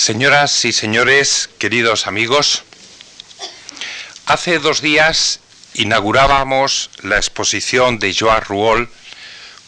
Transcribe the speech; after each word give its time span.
Señoras 0.00 0.64
y 0.64 0.72
señores, 0.72 1.50
queridos 1.58 2.06
amigos, 2.06 2.64
hace 4.24 4.58
dos 4.58 4.80
días 4.80 5.40
inaugurábamos 5.74 6.88
la 7.02 7.16
exposición 7.16 7.98
de 7.98 8.16
Joan 8.18 8.40
Ruol 8.40 8.90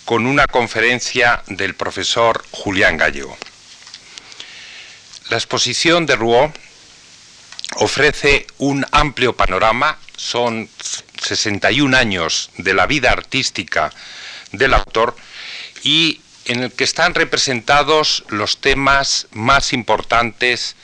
con 0.06 0.26
una 0.26 0.46
conferencia 0.46 1.42
del 1.48 1.74
profesor 1.74 2.42
Julián 2.50 2.96
Gallego. 2.96 3.36
La 5.28 5.36
exposición 5.36 6.06
de 6.06 6.16
Rouault 6.16 6.56
ofrece 7.74 8.46
un 8.56 8.86
amplio 8.90 9.36
panorama, 9.36 9.98
son 10.16 10.70
61 11.20 11.94
años 11.94 12.48
de 12.56 12.72
la 12.72 12.86
vida 12.86 13.10
artística 13.10 13.92
del 14.50 14.72
autor 14.72 15.14
y 15.82 16.22
en 16.46 16.64
el 16.64 16.72
que 16.72 16.84
están 16.84 17.14
representados 17.14 18.24
los 18.28 18.60
temas 18.60 19.28
más 19.32 19.72
importantes, 19.72 20.76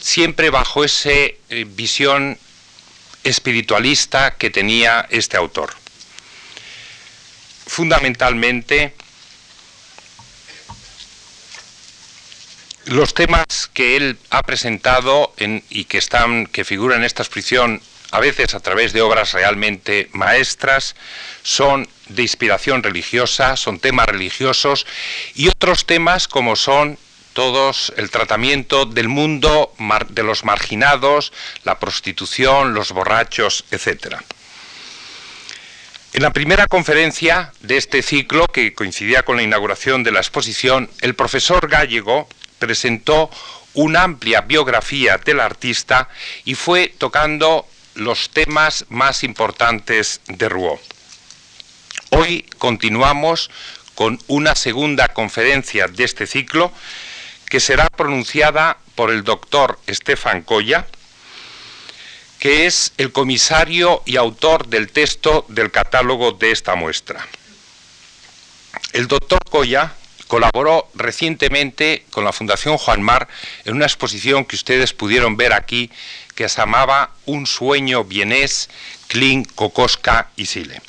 siempre 0.00 0.50
bajo 0.50 0.84
esa 0.84 1.10
eh, 1.10 1.36
visión 1.66 2.38
espiritualista 3.24 4.34
que 4.34 4.50
tenía 4.50 5.06
este 5.10 5.36
autor. 5.36 5.74
Fundamentalmente, 7.66 8.94
los 12.86 13.14
temas 13.14 13.46
que 13.72 13.96
él 13.96 14.18
ha 14.30 14.42
presentado 14.42 15.32
y 15.70 15.84
que, 15.84 16.00
que 16.50 16.64
figuran 16.64 16.98
en 16.98 17.04
esta 17.04 17.22
exposición 17.22 17.80
a 18.12 18.20
veces 18.20 18.54
a 18.54 18.60
través 18.60 18.92
de 18.92 19.00
obras 19.00 19.32
realmente 19.32 20.08
maestras, 20.12 20.94
son 21.42 21.88
de 22.08 22.22
inspiración 22.22 22.82
religiosa, 22.82 23.56
son 23.56 23.80
temas 23.80 24.06
religiosos 24.06 24.86
y 25.34 25.48
otros 25.48 25.86
temas 25.86 26.28
como 26.28 26.54
son 26.54 26.98
todos 27.32 27.92
el 27.96 28.10
tratamiento 28.10 28.84
del 28.84 29.08
mundo 29.08 29.74
de 30.10 30.22
los 30.22 30.44
marginados, 30.44 31.32
la 31.64 31.78
prostitución, 31.78 32.74
los 32.74 32.92
borrachos, 32.92 33.64
etc. 33.70 34.16
En 36.12 36.22
la 36.22 36.34
primera 36.34 36.66
conferencia 36.66 37.54
de 37.60 37.78
este 37.78 38.02
ciclo, 38.02 38.46
que 38.46 38.74
coincidía 38.74 39.22
con 39.22 39.38
la 39.38 39.42
inauguración 39.42 40.02
de 40.04 40.12
la 40.12 40.20
exposición, 40.20 40.90
el 41.00 41.14
profesor 41.14 41.66
Gallego 41.66 42.28
presentó 42.58 43.30
una 43.72 44.02
amplia 44.02 44.42
biografía 44.42 45.16
del 45.16 45.40
artista 45.40 46.10
y 46.44 46.54
fue 46.54 46.92
tocando 46.98 47.66
los 47.94 48.30
temas 48.30 48.86
más 48.88 49.24
importantes 49.24 50.20
de 50.26 50.48
Rouault. 50.48 50.80
Hoy 52.10 52.42
continuamos 52.58 53.50
con 53.94 54.18
una 54.26 54.54
segunda 54.54 55.08
conferencia 55.08 55.88
de 55.88 56.04
este 56.04 56.26
ciclo 56.26 56.72
que 57.48 57.60
será 57.60 57.88
pronunciada 57.88 58.78
por 58.94 59.10
el 59.10 59.24
doctor 59.24 59.78
Estefan 59.86 60.42
Coya, 60.42 60.86
que 62.38 62.66
es 62.66 62.92
el 62.96 63.12
comisario 63.12 64.02
y 64.06 64.16
autor 64.16 64.66
del 64.66 64.90
texto 64.90 65.44
del 65.48 65.70
catálogo 65.70 66.32
de 66.32 66.50
esta 66.50 66.74
muestra. 66.74 67.26
El 68.92 69.06
doctor 69.06 69.40
Coya 69.48 69.94
colaboró 70.32 70.88
recientemente 70.94 72.06
con 72.10 72.24
la 72.24 72.32
Fundación 72.32 72.78
Juan 72.78 73.02
Mar 73.02 73.28
en 73.66 73.74
una 73.74 73.84
exposición 73.84 74.46
que 74.46 74.56
ustedes 74.56 74.94
pudieron 74.94 75.36
ver 75.36 75.52
aquí 75.52 75.90
que 76.34 76.48
llamaba 76.48 77.10
Un 77.26 77.46
sueño 77.46 78.04
bienés, 78.04 78.68
Klein, 79.08 79.44
Cocosca 79.44 80.30
y 80.36 80.46
Sile. 80.46 80.80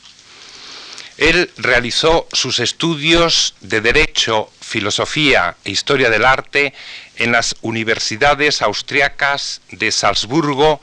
Él 1.17 1.51
realizó 1.57 2.27
sus 2.33 2.59
estudios 2.59 3.55
de 3.61 3.81
Derecho, 3.81 4.49
Filosofía 4.61 5.55
e 5.63 5.71
Historia 5.71 6.09
del 6.09 6.25
Arte 6.25 6.73
en 7.17 7.31
las 7.31 7.55
universidades 7.61 8.61
austriacas 8.61 9.61
de 9.69 9.91
Salzburgo, 9.91 10.81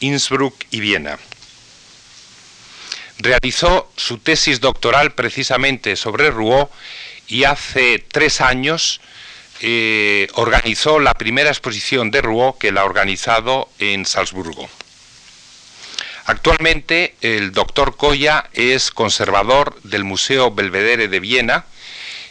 Innsbruck 0.00 0.54
y 0.70 0.80
Viena. 0.80 1.18
Realizó 3.18 3.90
su 3.96 4.18
tesis 4.18 4.60
doctoral 4.60 5.14
precisamente 5.14 5.96
sobre 5.96 6.30
Rouault 6.30 6.70
y 7.26 7.44
hace 7.44 7.98
tres 7.98 8.40
años 8.40 9.00
eh, 9.60 10.28
organizó 10.34 10.98
la 10.98 11.14
primera 11.14 11.50
exposición 11.50 12.10
de 12.10 12.22
Rouault 12.22 12.58
que 12.58 12.72
la 12.72 12.82
ha 12.82 12.84
organizado 12.84 13.68
en 13.78 14.04
Salzburgo. 14.06 14.68
Actualmente 16.26 17.14
el 17.20 17.52
doctor 17.52 17.96
Coya 17.96 18.48
es 18.54 18.90
conservador 18.90 19.80
del 19.82 20.04
Museo 20.04 20.50
Belvedere 20.50 21.08
de 21.08 21.20
Viena 21.20 21.66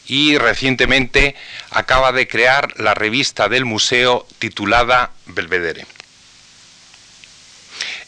y 0.06 0.38
recientemente 0.38 1.36
acaba 1.70 2.12
de 2.12 2.28
crear 2.28 2.80
la 2.80 2.94
revista 2.94 3.50
del 3.50 3.66
museo 3.66 4.28
titulada 4.40 5.12
Belvedere. 5.28 5.86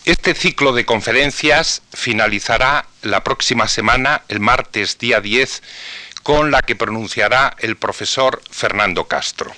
Este 0.06 0.36
ciclo 0.36 0.74
de 0.74 0.86
conferencias 0.86 1.82
finalizará 1.94 2.86
la 3.02 3.24
próxima 3.24 3.68
semana, 3.68 4.22
el 4.28 4.40
martes 4.40 5.00
día 5.00 5.20
10, 5.20 5.64
con 6.25 6.50
la 6.50 6.63
que 6.63 6.75
pronunciará 6.75 7.56
el 7.59 7.78
profesor 7.78 8.41
Fernando 8.50 9.03
Castro. 9.03 9.53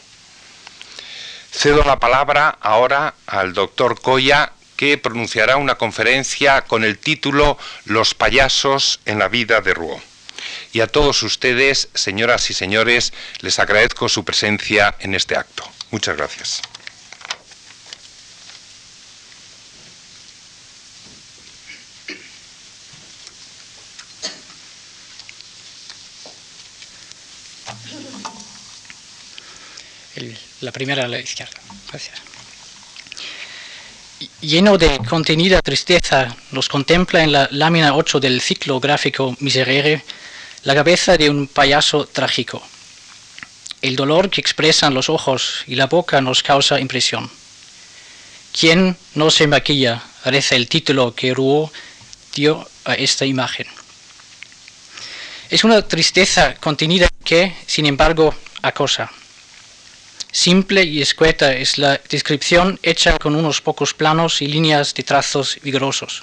Cedo 1.50 1.82
la 1.86 1.98
palabra 1.98 2.58
ahora 2.60 3.14
al 3.26 3.54
doctor 3.54 4.02
Coya, 4.02 4.52
que 4.76 4.98
pronunciará 4.98 5.56
una 5.56 5.76
conferencia 5.76 6.64
con 6.64 6.84
el 6.84 6.98
título 6.98 7.58
Los 7.86 8.16
payasos 8.16 9.00
en 9.06 9.18
la 9.18 9.30
vida 9.30 9.62
de 9.62 9.74
Rouault. 9.76 10.04
Y 10.74 10.82
a 10.82 10.88
todos 10.88 11.24
ustedes, 11.24 11.88
señoras 11.94 12.50
y 12.50 12.54
señores, 12.54 13.14
les 13.40 13.60
agradezco 13.60 14.10
su 14.10 14.26
presencia 14.26 14.94
en 15.00 15.16
este 15.16 15.38
acto. 15.38 15.64
Muchas 15.92 16.18
gracias. 16.18 16.62
La 30.62 30.72
primera 30.72 31.06
a 31.06 31.08
la 31.08 31.20
izquierda. 31.20 31.60
Gracias. 31.90 32.22
Lleno 34.42 34.78
de 34.78 35.00
contenida 35.08 35.62
tristeza, 35.62 36.36
nos 36.52 36.70
contempla 36.70 37.24
en 37.24 37.32
la 37.32 37.48
lámina 37.52 37.96
8 37.96 38.20
del 38.20 38.42
ciclo 38.42 38.80
gráfico 38.80 39.36
Miserere 39.40 40.04
la 40.64 40.76
cabeza 40.76 41.18
de 41.18 41.30
un 41.30 41.48
payaso 41.48 42.06
trágico. 42.08 42.62
El 43.82 43.96
dolor 43.96 44.30
que 44.30 44.42
expresan 44.42 44.94
los 44.94 45.10
ojos 45.10 45.64
y 45.68 45.76
la 45.76 45.86
boca 45.86 46.20
nos 46.20 46.42
causa 46.42 46.80
impresión. 46.80 47.30
¿Quién 48.60 48.98
no 49.14 49.30
se 49.30 49.48
maquilla? 49.48 50.04
Parece 50.24 50.56
el 50.56 50.68
título 50.68 51.14
que 51.14 51.34
Rouault 51.34 51.72
dio 52.34 52.68
a 52.86 52.96
esta 52.96 53.26
imagen. 53.26 53.68
Es 55.50 55.64
una 55.64 55.82
tristeza 55.88 56.56
contenida 56.56 57.08
que, 57.24 57.56
sin 57.66 57.86
embargo, 57.86 58.36
acosa. 58.62 59.12
Simple 60.38 60.84
y 60.84 61.02
escueta 61.02 61.52
es 61.56 61.80
la 61.80 62.00
descripción 62.12 62.80
hecha 62.84 63.18
con 63.18 63.36
unos 63.36 63.60
pocos 63.60 63.96
planos 63.96 64.40
y 64.44 64.48
líneas 64.48 64.94
de 64.94 65.02
trazos 65.02 65.58
vigorosos. 65.64 66.22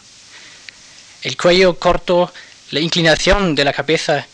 El 1.22 1.36
cuello 1.36 1.76
corto, 1.80 2.32
la 2.70 2.78
inclinación 2.78 3.56
de 3.56 3.64
la 3.64 3.72
cabeza, 3.72 4.24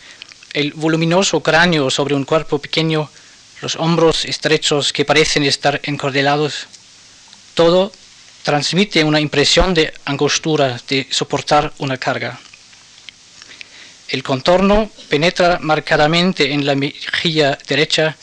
el 0.53 0.75
voluminoso 0.75 1.43
cráneo 1.43 1.89
sobre 1.89 2.15
un 2.15 2.27
cuerpo 2.27 2.59
pequeño, 2.59 3.11
los 3.63 3.77
hombros 3.77 4.27
estrechos 4.27 4.93
que 4.93 5.07
parecen 5.07 5.45
estar 5.45 5.81
encordelados, 5.85 6.67
todo 7.55 7.91
transmite 8.43 9.03
una 9.03 9.19
impresión 9.19 9.73
de 9.73 9.95
angostura, 10.05 10.79
de 10.89 11.07
soportar 11.11 11.73
una 11.79 11.97
carga. 11.97 12.39
El 14.11 14.23
contorno 14.23 14.91
penetra 15.09 15.59
marcadamente 15.59 16.53
en 16.53 16.67
la 16.67 16.75
mejilla 16.75 17.59
derecha 17.67 18.19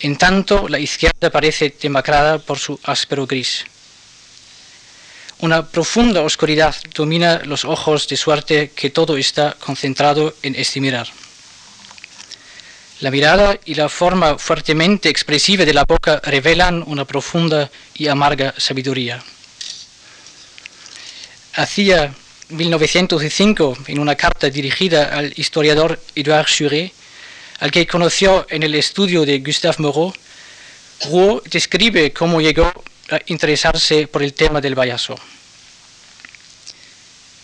en 0.00 0.16
tanto, 0.16 0.68
la 0.68 0.78
izquierda 0.78 1.30
parece 1.30 1.74
demacrada 1.80 2.38
por 2.38 2.58
su 2.58 2.78
áspero 2.84 3.26
gris. 3.26 3.64
Una 5.40 5.66
profunda 5.66 6.22
oscuridad 6.22 6.74
domina 6.94 7.42
los 7.44 7.64
ojos 7.64 8.08
de 8.08 8.16
suerte 8.16 8.70
que 8.74 8.90
todo 8.90 9.16
está 9.16 9.56
concentrado 9.58 10.34
en 10.42 10.54
este 10.54 10.80
mirar. 10.80 11.08
La 13.00 13.10
mirada 13.10 13.58
y 13.64 13.74
la 13.74 13.88
forma 13.88 14.38
fuertemente 14.38 15.08
expresiva 15.08 15.64
de 15.64 15.74
la 15.74 15.84
boca 15.84 16.20
revelan 16.24 16.82
una 16.86 17.04
profunda 17.04 17.70
y 17.94 18.06
amarga 18.06 18.54
sabiduría. 18.56 19.22
Hacia 21.54 22.14
1905, 22.48 23.76
en 23.88 23.98
una 23.98 24.14
carta 24.14 24.48
dirigida 24.48 25.16
al 25.16 25.32
historiador 25.36 26.00
Edouard 26.14 26.46
Churet, 26.46 26.92
al 27.60 27.70
que 27.70 27.86
conoció 27.86 28.46
en 28.50 28.62
el 28.62 28.74
estudio 28.74 29.24
de 29.24 29.38
Gustave 29.40 29.76
Moreau, 29.78 30.12
Rouault 31.04 31.46
describe 31.48 32.12
cómo 32.12 32.40
llegó 32.40 32.66
a 33.10 33.20
interesarse 33.26 34.06
por 34.06 34.22
el 34.22 34.32
tema 34.32 34.60
del 34.60 34.74
payaso. 34.74 35.14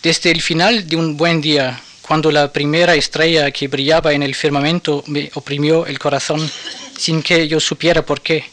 Desde 0.02 0.30
el 0.30 0.40
final 0.40 0.88
de 0.88 0.96
un 0.96 1.16
buen 1.16 1.40
día, 1.40 1.80
cuando 2.00 2.30
la 2.32 2.52
primera 2.52 2.94
estrella 2.94 3.50
que 3.50 3.68
brillaba 3.68 4.12
en 4.12 4.22
el 4.22 4.34
firmamento 4.34 5.04
me 5.06 5.30
oprimió 5.34 5.86
el 5.86 5.98
corazón 5.98 6.50
sin 6.98 7.22
que 7.22 7.46
yo 7.46 7.60
supiera 7.60 8.04
por 8.04 8.20
qué, 8.20 8.44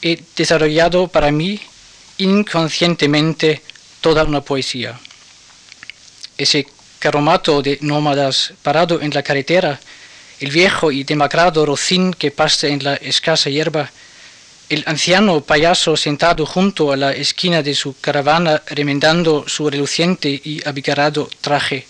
he 0.00 0.18
desarrollado 0.36 1.08
para 1.08 1.30
mí 1.30 1.60
inconscientemente 2.18 3.62
toda 4.00 4.24
una 4.24 4.40
poesía. 4.40 4.98
Ese 6.36 6.66
caromato 6.98 7.62
de 7.62 7.78
nómadas 7.80 8.52
parado 8.62 9.00
en 9.00 9.10
la 9.10 9.22
carretera, 9.22 9.80
el 10.40 10.50
viejo 10.50 10.92
y 10.92 11.04
demacrado 11.04 11.66
rocín 11.66 12.14
que 12.14 12.30
pasa 12.30 12.68
en 12.68 12.84
la 12.84 12.94
escasa 12.94 13.50
hierba, 13.50 13.90
el 14.68 14.84
anciano 14.86 15.40
payaso 15.40 15.96
sentado 15.96 16.44
junto 16.44 16.92
a 16.92 16.96
la 16.96 17.12
esquina 17.12 17.62
de 17.62 17.74
su 17.74 17.98
caravana 18.00 18.62
remendando 18.66 19.48
su 19.48 19.68
reluciente 19.70 20.28
y 20.28 20.60
abigarrado 20.66 21.28
traje. 21.40 21.86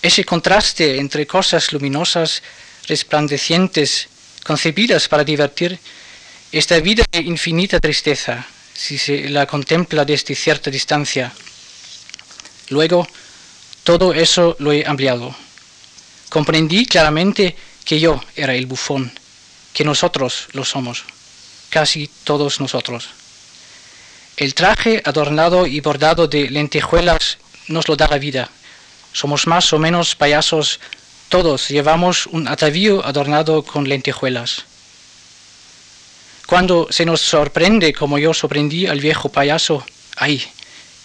Ese 0.00 0.24
contraste 0.24 0.98
entre 0.98 1.26
cosas 1.26 1.72
luminosas, 1.72 2.42
resplandecientes, 2.86 4.08
concebidas 4.44 5.08
para 5.08 5.24
divertir, 5.24 5.78
esta 6.52 6.78
vida 6.78 7.04
de 7.10 7.20
infinita 7.20 7.80
tristeza, 7.80 8.46
si 8.72 8.96
se 8.96 9.28
la 9.28 9.46
contempla 9.46 10.04
desde 10.04 10.34
cierta 10.34 10.70
distancia. 10.70 11.32
Luego, 12.68 13.08
todo 13.82 14.14
eso 14.14 14.54
lo 14.60 14.72
he 14.72 14.84
ampliado. 14.86 15.34
Comprendí 16.34 16.84
claramente 16.84 17.54
que 17.84 18.00
yo 18.00 18.20
era 18.34 18.56
el 18.56 18.66
bufón, 18.66 19.12
que 19.72 19.84
nosotros 19.84 20.48
lo 20.50 20.64
somos, 20.64 21.04
casi 21.70 22.10
todos 22.24 22.60
nosotros. 22.60 23.10
El 24.36 24.52
traje 24.52 25.00
adornado 25.04 25.64
y 25.64 25.78
bordado 25.78 26.26
de 26.26 26.50
lentejuelas 26.50 27.38
nos 27.68 27.86
lo 27.86 27.94
da 27.94 28.08
la 28.08 28.18
vida. 28.18 28.50
Somos 29.12 29.46
más 29.46 29.72
o 29.72 29.78
menos 29.78 30.16
payasos, 30.16 30.80
todos 31.28 31.68
llevamos 31.68 32.26
un 32.26 32.48
atavío 32.48 33.06
adornado 33.06 33.62
con 33.62 33.88
lentejuelas. 33.88 34.64
Cuando 36.48 36.88
se 36.90 37.06
nos 37.06 37.20
sorprende 37.20 37.92
como 37.92 38.18
yo 38.18 38.34
sorprendí 38.34 38.88
al 38.88 38.98
viejo 38.98 39.28
payaso, 39.28 39.86
ay, 40.16 40.42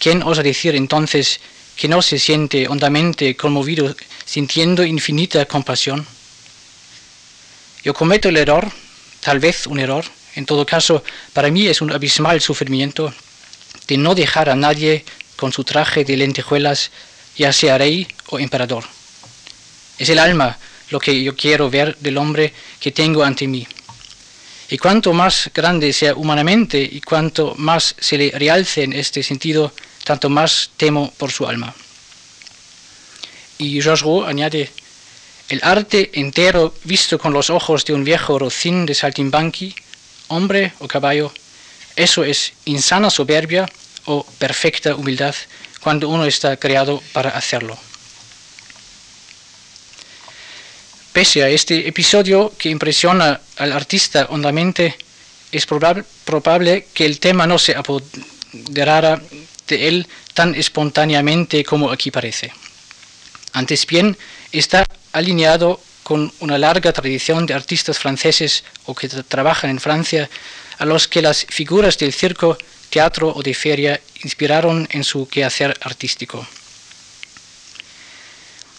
¿quién 0.00 0.24
osa 0.24 0.42
decir 0.42 0.74
entonces 0.74 1.40
que 1.80 1.88
no 1.88 2.02
se 2.02 2.18
siente 2.18 2.68
hondamente 2.68 3.34
conmovido, 3.34 3.96
sintiendo 4.26 4.84
infinita 4.84 5.46
compasión? 5.46 6.06
Yo 7.82 7.94
cometo 7.94 8.28
el 8.28 8.36
error, 8.36 8.70
tal 9.20 9.38
vez 9.38 9.66
un 9.66 9.80
error, 9.80 10.04
en 10.34 10.44
todo 10.44 10.66
caso, 10.66 11.02
para 11.32 11.50
mí 11.50 11.68
es 11.68 11.80
un 11.80 11.90
abismal 11.90 12.42
sufrimiento 12.42 13.14
de 13.88 13.96
no 13.96 14.14
dejar 14.14 14.50
a 14.50 14.56
nadie 14.56 15.06
con 15.36 15.52
su 15.52 15.64
traje 15.64 16.04
de 16.04 16.18
lentejuelas, 16.18 16.90
ya 17.38 17.50
sea 17.50 17.78
rey 17.78 18.06
o 18.26 18.38
emperador. 18.38 18.84
Es 19.96 20.10
el 20.10 20.18
alma 20.18 20.58
lo 20.90 21.00
que 21.00 21.22
yo 21.22 21.34
quiero 21.34 21.70
ver 21.70 21.96
del 21.96 22.18
hombre 22.18 22.52
que 22.78 22.92
tengo 22.92 23.24
ante 23.24 23.48
mí. 23.48 23.66
Y 24.68 24.76
cuanto 24.76 25.14
más 25.14 25.50
grande 25.54 25.94
sea 25.94 26.14
humanamente 26.14 26.78
y 26.78 27.00
cuanto 27.00 27.54
más 27.56 27.94
se 27.98 28.18
le 28.18 28.30
realce 28.32 28.82
en 28.82 28.92
este 28.92 29.22
sentido, 29.22 29.72
tanto 30.10 30.28
más 30.28 30.70
temo 30.76 31.12
por 31.18 31.30
su 31.30 31.46
alma. 31.46 31.72
Y 33.58 33.80
Georges 33.80 34.26
añade, 34.26 34.68
el 35.48 35.60
arte 35.62 36.10
entero 36.14 36.74
visto 36.82 37.16
con 37.16 37.32
los 37.32 37.48
ojos 37.48 37.84
de 37.84 37.92
un 37.92 38.02
viejo 38.02 38.36
rocín 38.36 38.86
de 38.86 38.94
saltimbanqui, 38.96 39.72
hombre 40.26 40.72
o 40.80 40.88
caballo, 40.88 41.32
eso 41.94 42.24
es 42.24 42.54
insana 42.64 43.08
soberbia 43.08 43.70
o 44.06 44.26
perfecta 44.40 44.96
humildad 44.96 45.36
cuando 45.80 46.08
uno 46.08 46.24
está 46.24 46.56
creado 46.56 47.00
para 47.12 47.30
hacerlo. 47.30 47.78
Pese 51.12 51.44
a 51.44 51.48
este 51.50 51.86
episodio 51.86 52.52
que 52.58 52.68
impresiona 52.68 53.40
al 53.58 53.70
artista 53.70 54.26
hondamente, 54.30 54.96
es 55.52 55.66
probable 55.66 56.88
que 56.94 57.06
el 57.06 57.20
tema 57.20 57.46
no 57.46 57.58
se 57.58 57.76
apoderara 57.76 59.20
él 59.76 60.06
tan 60.34 60.54
espontáneamente 60.54 61.64
como 61.64 61.90
aquí 61.90 62.10
parece. 62.10 62.52
Antes 63.52 63.86
bien, 63.86 64.16
está 64.52 64.86
alineado 65.12 65.80
con 66.02 66.32
una 66.40 66.58
larga 66.58 66.92
tradición 66.92 67.46
de 67.46 67.54
artistas 67.54 67.98
franceses 67.98 68.64
o 68.86 68.94
que 68.94 69.08
trabajan 69.08 69.70
en 69.70 69.80
Francia, 69.80 70.28
a 70.78 70.84
los 70.84 71.06
que 71.06 71.22
las 71.22 71.44
figuras 71.48 71.98
del 71.98 72.12
circo, 72.12 72.56
teatro 72.90 73.32
o 73.34 73.42
de 73.42 73.54
feria 73.54 74.00
inspiraron 74.24 74.88
en 74.90 75.04
su 75.04 75.28
quehacer 75.28 75.76
artístico. 75.82 76.46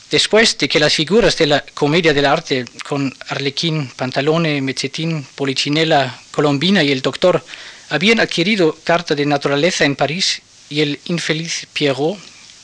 Después 0.10 0.58
de 0.58 0.68
que 0.68 0.80
las 0.80 0.94
figuras 0.94 1.38
de 1.38 1.48
la 1.48 1.64
comedia 1.74 2.14
del 2.14 2.26
arte, 2.26 2.66
con 2.84 3.16
Arlequín, 3.30 3.90
Pantalone, 3.96 4.62
Mechetín, 4.62 5.26
Polichinela, 5.36 6.20
Colombina 6.32 6.84
y 6.84 6.92
el 6.92 7.02
Doctor, 7.02 7.42
habían 7.90 8.20
adquirido 8.20 8.78
carta 8.84 9.16
de 9.16 9.26
naturaleza 9.26 9.86
en 9.86 9.96
París 9.96 10.42
y 10.72 10.80
el 10.80 11.00
infeliz 11.06 11.68
Pierrot, 11.74 12.18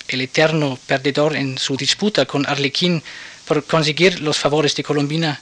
el 0.07 0.21
eterno 0.21 0.80
perdedor 0.88 1.36
en 1.36 1.57
su 1.57 1.75
disputa 1.75 2.25
con 2.25 2.48
Arlequín 2.48 3.04
por 3.45 3.65
conseguir 3.65 4.21
los 4.21 4.38
favores 4.38 4.74
de 4.75 4.83
Colombina, 4.83 5.42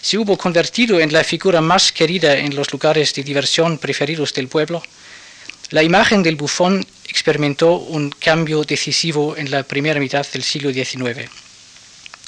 se 0.00 0.16
hubo 0.16 0.38
convertido 0.38 1.00
en 1.00 1.12
la 1.12 1.22
figura 1.22 1.60
más 1.60 1.92
querida 1.92 2.38
en 2.38 2.56
los 2.56 2.72
lugares 2.72 3.12
de 3.14 3.22
diversión 3.22 3.76
preferidos 3.76 4.32
del 4.32 4.48
pueblo, 4.48 4.82
la 5.70 5.82
imagen 5.82 6.22
del 6.22 6.36
bufón 6.36 6.86
experimentó 7.06 7.74
un 7.74 8.08
cambio 8.10 8.64
decisivo 8.64 9.36
en 9.36 9.50
la 9.50 9.62
primera 9.64 10.00
mitad 10.00 10.26
del 10.32 10.42
siglo 10.42 10.72
XIX. 10.72 11.28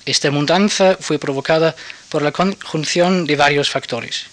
Esta 0.04 0.30
mudanza 0.30 0.98
fue 1.00 1.18
provocada 1.18 1.74
por 2.10 2.20
la 2.20 2.32
conjunción 2.32 3.24
de 3.24 3.36
varios 3.36 3.70
factores. 3.70 4.26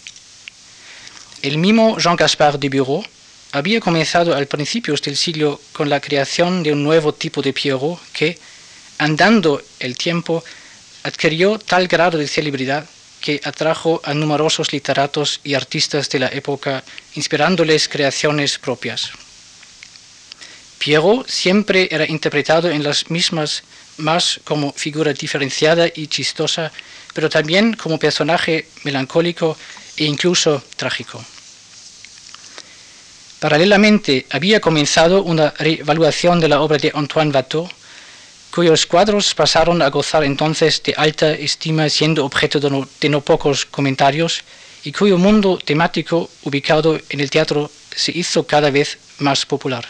El 1.42 1.58
mismo 1.58 1.98
Jean-Gaspard 2.00 2.60
de 2.60 2.68
Bureau 2.68 3.06
había 3.52 3.80
comenzado 3.80 4.36
al 4.36 4.48
principio 4.48 4.94
del 4.96 5.16
siglo 5.16 5.60
con 5.74 5.90
la 5.90 6.00
creación 6.00 6.64
de 6.64 6.74
un 6.74 6.84
nuevo 6.84 7.14
tipo 7.14 7.42
de 7.42 7.54
Pierrot 7.54 8.00
que, 8.12 8.38
andando 8.98 9.62
el 9.80 9.98
tiempo, 9.98 10.44
adquirió 11.04 11.58
tal 11.58 11.88
grado 11.88 12.18
de 12.18 12.28
celebridad 12.28 12.86
que 13.22 13.42
atrajo 13.44 14.02
a 14.04 14.14
numerosos 14.14 14.72
literatos 14.72 15.40
y 15.44 15.54
artistas 15.54 16.10
de 16.10 16.20
la 16.20 16.28
época, 16.28 16.84
inspirándoles 17.16 17.88
creaciones 17.88 18.60
propias. 18.60 19.12
Pierrot 20.78 21.28
siempre 21.28 21.88
era 21.90 22.06
interpretado 22.06 22.70
en 22.70 22.84
las 22.84 23.10
mismas 23.10 23.64
más 23.98 24.40
como 24.44 24.72
figura 24.74 25.14
diferenciada 25.14 25.88
y 25.94 26.08
chistosa, 26.08 26.72
pero 27.14 27.30
también 27.30 27.74
como 27.74 27.98
personaje 27.98 28.68
melancólico 28.84 29.58
e 29.98 30.06
incluso 30.06 30.64
trágico. 30.76 31.24
Paralelamente 33.40 34.26
había 34.32 34.60
comenzado 34.60 35.22
una 35.22 35.54
reevaluación 35.60 36.40
de 36.40 36.48
la 36.48 36.62
obra 36.62 36.78
de 36.78 36.92
Antoine 36.94 37.32
Watteau, 37.32 37.70
cuyos 38.50 38.88
cuadros 38.88 39.36
pasaron 39.36 39.84
a 39.84 39.90
gozar 39.92 40.24
entonces 40.24 40.82
de 40.82 40.96
alta 40.98 41.32
estima 41.34 41.88
siendo 41.90 42.26
objeto 42.26 42.60
de 42.60 43.10
no, 43.10 43.22
pocos 43.22 43.66
comentarios 43.66 44.42
y 44.84 44.92
cuyo 44.92 45.20
mundo 45.20 45.60
temático 45.64 46.32
ubicado 46.44 47.00
en 47.10 47.20
el 47.20 47.30
teatro 47.30 47.70
se 47.96 48.12
hizo 48.18 48.48
cada 48.48 48.72
vez 48.72 48.98
más 49.20 49.46
popular. 49.46 49.86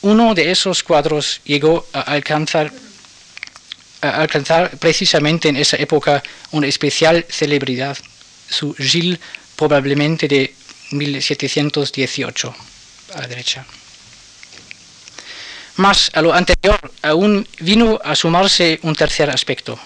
Uno 0.00 0.34
de 0.34 0.50
esos 0.50 0.82
cuadros 0.82 1.42
llegó 1.44 1.84
a 1.92 2.00
alcanzar, 2.00 2.72
a 4.00 4.22
alcanzar 4.22 4.70
precisamente 4.78 5.50
en 5.50 5.56
esa 5.56 5.76
época 5.76 6.22
una 6.52 6.66
especial 6.66 7.26
celebridad, 7.28 7.98
su 8.48 8.74
Gilles 8.74 9.18
probablemente 9.56 10.26
de 10.26 10.54
1718, 10.90 12.54
a 13.14 13.20
la 13.20 13.26
derecha. 13.26 13.66
Más 15.76 16.10
a 16.14 16.20
lo 16.20 16.34
anterior 16.34 16.78
aún 17.02 17.46
vino 17.60 18.00
a 18.04 18.14
sumarse 18.14 18.80
un 18.82 18.94
tercer 18.94 19.30
aspecto. 19.30 19.78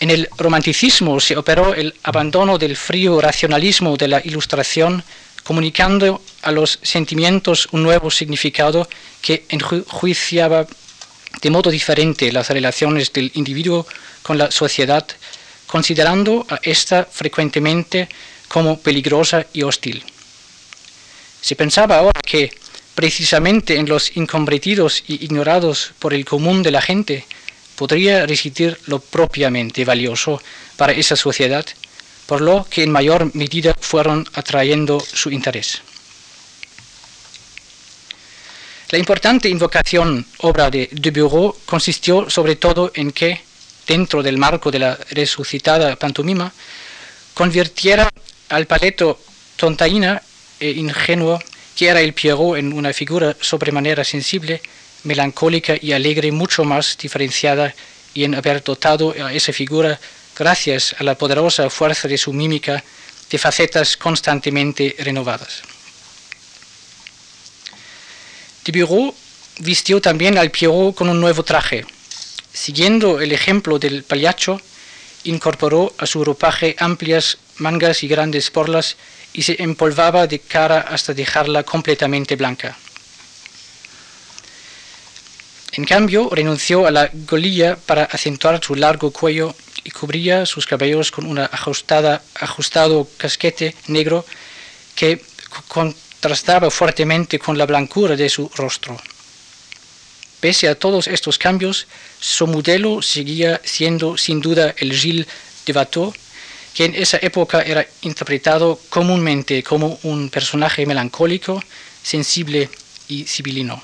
En 0.00 0.10
el 0.10 0.28
romanticismo 0.38 1.20
se 1.20 1.36
operó 1.36 1.74
el 1.74 1.94
abandono 2.02 2.56
del 2.56 2.76
frío 2.76 3.20
racionalismo 3.20 3.96
de 3.98 4.08
la 4.08 4.22
ilustración, 4.24 5.04
comunicando 5.44 6.22
a 6.42 6.52
los 6.52 6.78
sentimientos 6.82 7.68
un 7.72 7.82
nuevo 7.82 8.10
significado 8.10 8.88
que 9.20 9.44
enjuiciaba 9.50 10.66
de 11.42 11.50
modo 11.50 11.70
diferente 11.70 12.32
las 12.32 12.48
relaciones 12.48 13.12
del 13.12 13.30
individuo 13.34 13.86
con 14.22 14.38
la 14.38 14.50
sociedad, 14.50 15.06
considerando 15.66 16.46
a 16.48 16.58
ésta 16.62 17.06
frecuentemente 17.10 18.08
como 18.50 18.80
peligrosa 18.80 19.46
y 19.52 19.62
hostil. 19.62 20.02
Se 21.40 21.54
pensaba 21.54 21.98
ahora 21.98 22.20
que 22.20 22.50
precisamente 22.96 23.76
en 23.76 23.88
los 23.88 24.16
incomprendidos 24.16 25.04
y 25.06 25.24
ignorados 25.24 25.92
por 26.00 26.12
el 26.12 26.24
común 26.24 26.62
de 26.62 26.72
la 26.72 26.82
gente, 26.82 27.24
podría 27.76 28.26
residir 28.26 28.78
lo 28.86 28.98
propiamente 28.98 29.84
valioso 29.84 30.42
para 30.76 30.92
esa 30.92 31.16
sociedad, 31.16 31.64
por 32.26 32.40
lo 32.40 32.66
que 32.68 32.82
en 32.82 32.90
mayor 32.90 33.34
medida 33.34 33.72
fueron 33.80 34.26
atrayendo 34.34 35.00
su 35.00 35.30
interés. 35.30 35.80
La 38.90 38.98
importante 38.98 39.48
invocación 39.48 40.26
obra 40.38 40.68
de 40.68 40.90
De 40.90 41.10
Bureau 41.12 41.56
consistió 41.64 42.28
sobre 42.28 42.56
todo 42.56 42.90
en 42.94 43.12
que, 43.12 43.40
dentro 43.86 44.22
del 44.22 44.36
marco 44.36 44.70
de 44.72 44.80
la 44.80 44.98
resucitada 45.10 45.94
pantomima, 45.94 46.52
convirtiera 47.32 48.10
al 48.50 48.66
paleto 48.66 49.18
tontaína 49.56 50.20
e 50.58 50.70
ingenuo 50.70 51.40
que 51.74 51.88
era 51.88 52.00
el 52.00 52.12
Pierrot 52.12 52.58
en 52.58 52.74
una 52.74 52.92
figura 52.92 53.34
sobremanera 53.40 54.04
sensible, 54.04 54.60
melancólica 55.04 55.76
y 55.80 55.92
alegre, 55.92 56.30
mucho 56.30 56.62
más 56.64 56.98
diferenciada 56.98 57.74
y 58.12 58.24
en 58.24 58.34
haber 58.34 58.62
dotado 58.62 59.14
a 59.18 59.32
esa 59.32 59.52
figura, 59.52 59.98
gracias 60.36 60.94
a 60.98 61.04
la 61.04 61.14
poderosa 61.14 61.70
fuerza 61.70 62.06
de 62.06 62.18
su 62.18 62.34
mímica, 62.34 62.84
de 63.30 63.38
facetas 63.38 63.96
constantemente 63.96 64.94
renovadas. 64.98 65.62
Bureau 68.66 69.14
vistió 69.60 70.00
también 70.00 70.38
al 70.38 70.50
Pierrot 70.50 70.94
con 70.94 71.08
un 71.08 71.20
nuevo 71.20 71.42
traje. 71.42 71.86
Siguiendo 72.52 73.20
el 73.20 73.32
ejemplo 73.32 73.78
del 73.78 74.04
pagliaccio, 74.04 74.60
incorporó 75.24 75.94
a 75.98 76.06
su 76.06 76.24
ropaje 76.24 76.76
amplias 76.78 77.38
mangas 77.60 78.02
y 78.02 78.08
grandes 78.08 78.50
porlas 78.50 78.96
y 79.32 79.42
se 79.42 79.62
empolvaba 79.62 80.26
de 80.26 80.40
cara 80.40 80.80
hasta 80.80 81.14
dejarla 81.14 81.62
completamente 81.62 82.36
blanca. 82.36 82.76
En 85.72 85.84
cambio, 85.84 86.28
renunció 86.32 86.86
a 86.86 86.90
la 86.90 87.10
golilla 87.12 87.76
para 87.76 88.04
acentuar 88.04 88.62
su 88.62 88.74
largo 88.74 89.12
cuello 89.12 89.54
y 89.84 89.90
cubría 89.90 90.44
sus 90.44 90.66
cabellos 90.66 91.10
con 91.12 91.26
un 91.26 91.38
ajustado 91.38 93.08
casquete 93.16 93.76
negro 93.86 94.24
que 94.96 95.22
contrastaba 95.68 96.70
fuertemente 96.70 97.38
con 97.38 97.56
la 97.56 97.66
blancura 97.66 98.16
de 98.16 98.28
su 98.28 98.50
rostro. 98.56 99.00
Pese 100.40 100.68
a 100.68 100.74
todos 100.74 101.06
estos 101.06 101.38
cambios, 101.38 101.86
su 102.18 102.46
modelo 102.46 103.02
seguía 103.02 103.60
siendo 103.62 104.16
sin 104.16 104.40
duda 104.40 104.74
el 104.78 104.92
Gilles 104.92 105.26
de 105.66 105.72
Watteau, 105.72 106.12
que 106.74 106.84
en 106.84 106.94
esa 106.94 107.18
época 107.20 107.62
era 107.62 107.86
interpretado 108.02 108.80
comúnmente 108.88 109.62
como 109.62 109.98
un 110.04 110.30
personaje 110.30 110.86
melancólico, 110.86 111.62
sensible 112.02 112.68
y 113.08 113.26
sibilino. 113.26 113.82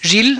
Gilles 0.00 0.38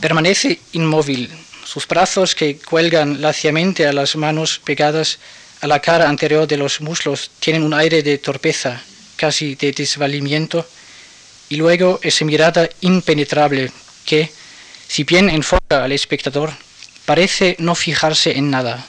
permanece 0.00 0.60
inmóvil, 0.72 1.30
sus 1.64 1.86
brazos 1.86 2.34
que 2.34 2.56
cuelgan 2.58 3.20
laciamente 3.20 3.86
a 3.86 3.92
las 3.92 4.16
manos 4.16 4.60
pegadas 4.64 5.18
a 5.60 5.66
la 5.66 5.80
cara 5.80 6.08
anterior 6.08 6.46
de 6.46 6.56
los 6.56 6.80
muslos 6.80 7.30
tienen 7.40 7.62
un 7.62 7.74
aire 7.74 8.02
de 8.02 8.18
torpeza, 8.18 8.82
casi 9.16 9.54
de 9.54 9.72
desvalimiento, 9.72 10.66
y 11.48 11.56
luego 11.56 12.00
esa 12.02 12.24
mirada 12.24 12.68
impenetrable 12.80 13.70
que, 14.04 14.30
si 14.88 15.04
bien 15.04 15.30
enfoca 15.30 15.84
al 15.84 15.92
espectador, 15.92 16.52
parece 17.06 17.56
no 17.58 17.74
fijarse 17.74 18.36
en 18.36 18.50
nada, 18.50 18.86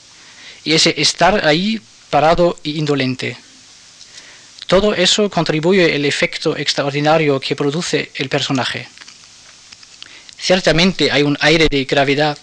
y 0.65 0.73
ese 0.73 0.93
estar 0.97 1.45
ahí 1.45 1.79
parado 2.09 2.57
e 2.63 2.71
indolente. 2.71 3.37
Todo 4.67 4.95
eso 4.95 5.29
contribuye 5.29 5.93
al 5.95 6.05
efecto 6.05 6.57
extraordinario 6.57 7.39
que 7.39 7.55
produce 7.55 8.11
el 8.15 8.29
personaje. 8.29 8.87
Ciertamente 10.37 11.11
hay 11.11 11.21
un 11.21 11.37
aire 11.39 11.67
de 11.69 11.85
gravedad 11.85 12.37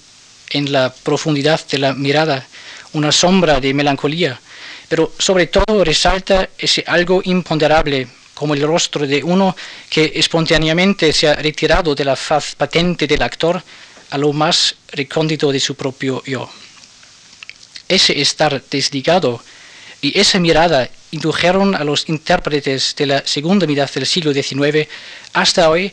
en 0.51 0.71
la 0.71 0.95
profundidad 0.95 1.61
de 1.69 1.79
la 1.79 1.95
mirada, 1.95 2.47
una 2.93 3.11
sombra 3.11 3.61
de 3.61 3.75
melancolía, 3.75 4.41
pero 4.89 5.13
sobre 5.19 5.49
todo 5.49 5.83
resalta 5.83 6.49
ese 6.57 6.85
algo 6.87 7.23
imponderable 7.25 8.07
como 8.35 8.55
el 8.55 8.63
rostro 8.63 9.07
de 9.07 9.23
uno 9.23 9.57
que 9.89 10.13
espontáneamente 10.15 11.13
se 11.13 11.29
ha 11.29 11.35
retirado 11.35 11.95
de 11.95 12.05
la 12.05 12.17
faz 12.17 12.55
patente 12.55 13.07
del 13.07 13.23
actor 13.23 13.63
a 14.11 14.19
lo 14.19 14.33
más 14.33 14.75
recóndito 14.93 15.51
de 15.51 15.61
su 15.61 15.75
propio 15.75 16.23
yo. 16.25 16.49
Ese 17.93 18.23
estar 18.23 18.63
desligado 18.71 19.43
y 20.01 20.19
esa 20.19 20.39
mirada 20.41 20.89
indujeron 21.11 21.75
a 21.75 21.85
los 21.85 22.09
intérpretes 22.09 22.97
de 22.97 23.05
la 23.05 23.27
segunda 23.27 23.67
mitad 23.67 23.91
del 23.91 24.07
siglo 24.07 24.33
XIX 24.33 24.89
hasta 25.35 25.69
hoy 25.69 25.93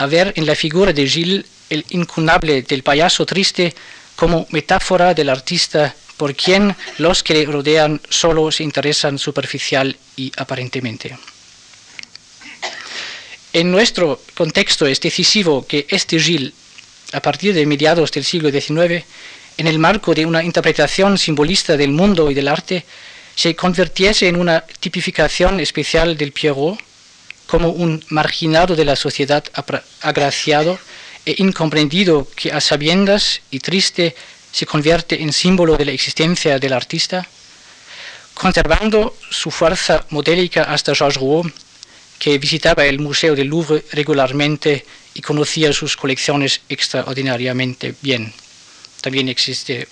a 0.00 0.06
ver 0.06 0.32
en 0.34 0.46
la 0.46 0.56
figura 0.56 0.92
de 0.92 1.06
Gilles 1.06 1.44
el 1.70 1.84
incunable 1.90 2.62
del 2.62 2.82
payaso 2.82 3.24
triste 3.24 3.72
como 4.16 4.48
metáfora 4.50 5.14
del 5.14 5.28
artista 5.28 5.94
por 6.16 6.34
quien 6.34 6.74
los 6.98 7.22
que 7.22 7.34
le 7.34 7.46
rodean 7.46 8.00
solo 8.10 8.50
se 8.50 8.64
interesan 8.64 9.16
superficial 9.16 9.96
y 10.16 10.32
aparentemente. 10.36 11.16
En 13.52 13.70
nuestro 13.70 14.20
contexto 14.34 14.88
es 14.88 15.00
decisivo 15.00 15.64
que 15.64 15.86
este 15.88 16.18
Gilles, 16.18 16.52
a 17.12 17.22
partir 17.22 17.54
de 17.54 17.64
mediados 17.64 18.10
del 18.10 18.24
siglo 18.24 18.50
XIX, 18.50 19.04
en 19.58 19.66
el 19.66 19.78
marco 19.78 20.14
de 20.14 20.24
una 20.24 20.42
interpretación 20.42 21.18
simbolista 21.18 21.76
del 21.76 21.90
mundo 21.90 22.30
y 22.30 22.34
del 22.34 22.48
arte, 22.48 22.84
se 23.34 23.54
convirtiese 23.54 24.28
en 24.28 24.36
una 24.36 24.64
tipificación 24.80 25.60
especial 25.60 26.16
del 26.16 26.32
Pierrot 26.32 26.78
como 27.46 27.70
un 27.70 28.04
marginado 28.08 28.76
de 28.76 28.84
la 28.84 28.94
sociedad 28.94 29.44
agraciado 30.00 30.78
e 31.26 31.34
incomprendido 31.38 32.28
que 32.36 32.52
a 32.52 32.60
sabiendas 32.60 33.40
y 33.50 33.58
triste 33.58 34.14
se 34.52 34.64
convierte 34.64 35.22
en 35.22 35.32
símbolo 35.32 35.76
de 35.76 35.84
la 35.84 35.92
existencia 35.92 36.58
del 36.58 36.72
artista, 36.72 37.26
conservando 38.34 39.16
su 39.30 39.50
fuerza 39.50 40.04
modélica 40.10 40.62
hasta 40.64 40.94
Georges 40.94 41.20
Rouault, 41.20 41.54
que 42.18 42.38
visitaba 42.38 42.86
el 42.86 42.98
Museo 42.98 43.34
del 43.34 43.48
Louvre 43.48 43.84
regularmente 43.92 44.84
y 45.14 45.20
conocía 45.20 45.72
sus 45.72 45.96
colecciones 45.96 46.60
extraordinariamente 46.68 47.94
bien. 48.00 48.32
También 49.00 49.28
existe 49.28 49.88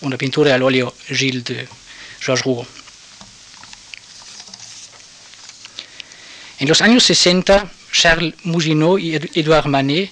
una 0.00 0.16
pintura 0.16 0.54
al 0.54 0.62
óleo 0.62 0.94
Gilles 1.06 1.44
de 1.44 1.68
Georges 2.20 2.44
Rouault. 2.44 2.68
En 6.58 6.68
los 6.68 6.80
años 6.80 7.04
60, 7.04 7.70
Charles 7.92 8.34
Mouginot 8.44 8.98
y 8.98 9.14
Edouard 9.14 9.68
Manet, 9.68 10.10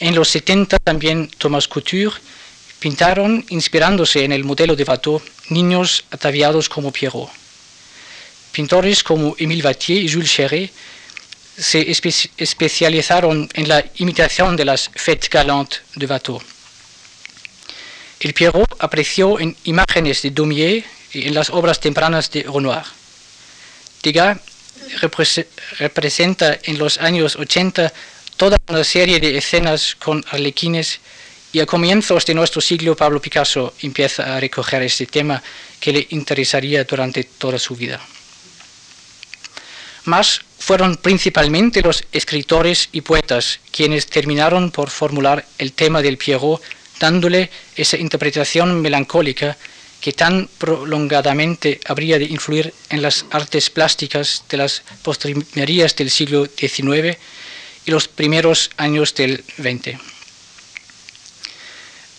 en 0.00 0.14
los 0.14 0.28
70 0.28 0.78
también 0.78 1.28
Thomas 1.38 1.66
Couture, 1.66 2.12
pintaron, 2.80 3.44
inspirándose 3.48 4.24
en 4.24 4.32
el 4.32 4.44
modelo 4.44 4.76
de 4.76 4.84
Watteau, 4.84 5.22
niños 5.48 6.04
ataviados 6.10 6.68
como 6.68 6.92
Pierrot. 6.92 7.30
Pintores 8.52 9.02
como 9.02 9.34
Émile 9.38 9.62
Vattier 9.62 10.02
y 10.02 10.12
Jules 10.12 10.30
Chéret 10.30 10.70
se 11.58 11.90
especializaron 12.36 13.48
en 13.54 13.68
la 13.68 13.84
imitación 13.96 14.56
de 14.56 14.66
las 14.66 14.90
fêtes 14.94 15.30
galantes 15.30 15.80
de 15.94 16.06
Watteau. 16.06 16.40
El 18.20 18.32
Pierrot 18.34 18.76
apreció 18.78 19.38
en 19.40 19.56
imágenes 19.64 20.22
de 20.22 20.30
Daumier 20.30 20.84
y 21.12 21.28
en 21.28 21.34
las 21.34 21.50
obras 21.50 21.80
tempranas 21.80 22.30
de 22.30 22.42
Renoir. 22.42 22.84
Degas 24.02 24.38
representa 25.78 26.58
en 26.62 26.78
los 26.78 26.98
años 26.98 27.36
80 27.36 27.92
toda 28.36 28.58
una 28.68 28.84
serie 28.84 29.20
de 29.20 29.36
escenas 29.36 29.96
con 29.96 30.24
arlequines 30.30 31.00
y 31.52 31.60
a 31.60 31.66
comienzos 31.66 32.26
de 32.26 32.34
nuestro 32.34 32.60
siglo 32.60 32.96
Pablo 32.96 33.20
Picasso 33.20 33.74
empieza 33.82 34.36
a 34.36 34.40
recoger 34.40 34.82
este 34.82 35.06
tema 35.06 35.42
que 35.80 35.92
le 35.92 36.06
interesaría 36.10 36.84
durante 36.84 37.24
toda 37.24 37.58
su 37.58 37.74
vida 37.74 38.00
mas 40.06 40.40
fueron 40.58 40.96
principalmente 40.96 41.82
los 41.82 42.04
escritores 42.12 42.88
y 42.92 43.02
poetas 43.02 43.60
quienes 43.70 44.06
terminaron 44.06 44.70
por 44.70 44.88
formular 44.88 45.44
el 45.58 45.72
tema 45.72 46.00
del 46.00 46.16
Pierrot, 46.16 46.62
dándole 47.00 47.50
esa 47.74 47.96
interpretación 47.96 48.80
melancólica 48.80 49.56
que 50.00 50.12
tan 50.12 50.48
prolongadamente 50.58 51.80
habría 51.86 52.18
de 52.18 52.26
influir 52.26 52.72
en 52.90 53.02
las 53.02 53.24
artes 53.30 53.70
plásticas 53.70 54.44
de 54.48 54.58
las 54.58 54.82
postrimerías 55.02 55.96
del 55.96 56.10
siglo 56.10 56.46
XIX 56.46 57.16
y 57.86 57.90
los 57.90 58.08
primeros 58.08 58.70
años 58.76 59.14
del 59.14 59.42
XX. 59.58 59.98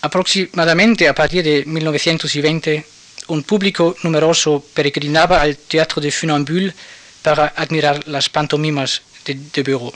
Aproximadamente 0.01 1.07
a 1.07 1.15
partir 1.15 1.43
de 1.43 1.65
1920, 1.65 2.85
un 3.27 3.43
público 3.43 3.95
numeroso 4.03 4.63
peregrinaba 4.73 5.41
al 5.41 5.57
Teatro 5.57 6.01
de 6.01 6.11
Funambule 6.11 6.73
para 7.21 7.53
admirar 7.55 8.07
las 8.07 8.29
pantomimas 8.29 9.01
de, 9.25 9.35
de 9.53 9.63
Bureau. 9.63 9.93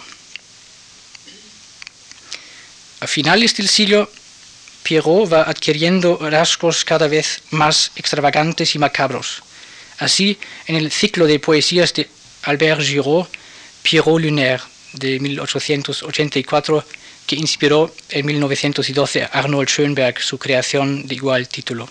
A 3.00 3.08
finales 3.08 3.56
del 3.56 3.68
siglo, 3.68 4.12
Pierrot 4.84 5.32
va 5.32 5.44
adquiriendo 5.44 6.18
rasgos 6.22 6.84
cada 6.84 7.08
vez 7.08 7.42
más 7.52 7.92
extravagantes 7.96 8.76
y 8.76 8.80
macabros. 8.80 9.44
Así, 10.00 10.38
en 10.68 10.76
el 10.76 10.92
ciclo 10.92 11.28
de 11.28 11.40
poesías 11.40 11.94
de 11.94 12.10
Albert 12.44 12.82
Giraud, 12.82 13.28
Pierrot 13.84 14.22
Lunaire, 14.22 14.64
de 14.94 15.20
1884, 15.20 16.84
que 17.28 17.36
inspiró 17.36 17.94
en 18.10 18.26
1912 18.26 19.24
a 19.24 19.28
Arnold 19.28 19.70
Schönberg 19.70 20.20
su 20.22 20.38
creación 20.38 21.08
de 21.08 21.16
igual 21.16 21.48
título. 21.48 21.88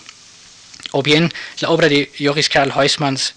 O 0.91 1.01
bien 1.01 1.31
la 1.59 1.69
obra 1.69 1.87
de 1.87 2.11
Joris 2.19 2.49
Karl 2.49 2.71
Huysmans, 2.75 3.33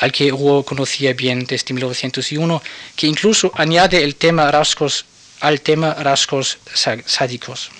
al 0.00 0.10
que 0.10 0.30
Rouault 0.30 0.66
conocía 0.66 1.12
bien 1.12 1.44
desde 1.44 1.74
1901, 1.74 2.62
que 2.96 3.06
incluso 3.06 3.52
añade 3.54 4.02
el 4.02 4.16
tema 4.16 4.50
rasgos 4.50 5.04
al 5.40 5.60
tema 5.60 5.94
rasgos 5.94 6.58
sádicos. 7.04 7.70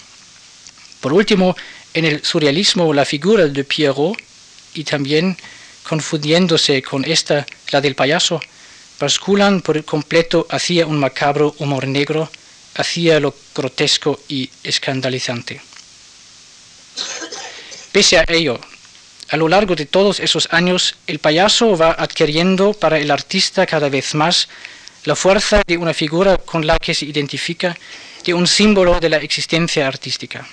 Por 1.02 1.12
último, 1.12 1.56
en 1.92 2.04
el 2.04 2.25
surrealismo 2.25 2.94
la 2.94 3.04
figura 3.04 3.49
de 3.49 3.64
Pierrot 3.64 4.16
y 4.75 4.85
también 4.85 5.37
confundiéndose 5.82 6.80
con 6.80 7.04
esta, 7.04 7.44
la 7.73 7.80
del 7.80 7.97
payaso, 7.97 8.40
basculan 9.00 9.62
por 9.62 9.85
completo 9.85 10.47
hacia 10.49 10.87
un 10.87 11.00
macabro 11.00 11.56
humor 11.59 11.88
negro, 11.88 12.30
hacia 12.76 13.18
lo 13.18 13.35
grotesco 13.52 14.21
y 14.28 14.49
escandalizante. 14.62 15.61
Pese 17.90 18.18
a 18.18 18.25
ello, 18.28 18.61
a 19.28 19.37
lo 19.37 19.49
largo 19.49 19.75
de 19.75 19.87
todos 19.87 20.21
esos 20.21 20.47
años, 20.52 20.94
el 21.09 21.18
payaso 21.18 21.76
va 21.76 21.97
adquiriendo 21.99 22.75
para 22.75 23.00
el 23.00 23.11
artista 23.11 23.66
cada 23.66 23.88
vez 23.88 24.14
más 24.14 24.49
la 25.04 25.16
fuerza 25.16 25.62
de 25.66 25.78
una 25.78 25.94
figura 25.94 26.38
con 26.38 26.64
la 26.64 26.78
que 26.78 26.94
se 26.94 27.06
identifica, 27.06 27.76
de 28.25 28.35
un 28.35 28.47
símbolo 28.47 29.00
de 29.00 29.09
la 29.09 29.16
existencia 29.16 29.88
artística. 29.88 30.47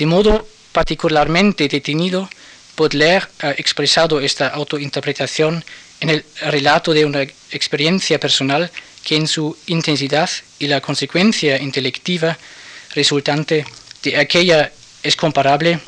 De 0.00 0.06
modo 0.06 0.48
particularmente 0.72 1.68
detenido, 1.68 2.30
Baudelaire 2.74 3.26
ha 3.40 3.50
expresado 3.50 4.18
esta 4.18 4.48
autointerpretación 4.48 5.62
en 6.00 6.08
el 6.08 6.24
relato 6.40 6.94
de 6.94 7.04
una 7.04 7.20
experiencia 7.50 8.18
personal 8.18 8.70
que 9.04 9.16
en 9.16 9.28
su 9.28 9.54
intensidad 9.66 10.30
y 10.58 10.68
la 10.68 10.80
consecuencia 10.80 11.58
intelectiva 11.58 12.38
resultante 12.94 13.66
de 14.02 14.16
aquella 14.16 14.72
es 15.02 15.16
comparable, 15.16 15.80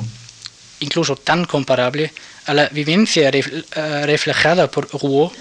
incluso 0.80 1.16
tan 1.16 1.46
comparable, 1.46 2.12
a 2.44 2.52
la 2.52 2.68
vivencia 2.68 3.30
eh, 3.30 3.42
reflejada 4.04 4.70
por 4.70 4.90
Rouault 4.92 5.32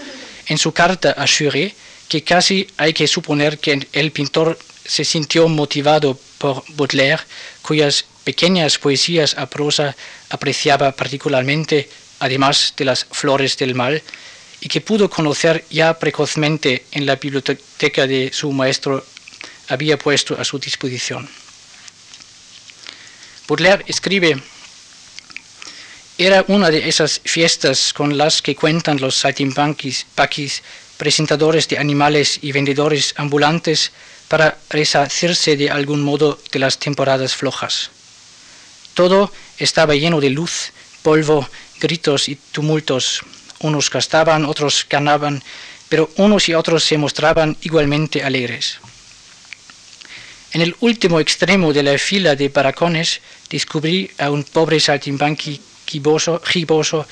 en 0.48 0.58
su 0.58 0.72
carta 0.72 1.13
a 1.18 1.25
Churet, 1.25 1.75
que 2.08 2.24
casi 2.24 2.66
hay 2.78 2.94
que 2.94 3.10
suponer 3.10 3.60
que 3.60 3.86
el 3.92 4.12
pintor 4.13 4.58
se 4.86 5.04
sintió 5.04 5.50
motivado 5.50 6.18
por 6.38 6.63
Baudelaire, 6.70 7.24
cuyas 7.62 8.06
pequeñas 8.24 8.78
poesías 8.78 9.38
a 9.38 9.48
prosa 9.48 9.96
apreciaba 10.30 10.92
particularmente, 10.92 11.90
además 12.20 12.74
de 12.78 12.86
las 12.86 13.06
flores 13.06 13.58
del 13.58 13.75
mal, 13.75 14.01
y 14.62 14.70
que 14.70 14.82
pudo 14.82 15.10
conocer 15.10 15.66
ya 15.70 15.98
precozmente 15.98 16.86
en 16.92 17.06
la 17.06 17.16
biblioteca 17.16 18.06
de 18.06 18.32
su 18.32 18.51
maestro 18.51 19.04
había 19.68 19.98
puesto 19.98 20.40
a 20.40 20.46
su 20.46 20.60
disposición. 20.60 21.28
Baudelaire 23.48 23.84
escribe, 23.88 24.42
era 26.18 26.46
una 26.48 26.70
de 26.70 26.88
esas 26.88 27.20
fiestas 27.25 27.94
con 27.94 28.18
las 28.18 28.42
que 28.42 28.56
cuentan 28.56 29.01
los 29.01 29.16
saltimbanquis, 29.16 30.06
presentadores 30.98 31.68
de 31.68 31.80
animales 31.80 32.38
y 32.44 32.51
vendedores 32.51 33.16
ambulantes 33.18 33.92
para 34.28 34.60
resarcirse 34.70 35.58
de 35.58 35.72
algún 35.72 36.04
modo 36.04 36.40
de 36.51 36.60
las 36.60 36.78
temporadas 36.78 37.36
flojas. 37.36 37.90
Todo 38.94 39.32
estaba 39.58 39.96
lleno 39.96 40.20
de 40.20 40.30
luz, 40.30 40.72
polvo, 41.02 41.48
gritos 41.80 42.30
y 42.30 42.36
tumultos. 42.36 43.22
Unos 43.60 43.90
gastaban, 43.90 44.46
otros 44.46 44.86
ganaban, 44.90 45.44
pero 45.90 46.10
unos 46.18 46.50
y 46.50 46.54
otros 46.54 46.84
se 46.84 46.98
mostraban 46.98 47.58
igualmente 47.62 48.24
alegres. 48.24 48.80
En 50.54 50.62
el 50.62 50.76
último 50.82 51.20
extremo 51.20 51.72
de 51.72 51.84
la 51.84 51.98
fila 51.98 52.36
de 52.36 52.50
baracones 52.50 53.22
descubrí 53.50 54.12
a 54.18 54.30
un 54.30 54.44
pobre 54.44 54.80
saltimbanqui 54.80 55.62
giboso, 55.86 56.42
giboso, 56.44 57.08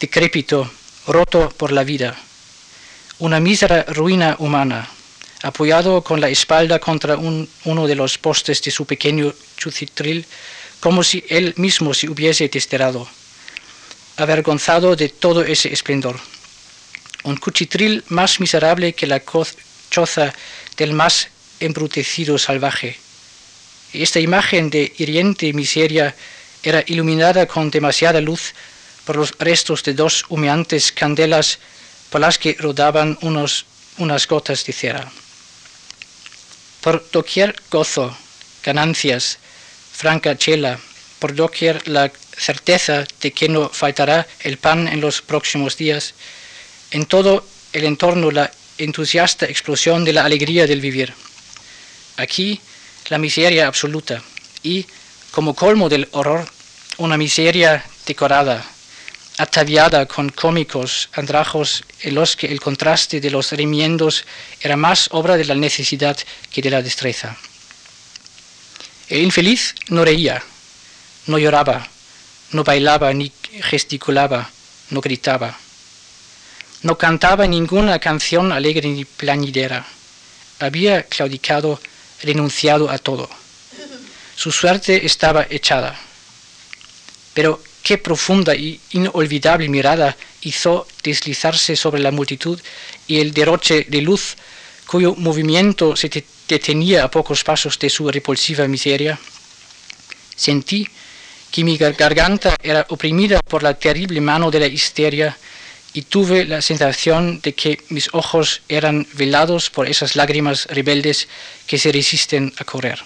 decrépito, 0.00 0.70
roto 1.06 1.48
por 1.50 1.72
la 1.72 1.84
vida. 1.84 2.16
Una 3.18 3.40
mísera 3.40 3.84
ruina 3.88 4.36
humana, 4.38 4.88
apoyado 5.42 6.02
con 6.02 6.20
la 6.20 6.28
espalda 6.28 6.78
contra 6.78 7.16
uno 7.16 7.86
de 7.86 7.94
los 7.94 8.18
postes 8.18 8.62
de 8.62 8.70
su 8.70 8.86
pequeño 8.86 9.32
chucitril, 9.56 10.26
como 10.84 11.02
si 11.02 11.24
él 11.30 11.54
mismo 11.56 11.94
se 11.94 12.10
hubiese 12.10 12.46
desterrado, 12.46 13.08
avergonzado 14.18 14.94
de 14.94 15.08
todo 15.08 15.42
ese 15.42 15.72
esplendor. 15.72 16.20
Un 17.22 17.38
cuchitril 17.38 18.04
más 18.08 18.38
miserable 18.38 18.92
que 18.92 19.06
la 19.06 19.22
choza 19.88 20.34
del 20.76 20.92
más 20.92 21.28
embrutecido 21.58 22.36
salvaje. 22.36 22.98
Esta 23.94 24.20
imagen 24.20 24.68
de 24.68 24.92
hiriente 24.98 25.54
miseria 25.54 26.14
era 26.62 26.84
iluminada 26.86 27.46
con 27.46 27.70
demasiada 27.70 28.20
luz 28.20 28.52
por 29.06 29.16
los 29.16 29.32
restos 29.38 29.84
de 29.84 29.94
dos 29.94 30.26
humeantes 30.28 30.92
candelas 30.92 31.60
por 32.10 32.20
las 32.20 32.36
que 32.36 32.58
rodaban 32.60 33.16
unas 33.22 34.28
gotas 34.28 34.66
de 34.66 34.74
cera. 34.74 35.10
Por 36.82 37.10
doquier 37.10 37.56
gozo, 37.70 38.14
ganancias, 38.62 39.38
franca 39.94 40.36
chela, 40.36 40.78
por 41.20 41.34
doquier 41.34 41.86
la 41.88 42.10
certeza 42.36 43.06
de 43.20 43.30
que 43.32 43.48
no 43.48 43.70
faltará 43.70 44.26
el 44.40 44.58
pan 44.58 44.88
en 44.88 45.00
los 45.00 45.22
próximos 45.22 45.76
días, 45.76 46.14
en 46.90 47.06
todo 47.06 47.46
el 47.72 47.84
entorno 47.84 48.30
la 48.30 48.50
entusiasta 48.76 49.46
explosión 49.46 50.04
de 50.04 50.12
la 50.12 50.24
alegría 50.24 50.66
del 50.66 50.80
vivir. 50.80 51.14
Aquí 52.16 52.60
la 53.08 53.18
miseria 53.18 53.66
absoluta 53.66 54.22
y, 54.62 54.84
como 55.30 55.54
colmo 55.54 55.88
del 55.88 56.08
horror, 56.12 56.46
una 56.98 57.16
miseria 57.16 57.84
decorada, 58.06 58.64
ataviada 59.38 60.06
con 60.06 60.28
cómicos 60.28 61.08
andrajos 61.12 61.84
en 62.00 62.14
los 62.14 62.36
que 62.36 62.46
el 62.46 62.60
contraste 62.60 63.20
de 63.20 63.30
los 63.30 63.52
remiendos 63.52 64.24
era 64.60 64.76
más 64.76 65.08
obra 65.12 65.36
de 65.36 65.44
la 65.44 65.54
necesidad 65.54 66.16
que 66.50 66.62
de 66.62 66.70
la 66.70 66.82
destreza. 66.82 67.36
El 69.08 69.20
infeliz 69.22 69.74
no 69.88 70.02
reía, 70.02 70.42
no 71.26 71.38
lloraba, 71.38 71.86
no 72.52 72.64
bailaba 72.64 73.12
ni 73.12 73.30
gesticulaba, 73.62 74.50
no 74.90 75.02
gritaba. 75.02 75.58
No 76.82 76.96
cantaba 76.96 77.46
ninguna 77.46 77.98
canción 77.98 78.50
alegre 78.50 78.88
ni 78.88 79.04
plañidera. 79.04 79.86
Había 80.58 81.02
claudicado, 81.02 81.80
renunciado 82.22 82.88
a 82.90 82.98
todo. 82.98 83.28
Su 84.36 84.50
suerte 84.50 85.04
estaba 85.04 85.46
echada. 85.50 85.98
Pero 87.34 87.62
qué 87.82 87.98
profunda 87.98 88.54
y 88.54 88.80
inolvidable 88.92 89.68
mirada 89.68 90.16
hizo 90.42 90.86
deslizarse 91.02 91.76
sobre 91.76 92.00
la 92.00 92.10
multitud 92.10 92.58
y 93.06 93.20
el 93.20 93.34
derroche 93.34 93.84
de 93.88 94.00
luz 94.00 94.36
cuyo 94.86 95.14
movimiento 95.14 95.96
se 95.96 96.08
detenía 96.48 97.04
a 97.04 97.10
pocos 97.10 97.44
pasos 97.44 97.78
de 97.78 97.90
su 97.90 98.10
repulsiva 98.10 98.68
miseria. 98.68 99.18
Sentí 100.36 100.86
que 101.50 101.64
mi 101.64 101.76
garganta 101.76 102.56
era 102.62 102.86
oprimida 102.88 103.40
por 103.40 103.62
la 103.62 103.74
terrible 103.74 104.20
mano 104.20 104.50
de 104.50 104.60
la 104.60 104.66
histeria 104.66 105.36
y 105.92 106.02
tuve 106.02 106.44
la 106.44 106.60
sensación 106.60 107.40
de 107.40 107.54
que 107.54 107.80
mis 107.90 108.08
ojos 108.12 108.62
eran 108.68 109.06
velados 109.12 109.70
por 109.70 109.88
esas 109.88 110.16
lágrimas 110.16 110.66
rebeldes 110.66 111.28
que 111.68 111.78
se 111.78 111.92
resisten 111.92 112.52
a 112.58 112.64
correr. 112.64 112.98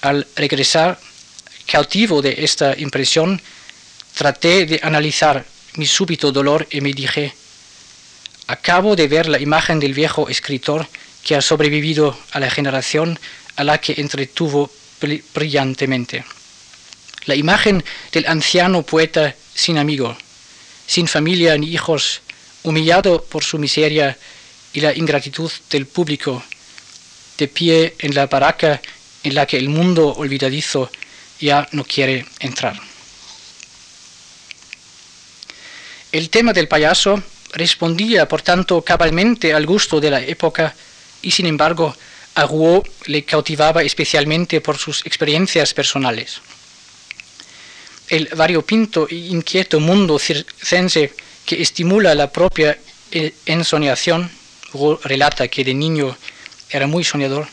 Al 0.00 0.26
regresar, 0.34 0.98
cautivo 1.64 2.20
de 2.20 2.34
esta 2.38 2.76
impresión, 2.76 3.40
traté 4.14 4.66
de 4.66 4.80
analizar 4.82 5.46
mi 5.76 5.86
súbito 5.86 6.32
dolor 6.32 6.66
y 6.70 6.80
me 6.80 6.92
dije, 6.92 7.32
acabo 8.48 8.96
de 8.96 9.06
ver 9.06 9.28
la 9.28 9.38
imagen 9.38 9.78
del 9.78 9.94
viejo 9.94 10.28
escritor 10.28 10.88
que 11.24 11.36
ha 11.36 11.42
sobrevivido 11.42 12.18
a 12.32 12.40
la 12.40 12.50
generación 12.50 13.18
a 13.56 13.64
la 13.64 13.78
que 13.78 13.94
entretuvo 13.98 14.70
brillantemente. 15.34 16.24
La 17.26 17.34
imagen 17.34 17.84
del 18.12 18.26
anciano 18.26 18.82
poeta 18.82 19.34
sin 19.54 19.78
amigo, 19.78 20.16
sin 20.86 21.06
familia 21.06 21.56
ni 21.56 21.68
hijos, 21.68 22.20
humillado 22.62 23.22
por 23.24 23.44
su 23.44 23.58
miseria 23.58 24.16
y 24.72 24.80
la 24.80 24.94
ingratitud 24.94 25.50
del 25.70 25.86
público, 25.86 26.42
de 27.38 27.48
pie 27.48 27.94
en 27.98 28.14
la 28.14 28.26
baraca 28.26 28.80
en 29.22 29.34
la 29.34 29.46
que 29.46 29.56
el 29.56 29.68
mundo 29.68 30.08
olvidadizo 30.08 30.90
ya 31.40 31.68
no 31.72 31.84
quiere 31.84 32.26
entrar. 32.40 32.78
El 36.10 36.28
tema 36.28 36.52
del 36.52 36.68
payaso 36.68 37.22
respondía, 37.52 38.28
por 38.28 38.42
tanto, 38.42 38.82
cabalmente 38.82 39.52
al 39.52 39.66
gusto 39.66 40.00
de 40.00 40.10
la 40.10 40.20
época 40.20 40.74
y, 41.22 41.30
sin 41.30 41.46
embargo, 41.46 41.94
a 42.34 42.46
Rouault 42.46 42.86
le 43.06 43.24
cautivaba 43.24 43.82
especialmente 43.82 44.60
por 44.60 44.78
sus 44.78 45.04
experiencias 45.06 45.74
personales. 45.74 46.40
El 48.08 48.28
variopinto 48.34 49.08
e 49.08 49.14
inquieto 49.14 49.80
mundo 49.80 50.18
circense 50.18 51.14
que 51.46 51.62
estimula 51.62 52.14
la 52.14 52.30
propia 52.30 52.78
eh, 53.10 53.34
ensoñación, 53.46 54.30
Rouault 54.72 55.04
relata 55.04 55.48
que 55.48 55.64
de 55.64 55.74
niño 55.74 56.16
era 56.70 56.86
muy 56.86 57.04
soñador, 57.04 57.48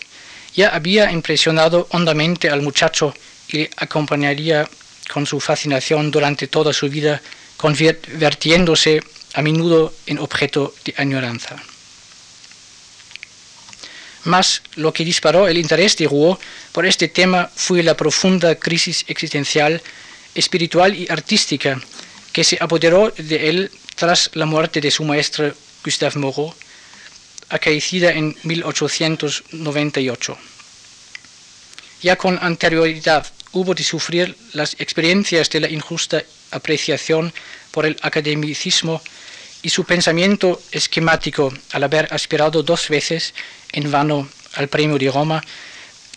ya 0.56 0.70
había 0.70 1.12
impresionado 1.12 1.88
hondamente 1.92 2.50
al 2.50 2.62
muchacho 2.62 3.14
y 3.50 3.58
le 3.58 3.70
acompañaría 3.78 4.68
con 5.12 5.26
su 5.26 5.40
fascinación 5.40 6.12
durante 6.12 6.48
toda 6.48 6.74
su 6.74 6.90
vida, 6.90 7.22
convirtiéndose 7.58 9.02
a 9.34 9.42
menudo 9.42 9.94
en 10.06 10.20
objeto 10.20 10.74
de 10.86 10.94
añoranza. 10.98 11.56
Mas 14.26 14.62
lo 14.76 14.92
que 14.94 15.06
disparó 15.06 15.48
el 15.48 15.58
interés 15.58 15.96
de 15.98 16.06
Rouault 16.06 16.40
por 16.72 16.86
este 16.86 17.08
tema 17.08 17.50
fue 17.56 17.84
la 17.84 17.96
profunda 17.96 18.56
crisis 18.56 19.06
existencial, 19.08 19.82
espiritual 20.36 20.96
y 20.96 21.08
artística 21.10 21.80
que 22.34 22.44
se 22.44 22.58
apoderó 22.60 23.12
de 23.18 23.50
él 23.50 23.72
tras 23.96 24.30
la 24.34 24.46
muerte 24.46 24.82
de 24.82 24.92
su 24.92 25.04
maestro 25.04 25.54
Gustave 25.84 26.20
Moreau, 26.20 26.54
acaecida 27.50 28.12
en 28.12 28.36
1898. 28.44 30.38
Ya 32.02 32.16
con 32.16 32.40
anterioridad 32.42 33.26
hubo 33.52 33.74
de 33.74 33.84
sufrir 33.84 34.38
las 34.54 34.76
experiencias 34.80 35.50
de 35.50 35.60
la 35.60 35.70
injusta 35.70 36.24
apreciación 36.52 37.34
por 37.72 37.86
el 37.86 37.98
academicismo 38.02 39.02
y 39.62 39.70
su 39.70 39.84
pensamiento 39.84 40.62
esquemático 40.72 41.54
al 41.72 41.84
haber 41.84 42.14
aspirado 42.14 42.64
dos 42.64 42.88
veces 42.90 43.34
en 43.72 43.92
vano 43.92 44.28
al 44.54 44.68
premio 44.68 44.98
de 44.98 45.12
Roma 45.12 45.44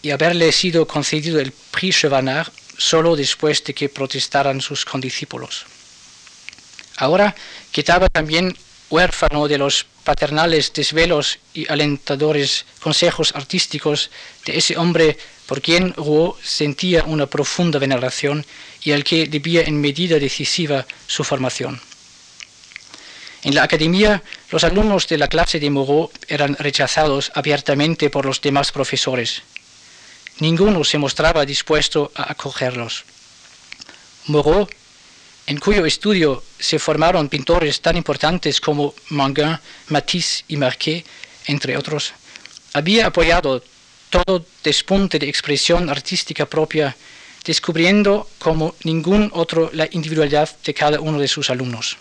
y 0.01 0.11
haberle 0.11 0.51
sido 0.53 0.87
concedido 0.87 1.41
el 1.41 1.53
Prix 1.53 2.01
Chevanard 2.01 2.53
solo 2.77 3.17
después 3.17 3.63
de 3.65 3.75
que 3.75 3.89
protestaran 3.89 4.61
sus 4.61 4.85
condiscípulos. 4.85 5.67
Ahora 6.97 7.35
quedaba 7.71 8.09
también 8.09 8.57
huérfano 8.91 9.49
de 9.49 9.59
los 9.59 9.87
paternales 10.05 10.73
desvelos 10.73 11.39
y 11.55 11.71
alentadores 11.71 12.67
consejos 12.81 13.33
artísticos 13.35 14.11
de 14.45 14.59
ese 14.59 14.77
hombre 14.77 15.17
por 15.47 15.63
quien 15.63 15.95
Rouault 15.95 16.43
sentía 16.43 17.05
una 17.05 17.27
profunda 17.27 17.79
veneración 17.79 18.45
y 18.83 18.93
al 18.93 19.05
que 19.05 19.27
debía 19.27 19.63
en 19.63 19.81
medida 19.81 20.19
decisiva 20.19 20.87
su 21.07 21.25
formación. 21.25 21.81
En 23.45 23.57
la 23.57 23.65
academia, 23.65 24.23
los 24.51 24.63
alumnos 24.63 25.09
de 25.09 25.19
la 25.19 25.27
clase 25.27 25.59
de 25.59 25.69
Moreau 25.69 26.11
eran 26.29 26.55
rechazados 26.55 27.33
abiertamente 27.35 28.09
por 28.09 28.25
los 28.25 28.41
demás 28.41 28.71
profesores. 28.71 29.43
Ninguno 30.39 30.85
se 30.85 30.99
mostraba 30.99 31.45
dispuesto 31.45 32.13
a 32.15 32.31
acogerlos. 32.31 33.05
Moreau, 34.27 34.69
en 35.47 35.59
cuyo 35.59 35.85
estudio 35.85 36.45
se 36.57 36.79
formaron 36.79 37.29
pintores 37.29 37.81
tan 37.81 37.97
importantes 37.97 38.61
como 38.61 38.95
Manguin, 39.09 39.59
Matisse 39.89 40.45
y 40.47 40.57
Marquet, 40.57 41.05
entre 41.47 41.77
otros, 41.77 42.13
había 42.75 43.09
apoyado 43.09 43.63
todo 44.09 44.47
despunte 44.63 45.19
de 45.19 45.29
expresión 45.29 45.91
artística 45.91 46.47
propia, 46.47 46.95
descubriendo 47.45 48.29
como 48.39 48.77
ningún 48.85 49.31
otro 49.35 49.69
la 49.73 49.89
individualidad 49.91 50.49
de 50.65 50.75
cada 50.75 51.01
uno 51.01 51.19
de 51.19 51.27
sus 51.27 51.51
alumnos. 51.51 51.97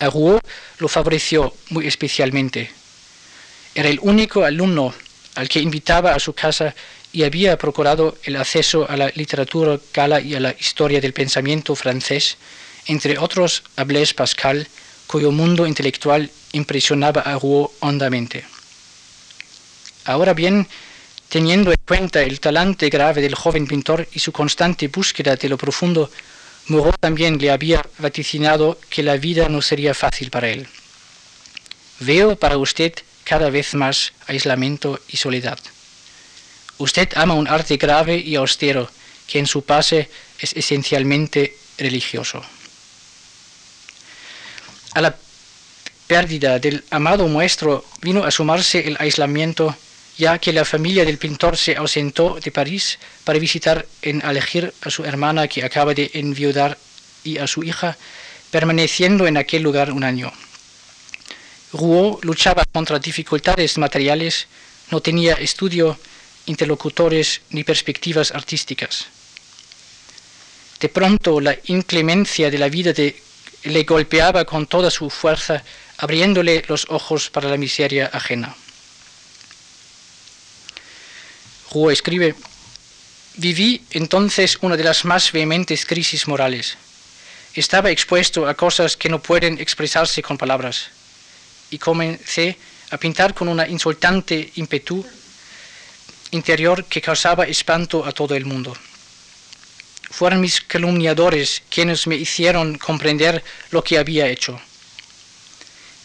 A 0.00 0.06
Rouault 0.06 0.44
lo 0.78 0.88
favoreció 0.88 1.54
muy 1.70 1.86
especialmente. 1.86 2.70
Era 3.74 3.88
el 3.88 3.98
único 4.02 4.44
alumno 4.44 4.94
al 5.34 5.48
que 5.48 5.60
invitaba 5.60 6.14
a 6.14 6.20
su 6.20 6.32
casa 6.32 6.74
y 7.12 7.22
había 7.24 7.56
procurado 7.56 8.16
el 8.24 8.36
acceso 8.36 8.88
a 8.88 8.96
la 8.96 9.10
literatura 9.14 9.78
gala 9.94 10.20
y 10.20 10.34
a 10.34 10.40
la 10.40 10.54
historia 10.58 11.00
del 11.00 11.12
pensamiento 11.12 11.74
francés, 11.74 12.36
entre 12.86 13.18
otros 13.18 13.62
a 13.76 13.84
Blaise 13.84 14.14
Pascal, 14.14 14.68
cuyo 15.06 15.30
mundo 15.30 15.66
intelectual 15.66 16.30
impresionaba 16.52 17.22
a 17.22 17.38
Rouault 17.38 17.72
hondamente. 17.80 18.44
Ahora 20.04 20.34
bien, 20.34 20.66
teniendo 21.28 21.70
en 21.70 21.78
cuenta 21.86 22.22
el 22.22 22.40
talante 22.40 22.88
grave 22.88 23.20
del 23.20 23.34
joven 23.34 23.66
pintor 23.66 24.08
y 24.12 24.18
su 24.18 24.32
constante 24.32 24.88
búsqueda 24.88 25.36
de 25.36 25.48
lo 25.48 25.58
profundo, 25.58 26.10
Moreau 26.68 26.92
también 27.00 27.38
le 27.38 27.50
había 27.50 27.84
vaticinado 27.98 28.78
que 28.90 29.02
la 29.02 29.16
vida 29.16 29.48
no 29.48 29.62
sería 29.62 29.94
fácil 29.94 30.30
para 30.30 30.48
él. 30.50 30.68
Veo 32.00 32.36
para 32.36 32.58
usted 32.58 32.92
cada 33.24 33.48
vez 33.50 33.74
más 33.74 34.12
aislamiento 34.26 35.00
y 35.08 35.16
soledad. 35.16 35.58
Usted 36.76 37.08
ama 37.16 37.34
un 37.34 37.48
arte 37.48 37.76
grave 37.76 38.18
y 38.18 38.36
austero 38.36 38.90
que 39.26 39.38
en 39.38 39.46
su 39.46 39.62
base 39.62 40.10
es 40.38 40.52
esencialmente 40.54 41.56
religioso. 41.78 42.42
A 44.94 45.00
la 45.00 45.16
pérdida 46.06 46.58
del 46.58 46.84
amado 46.90 47.28
maestro 47.28 47.84
vino 48.00 48.24
a 48.24 48.30
sumarse 48.30 48.86
el 48.86 48.96
aislamiento 49.00 49.74
ya 50.18 50.38
que 50.38 50.52
la 50.52 50.64
familia 50.64 51.04
del 51.04 51.16
pintor 51.16 51.56
se 51.56 51.76
ausentó 51.76 52.38
de 52.42 52.50
París 52.50 52.98
para 53.22 53.38
visitar 53.38 53.86
en 54.02 54.20
Algir 54.24 54.74
a 54.82 54.90
su 54.90 55.04
hermana 55.04 55.46
que 55.46 55.64
acaba 55.64 55.94
de 55.94 56.10
enviudar 56.12 56.76
y 57.22 57.38
a 57.38 57.46
su 57.46 57.62
hija, 57.62 57.96
permaneciendo 58.50 59.28
en 59.28 59.36
aquel 59.36 59.62
lugar 59.62 59.92
un 59.92 60.02
año. 60.02 60.32
Rouault 61.72 62.24
luchaba 62.24 62.64
contra 62.72 62.98
dificultades 62.98 63.78
materiales, 63.78 64.48
no 64.90 65.00
tenía 65.00 65.34
estudio, 65.34 65.96
interlocutores 66.46 67.42
ni 67.50 67.62
perspectivas 67.62 68.32
artísticas. 68.32 69.06
De 70.80 70.88
pronto 70.88 71.40
la 71.40 71.56
inclemencia 71.66 72.50
de 72.50 72.58
la 72.58 72.68
vida 72.68 72.92
le 73.64 73.82
golpeaba 73.84 74.44
con 74.44 74.66
toda 74.66 74.90
su 74.90 75.10
fuerza, 75.10 75.62
abriéndole 75.98 76.64
los 76.66 76.86
ojos 76.88 77.30
para 77.30 77.48
la 77.48 77.56
miseria 77.56 78.10
ajena. 78.12 78.56
Rouault 81.70 81.92
escribe, 81.92 82.34
viví 83.36 83.82
entonces 83.90 84.58
una 84.62 84.76
de 84.76 84.84
las 84.84 85.04
más 85.04 85.32
vehementes 85.32 85.84
crisis 85.84 86.26
morales. 86.26 86.76
Estaba 87.54 87.90
expuesto 87.90 88.46
a 88.48 88.54
cosas 88.54 88.96
que 88.96 89.08
no 89.08 89.20
pueden 89.20 89.58
expresarse 89.58 90.22
con 90.22 90.38
palabras 90.38 90.88
y 91.70 91.78
comencé 91.78 92.56
a 92.90 92.96
pintar 92.96 93.34
con 93.34 93.48
una 93.48 93.68
insultante 93.68 94.52
ímpetu 94.54 95.04
interior 96.30 96.84
que 96.86 97.02
causaba 97.02 97.44
espanto 97.44 98.04
a 98.04 98.12
todo 98.12 98.34
el 98.34 98.46
mundo. 98.46 98.74
Fueron 100.10 100.40
mis 100.40 100.62
calumniadores 100.62 101.62
quienes 101.68 102.06
me 102.06 102.16
hicieron 102.16 102.78
comprender 102.78 103.44
lo 103.70 103.84
que 103.84 103.98
había 103.98 104.26
hecho. 104.26 104.58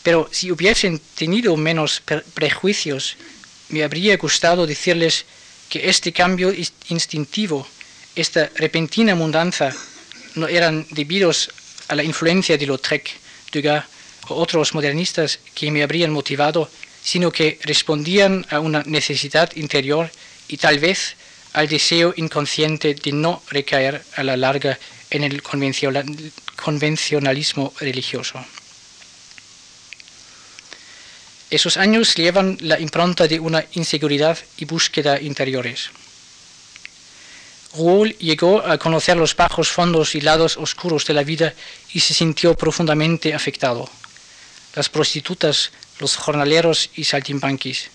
Pero 0.02 0.30
si 0.32 0.52
hubiesen 0.52 1.00
tenido 1.16 1.56
menos 1.56 2.02
prejuicios, 2.34 3.16
me 3.70 3.84
habría 3.84 4.18
gustado 4.18 4.68
decirles 4.68 5.26
que 5.74 5.90
este 5.90 6.14
cambio 6.14 6.54
instintivo, 6.90 7.68
esta 8.16 8.48
repentina 8.58 9.16
mudanza, 9.16 9.74
no 10.36 10.48
eran 10.48 10.86
debidos 10.92 11.50
a 11.88 11.96
la 11.96 12.04
influencia 12.04 12.60
de 12.60 12.68
Lautrec, 12.68 13.10
Degas 13.52 13.84
o 14.28 14.36
otros 14.36 14.76
modernistas 14.76 15.40
que 15.56 15.72
me 15.72 15.82
habrían 15.82 16.12
motivado, 16.12 16.70
sino 17.02 17.32
que 17.32 17.58
respondían 17.64 18.46
a 18.52 18.60
una 18.60 18.84
necesidad 18.86 19.50
interior 19.56 20.12
y 20.48 20.58
tal 20.58 20.78
vez 20.78 21.16
al 21.54 21.68
deseo 21.68 22.14
inconsciente 22.18 22.94
de 22.94 23.12
no 23.12 23.42
recaer 23.50 24.04
a 24.16 24.22
la 24.22 24.38
larga 24.38 24.78
en 25.10 25.24
el 25.24 25.42
convencionalismo 25.42 27.74
religioso. 27.80 28.46
Esos 31.54 31.78
años 31.78 32.16
llevan 32.16 32.58
la 32.62 32.80
impronta 32.80 33.28
de 33.28 33.40
una 33.40 33.64
inseguridad 33.74 34.40
y 34.58 34.66
búsqueda 34.66 35.22
interiores. 35.22 35.92
Rouault 37.76 38.18
llegó 38.18 38.66
a 38.66 38.80
conocer 38.80 39.18
los 39.18 39.36
bajos 39.36 39.70
fondos 39.70 40.16
y 40.16 40.22
lados 40.22 40.58
oscuros 40.58 41.06
de 41.06 41.14
la 41.14 41.22
vida 41.22 41.54
y 41.94 42.00
se 42.00 42.16
sintió 42.16 42.56
profundamente 42.56 43.36
afectado. 43.36 43.88
Las 44.74 44.90
prostitutas, 44.90 45.72
los 46.00 46.16
jornaleros 46.16 46.90
y 46.96 47.04
saltimbanquis. 47.04 47.92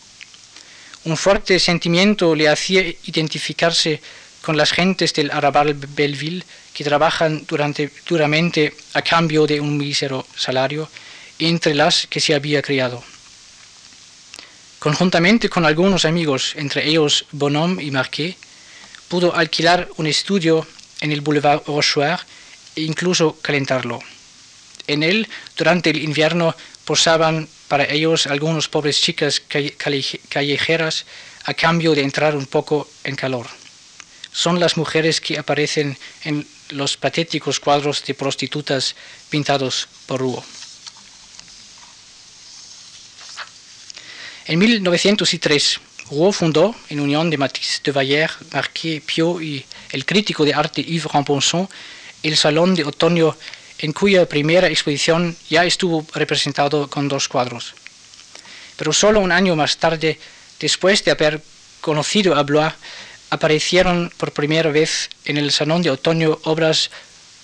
Un 1.03 1.16
fuerte 1.16 1.59
sentimiento 1.59 2.37
le 2.37 2.49
hacía 2.49 2.83
identificarse 3.07 4.01
con 4.40 4.57
las 4.57 4.71
gentes 4.71 5.12
del 5.14 5.33
arrabal 5.33 5.75
Belleville 5.75 6.44
que 6.73 6.85
trabajan 6.85 7.44
duramente 7.44 8.73
a 8.94 9.03
cambio 9.03 9.49
de 9.49 9.61
un 9.61 9.77
mísero 9.77 10.25
salario, 10.37 10.88
entre 11.40 11.75
las 11.75 12.07
que 12.07 12.21
se 12.21 12.37
había 12.37 12.62
criado. 12.62 13.03
Conjuntamente 14.79 15.49
con 15.49 15.67
algunos 15.67 16.05
amigos, 16.05 16.55
entre 16.55 16.87
ellos 16.87 17.27
Bonhomme 17.33 17.83
y 17.83 17.91
Marquet, 17.91 18.37
pudo 19.09 19.35
alquilar 19.35 19.88
un 19.97 20.07
estudio 20.07 20.67
en 21.01 21.11
el 21.11 21.21
Boulevard 21.21 21.62
Rochoir 21.67 22.21
e 22.77 22.83
incluso 22.83 23.38
calentarlo. 23.43 23.99
En 24.87 25.03
él, 25.03 25.27
durante 25.57 25.91
el 25.91 26.03
invierno, 26.03 26.55
posaban 26.85 27.49
para 27.67 27.85
ellos 27.91 28.27
algunas 28.27 28.69
pobres 28.69 29.01
chicas 29.01 29.43
callejeras 30.29 31.07
a 31.45 31.55
cambio 31.55 31.95
de 31.95 32.03
entrar 32.03 32.37
un 32.37 32.47
poco 32.47 32.88
en 33.03 33.17
calor. 33.17 33.47
Son 34.31 34.61
las 34.61 34.77
mujeres 34.77 35.21
que 35.21 35.38
aparecen 35.38 35.99
en 36.25 36.47
los 36.71 36.97
patéticos 36.97 37.59
cuadros 37.59 38.05
de 38.05 38.14
prostitutas 38.14 38.95
pintados 39.29 39.88
por 40.07 40.21
Rouault. 40.21 40.58
En 44.49 44.59
1903, 44.59 45.79
Rouault 46.09 46.35
fundó, 46.35 46.75
en 46.89 47.01
unión 47.01 47.29
de 47.29 47.37
Matisse 47.37 47.83
de 47.85 47.93
Valère, 47.93 48.33
Marquet, 48.51 49.03
Pio 49.05 49.43
y 49.43 49.63
el 49.93 50.07
crítico 50.07 50.43
de 50.43 50.55
arte 50.55 50.83
Yves 50.83 51.05
Ramponson, 51.05 51.69
el 52.23 52.35
Salón 52.35 52.75
de 52.75 52.85
Otoño, 52.85 53.37
en 53.79 53.93
cuya 53.93 54.27
primera 54.27 54.69
exposición 54.69 55.37
ya 55.51 55.67
estuvo 55.67 56.07
representado 56.15 56.89
con 56.89 57.09
dos 57.09 57.29
cuadros. 57.29 57.75
Pero 58.79 58.95
solo 58.95 59.21
un 59.21 59.33
año 59.33 59.55
más 59.55 59.77
tarde, 59.77 60.19
después 60.59 61.05
de 61.05 61.11
haber 61.11 61.43
conocido 61.83 62.35
a 62.35 62.43
Blois, 62.43 62.73
aparecieron 63.29 64.11
por 64.17 64.33
primera 64.33 64.71
vez 64.71 65.11
en 65.27 65.37
el 65.37 65.53
Salón 65.53 65.83
de 65.83 65.91
Otoño 65.91 66.39
obras 66.45 66.91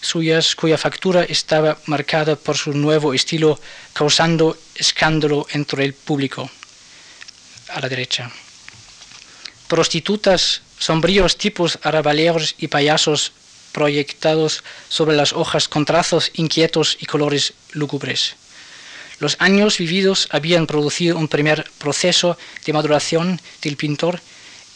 suyas 0.01 0.57
cuya 0.57 0.79
factura 0.79 1.25
estaba 1.25 1.77
marcada 1.85 2.35
por 2.35 2.57
su 2.57 2.73
nuevo 2.73 3.13
estilo, 3.13 3.61
causando 3.93 4.57
escándalo 4.75 5.47
entre 5.53 5.85
el 5.85 5.93
público. 5.93 6.49
A 7.69 7.81
la 7.81 7.89
derecha. 7.89 8.31
Prostitutas, 9.69 10.63
sombríos 10.79 11.37
tipos 11.39 11.79
arrabaleros 11.83 12.55
y 12.59 12.69
payasos 12.69 13.33
proyectados 13.73 14.63
sobre 14.89 15.17
las 15.17 15.33
hojas 15.33 15.69
con 15.69 15.85
trazos 15.85 16.31
inquietos 16.35 16.97
y 17.01 17.07
colores 17.07 17.55
lúgubres. 17.73 18.37
Los 19.19 19.37
años 19.41 19.79
vividos 19.79 20.29
habían 20.31 20.67
producido 20.67 21.19
un 21.19 21.29
primer 21.29 21.71
proceso 21.79 22.37
de 22.65 22.73
maduración 22.73 23.41
del 23.63 23.77
pintor 23.77 24.21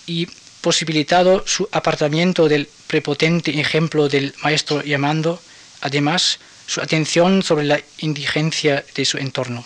y 0.06 0.26
posibilitado 0.60 1.44
su 1.46 1.68
apartamiento 1.70 2.48
del 2.48 2.68
prepotente 2.86 3.60
ejemplo 3.60 4.08
del 4.08 4.34
maestro 4.42 4.82
llamando, 4.82 5.40
además, 5.80 6.38
su 6.66 6.80
atención 6.80 7.42
sobre 7.42 7.64
la 7.64 7.80
indigencia 7.98 8.84
de 8.94 9.04
su 9.04 9.18
entorno. 9.18 9.64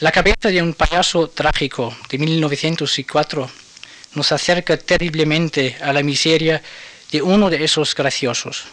La 0.00 0.10
cabeza 0.10 0.48
de 0.48 0.60
un 0.60 0.74
payaso 0.74 1.28
trágico 1.28 1.96
de 2.08 2.18
1904 2.18 3.48
nos 4.14 4.32
acerca 4.32 4.76
terriblemente 4.76 5.76
a 5.80 5.92
la 5.92 6.02
miseria 6.02 6.60
de 7.12 7.22
uno 7.22 7.48
de 7.48 7.62
esos 7.62 7.94
graciosos. 7.94 8.64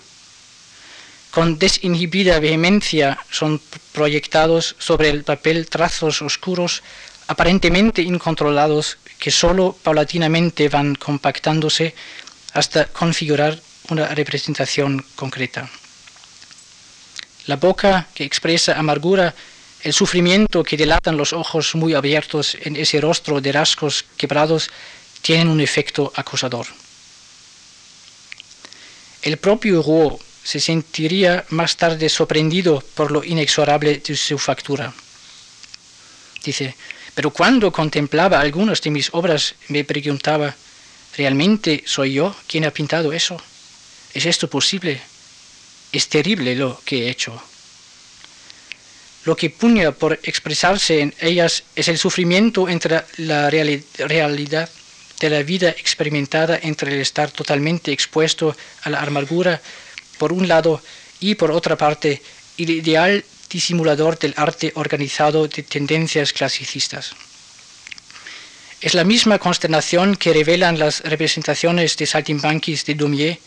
Con 1.30 1.60
desinhibida 1.60 2.40
vehemencia 2.40 3.20
son 3.30 3.62
proyectados 3.92 4.76
sobre 4.80 5.10
el 5.10 5.24
papel 5.24 5.68
trazos 5.70 6.24
oscuros 6.24 6.82
aparentemente 7.28 8.02
incontrolados 8.02 8.98
que 9.20 9.30
sólo 9.30 9.78
paulatinamente 9.84 10.70
van 10.70 10.96
compactándose 10.96 11.94
hasta 12.54 12.86
configurar 12.86 13.62
una 13.90 14.08
representación 14.08 15.06
concreta. 15.16 15.70
La 17.46 17.58
boca 17.58 18.08
que 18.14 18.24
expresa 18.24 18.78
amargura, 18.78 19.36
el 19.84 19.94
sufrimiento 19.94 20.64
que 20.64 20.78
delatan 20.78 21.18
los 21.18 21.34
ojos 21.34 21.76
muy 21.76 21.94
abiertos 21.94 22.56
en 22.62 22.76
ese 22.76 23.02
rostro 23.02 23.42
de 23.42 23.52
rasgos 23.52 24.06
quebrados, 24.18 24.70
tienen 25.22 25.48
un 25.48 25.62
efecto 25.62 26.12
acusador. 26.16 26.68
El 29.22 29.38
propio 29.38 29.82
Rouault 29.82 30.22
se 30.44 30.60
sentiría 30.60 31.46
más 31.50 31.78
tarde 31.78 32.10
sorprendido 32.10 32.84
por 32.96 33.12
lo 33.12 33.24
inexorable 33.24 33.98
de 33.98 34.16
su 34.16 34.38
factura. 34.38 34.94
Dice, 36.44 36.76
pero 37.14 37.30
cuando 37.30 37.72
contemplaba 37.72 38.40
algunas 38.40 38.82
de 38.82 38.90
mis 38.90 39.10
obras 39.14 39.56
me 39.68 39.84
preguntaba, 39.84 40.56
¿realmente 41.16 41.84
soy 41.86 42.14
yo 42.14 42.36
quien 42.48 42.66
ha 42.66 42.72
pintado 42.72 43.14
eso? 43.14 43.40
¿Es 44.14 44.26
esto 44.26 44.50
posible? 44.50 45.02
Es 45.92 46.08
terrible 46.08 46.56
lo 46.56 46.82
que 46.84 47.06
he 47.06 47.10
hecho. 47.10 47.42
Lo 49.24 49.36
que 49.36 49.50
puña 49.50 49.92
por 49.92 50.20
expresarse 50.24 51.00
en 51.00 51.14
ellas 51.20 51.64
es 51.76 51.88
el 51.88 51.98
sufrimiento 51.98 52.68
entre 52.68 53.04
la 53.18 53.50
realidad 53.50 54.70
de 55.20 55.30
la 55.30 55.44
vida 55.44 55.70
experimentada 55.70 56.60
entre 56.62 56.94
el 56.94 57.00
estar 57.00 57.30
totalmente 57.30 57.92
expuesto 57.92 58.56
a 58.82 58.90
la 58.90 59.02
amargura 59.02 59.62
por 60.18 60.34
un 60.34 60.48
lado 60.48 60.82
y 61.20 61.36
por 61.36 61.52
otra 61.52 61.78
parte 61.78 62.22
el 62.58 62.72
ideal 62.72 63.24
disimulador 63.50 64.18
del 64.18 64.34
arte 64.38 64.72
organizado 64.76 65.48
de 65.48 65.62
tendencias 65.62 66.34
clasicistas. 66.34 67.14
Es 68.82 68.96
la 68.96 69.04
misma 69.04 69.38
consternación 69.38 70.16
que 70.16 70.34
revelan 70.34 70.80
las 70.80 71.02
representaciones 71.02 71.98
de 71.98 72.08
saltimbanquis 72.08 72.84
de 72.86 72.96
Daumier, 72.96 73.40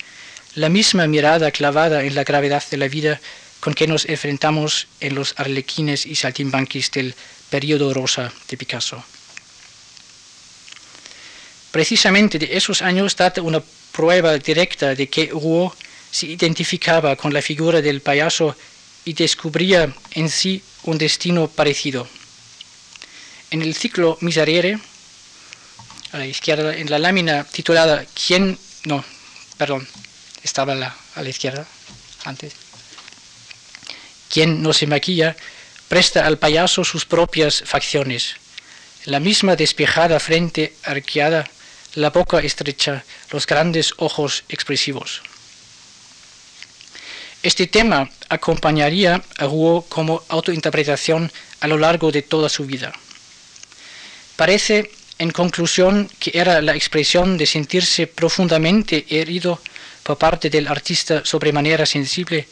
la 0.54 0.68
misma 0.68 1.08
mirada 1.08 1.50
clavada 1.50 2.04
en 2.04 2.14
la 2.14 2.22
gravedad 2.22 2.62
de 2.70 2.76
la 2.76 2.86
vida 2.86 3.20
con 3.64 3.72
que 3.72 3.86
nos 3.86 4.04
enfrentamos 4.04 4.88
en 5.00 5.14
los 5.14 5.32
arlequines 5.38 6.04
y 6.04 6.16
saltimbanquis 6.16 6.90
del 6.90 7.14
periodo 7.48 7.94
rosa 7.94 8.30
de 8.46 8.58
Picasso. 8.58 9.02
Precisamente 11.70 12.38
de 12.38 12.58
esos 12.58 12.82
años 12.82 13.16
data 13.16 13.40
una 13.40 13.62
prueba 13.90 14.36
directa 14.36 14.94
de 14.94 15.08
que 15.08 15.32
Rouault 15.32 15.72
se 16.10 16.26
identificaba 16.26 17.16
con 17.16 17.32
la 17.32 17.40
figura 17.40 17.80
del 17.80 18.02
payaso 18.02 18.54
y 19.06 19.14
descubría 19.14 19.90
en 20.12 20.28
sí 20.28 20.62
un 20.82 20.98
destino 20.98 21.48
parecido. 21.48 22.06
En 23.50 23.62
el 23.62 23.74
ciclo 23.74 24.18
Miserere, 24.20 24.78
a 26.12 26.18
la 26.18 26.26
izquierda, 26.26 26.76
en 26.76 26.90
la 26.90 26.98
lámina 26.98 27.44
titulada 27.44 28.04
¿Quién? 28.12 28.58
No, 28.84 29.02
perdón, 29.56 29.88
estaba 30.42 30.74
a 30.74 31.22
la 31.22 31.28
izquierda 31.30 31.66
antes. 32.26 32.63
¿Quién 34.34 34.64
no 34.64 34.72
se 34.72 34.88
maquilla? 34.88 35.36
Presta 35.86 36.26
al 36.26 36.38
payaso 36.38 36.82
sus 36.82 37.04
propias 37.06 37.62
facciones. 37.64 38.34
La 39.04 39.20
misma 39.20 39.54
despejada 39.54 40.18
frente 40.18 40.74
arqueada, 40.82 41.48
la 41.94 42.10
boca 42.10 42.40
estrecha, 42.40 43.04
los 43.30 43.46
grandes 43.46 43.94
ojos 43.98 44.42
expresivos. 44.48 45.22
Este 47.44 47.68
tema 47.68 48.10
acompañaría 48.28 49.22
a 49.38 49.44
Rouault 49.44 49.88
como 49.88 50.24
autointerpretación 50.26 51.30
a 51.60 51.68
lo 51.68 51.78
largo 51.78 52.10
de 52.10 52.22
toda 52.22 52.48
su 52.48 52.66
vida. 52.66 52.92
Parece, 54.34 54.90
en 55.20 55.30
conclusión, 55.30 56.10
que 56.18 56.32
era 56.34 56.60
la 56.60 56.74
expresión 56.74 57.38
de 57.38 57.46
sentirse 57.46 58.08
profundamente 58.08 59.06
herido 59.10 59.60
por 60.02 60.18
parte 60.18 60.50
del 60.50 60.66
artista 60.66 61.24
sobremanera 61.24 61.86
sensible 61.86 62.48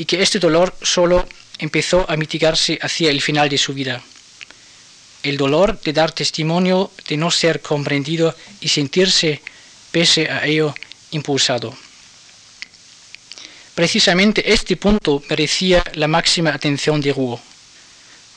y 0.00 0.06
que 0.06 0.22
este 0.22 0.38
dolor 0.38 0.74
solo 0.80 1.28
empezó 1.58 2.06
a 2.08 2.16
mitigarse 2.16 2.78
hacia 2.80 3.10
el 3.10 3.20
final 3.20 3.50
de 3.50 3.58
su 3.58 3.74
vida. 3.74 4.00
El 5.22 5.36
dolor 5.36 5.78
de 5.78 5.92
dar 5.92 6.10
testimonio 6.10 6.90
de 7.06 7.18
no 7.18 7.30
ser 7.30 7.60
comprendido 7.60 8.34
y 8.62 8.68
sentirse, 8.68 9.42
pese 9.92 10.30
a 10.30 10.46
ello, 10.46 10.74
impulsado. 11.10 11.76
Precisamente 13.74 14.50
este 14.50 14.74
punto 14.78 15.22
merecía 15.28 15.84
la 15.92 16.08
máxima 16.08 16.48
atención 16.48 17.02
de 17.02 17.12
Rouault. 17.12 17.42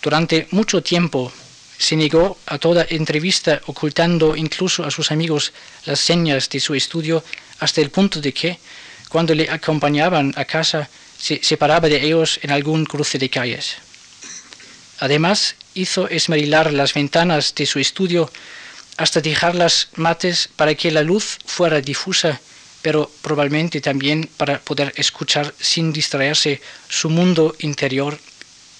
Durante 0.02 0.50
mucho 0.52 0.84
tiempo 0.84 1.32
se 1.78 1.96
negó 1.96 2.38
a 2.46 2.58
toda 2.58 2.86
entrevista 2.90 3.62
ocultando 3.68 4.36
incluso 4.36 4.84
a 4.84 4.92
sus 4.92 5.12
amigos 5.12 5.54
las 5.86 6.02
señas 6.02 6.50
de 6.50 6.60
su 6.60 6.76
estudio 6.76 7.24
hasta 7.60 7.80
el 7.80 7.90
punto 7.90 8.20
de 8.20 8.34
que, 8.34 8.60
cuando 9.08 9.34
le 9.34 9.50
acompañaban 9.50 10.34
a 10.36 10.44
casa, 10.44 10.90
se 11.24 11.40
separaba 11.42 11.88
de 11.88 12.04
ellos 12.04 12.38
en 12.44 12.52
algún 12.52 12.84
cruce 12.84 13.18
de 13.18 13.30
calles. 13.30 13.78
Además, 15.00 15.56
hizo 15.74 16.10
esmerilar 16.10 16.74
las 16.74 16.94
ventanas 16.94 17.56
de 17.56 17.66
su 17.66 17.80
estudio 17.80 18.30
hasta 18.98 19.22
dejarlas 19.22 19.88
mates 19.96 20.50
para 20.54 20.76
que 20.76 20.92
la 20.92 21.02
luz 21.02 21.38
fuera 21.46 21.80
difusa 21.80 22.42
pero 22.84 23.10
probablemente 23.22 23.80
también 23.80 24.30
para 24.36 24.60
poder 24.60 24.92
escuchar 24.98 25.56
sin 25.58 25.94
distraerse 25.94 26.62
su 26.90 27.10
mundo 27.10 27.56
interior 27.60 28.20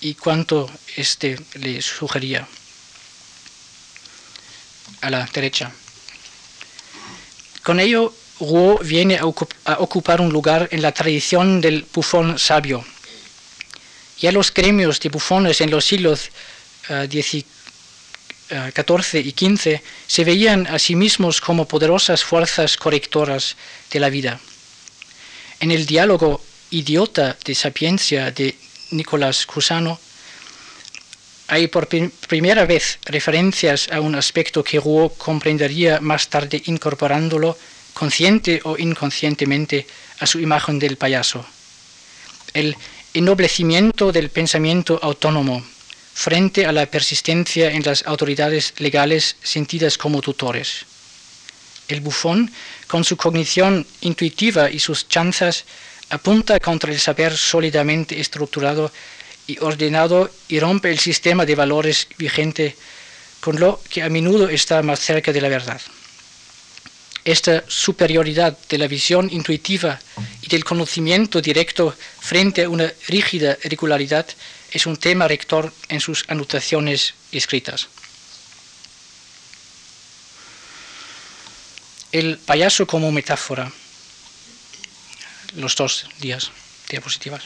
y 0.02 0.16
cuanto 0.16 0.70
éste 0.98 1.40
le 1.54 1.82
sugería. 1.82 2.46
A 5.00 5.10
la 5.10 5.26
derecha. 5.34 5.72
Con 7.64 7.80
ello, 7.80 8.14
Rouault 8.44 8.84
viene 8.84 9.18
a, 9.18 9.26
ocupar 9.26 10.22
un 10.22 10.32
lugar 10.32 10.68
en 10.72 10.82
la 10.82 10.92
tradición 10.92 11.62
del 11.62 11.86
bufón 11.94 12.38
sabio. 12.38 12.84
Ya 14.20 14.32
los 14.32 14.54
gremios 14.54 15.00
de 15.00 15.10
bufones 15.10 15.62
en 15.62 15.72
los 15.72 15.86
siglos 15.86 16.30
XIV 16.88 17.46
XIV 18.50 19.26
y 19.26 19.32
XV 19.32 19.82
se 20.06 20.24
veían 20.24 20.68
a 20.68 20.78
sí 20.78 20.96
mismos 20.96 21.42
como 21.42 21.68
poderosas 21.68 22.24
fuerzas 22.24 22.78
correctoras 22.78 23.56
de 23.92 24.00
la 24.00 24.10
vida. 24.10 24.40
En 25.60 25.72
el 25.72 25.86
diálogo 25.86 26.42
idiota 26.70 27.38
de 27.46 27.56
sapiencia 27.56 28.32
de 28.32 28.56
Nicolás 28.92 29.46
Cusano, 29.46 30.00
hay 31.48 31.68
por 31.68 31.88
primera 31.88 32.66
vez 32.66 33.00
referencias 33.06 33.90
a 33.92 34.02
un 34.02 34.16
aspecto 34.16 34.64
que 34.64 34.80
Rouault 34.80 35.18
comprendería 35.18 36.00
más 36.00 36.28
tarde 36.28 36.62
incorporándolo, 36.66 37.58
consciente 37.94 38.62
o 38.64 38.78
inconscientemente, 38.78 39.88
a 40.20 40.26
su 40.26 40.40
imagen 40.40 40.80
del 40.80 40.98
payaso. 40.98 41.46
El 42.54 42.76
ennoblecimiento 43.14 44.12
del 44.12 44.30
pensamiento 44.30 45.00
autónomo, 45.02 45.64
frente 46.14 46.66
a 46.66 46.72
la 46.72 46.86
persistencia 46.86 47.72
en 47.72 47.84
las 47.84 48.06
autoridades 48.06 48.74
legales 48.78 49.36
sentidas 49.44 49.98
como 49.98 50.22
tutores. 50.22 50.86
El 51.88 52.02
bufón, 52.02 52.52
con 52.88 53.04
su 53.04 53.18
cognición 53.18 53.86
intuitiva 54.02 54.70
y 54.70 54.80
sus 54.80 55.08
chanzas, 55.10 55.66
apunta 56.10 56.60
contra 56.60 56.92
el 56.92 57.00
saber 57.00 57.36
sólidamente 57.36 58.20
estructurado 58.20 58.92
y 59.48 59.60
ordenado 59.60 60.30
y 60.48 60.60
rompe 60.60 60.90
el 60.90 61.00
sistema 61.00 61.46
de 61.46 61.56
valores 61.56 62.08
vigente, 62.18 62.76
con 63.42 63.60
lo 63.60 63.82
que 63.90 64.02
a 64.02 64.10
menudo 64.10 64.48
está 64.48 64.82
más 64.82 65.00
cerca 65.00 65.34
de 65.34 65.42
la 65.42 65.50
verdad. 65.50 65.82
Esta 67.26 67.64
superioridad 67.68 68.58
de 68.68 68.78
la 68.78 68.88
visión 68.88 69.30
intuitiva 69.32 70.00
y 70.42 70.48
del 70.50 70.66
conocimiento 70.66 71.42
directo 71.42 71.96
frente 72.20 72.64
a 72.64 72.70
una 72.70 72.92
rígida 73.08 73.58
regularidad 73.64 74.28
es 74.72 74.86
un 74.86 74.98
tema 74.98 75.28
rector 75.28 75.72
en 75.88 76.02
sus 76.02 76.26
anotaciones 76.28 77.14
escritas. 77.32 77.88
El 82.12 82.38
payaso 82.40 82.86
como 82.86 83.12
metáfora. 83.12 83.72
Los 85.56 85.76
dos 85.76 86.08
días, 86.20 86.52
diapositivas. 86.90 87.44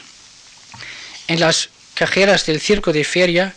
En 1.28 1.40
las 1.40 1.70
cajeras 1.94 2.46
del 2.46 2.60
circo 2.60 2.92
de 2.92 3.04
feria, 3.04 3.54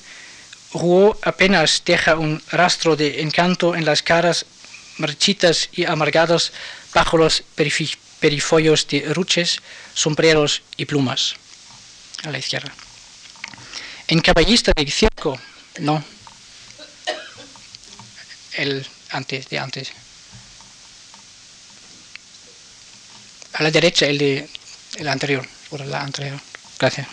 Rouault 0.74 1.18
apenas 1.26 1.82
deja 1.84 2.16
un 2.16 2.42
rastro 2.50 2.94
de 2.94 3.22
encanto 3.22 3.74
en 3.74 3.84
las 3.84 4.02
caras 4.02 4.44
marchitas 5.00 5.68
y 5.72 5.84
amargadas 5.84 6.52
bajo 6.94 7.16
los 7.16 7.42
perifollos 8.20 8.86
de 8.86 9.12
ruches, 9.12 9.60
sombreros 9.94 10.62
y 10.76 10.84
plumas. 10.84 11.34
A 12.22 12.30
la 12.30 12.38
izquierda. 12.38 12.72
En 14.06 14.20
caballista 14.20 14.72
de 14.76 14.90
circo, 14.90 15.40
no. 15.78 16.04
El 18.52 18.86
antes 19.10 19.48
de 19.48 19.58
antes. 19.58 19.92
A 23.54 23.62
la 23.62 23.70
derecha, 23.70 24.06
el 24.06 24.18
de 24.18 24.48
el 24.96 25.08
anterior, 25.08 25.46
por 25.68 25.84
la 25.86 26.02
anterior. 26.02 26.38
Gracias. 26.78 27.06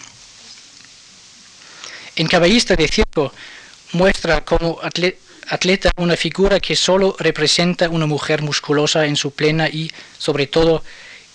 En 2.16 2.28
Caballista 2.28 2.76
de 2.76 2.88
Circo 2.88 3.32
muestra 3.94 4.44
como 4.44 4.80
atleta 4.82 5.27
una 5.98 6.18
figura 6.18 6.60
que 6.60 6.76
solo 6.76 7.16
representa 7.20 7.90
una 7.90 8.06
mujer 8.06 8.42
musculosa 8.42 9.06
en 9.06 9.16
su 9.16 9.32
plena 9.32 9.70
y, 9.70 9.92
sobre 10.18 10.48
todo, 10.48 10.84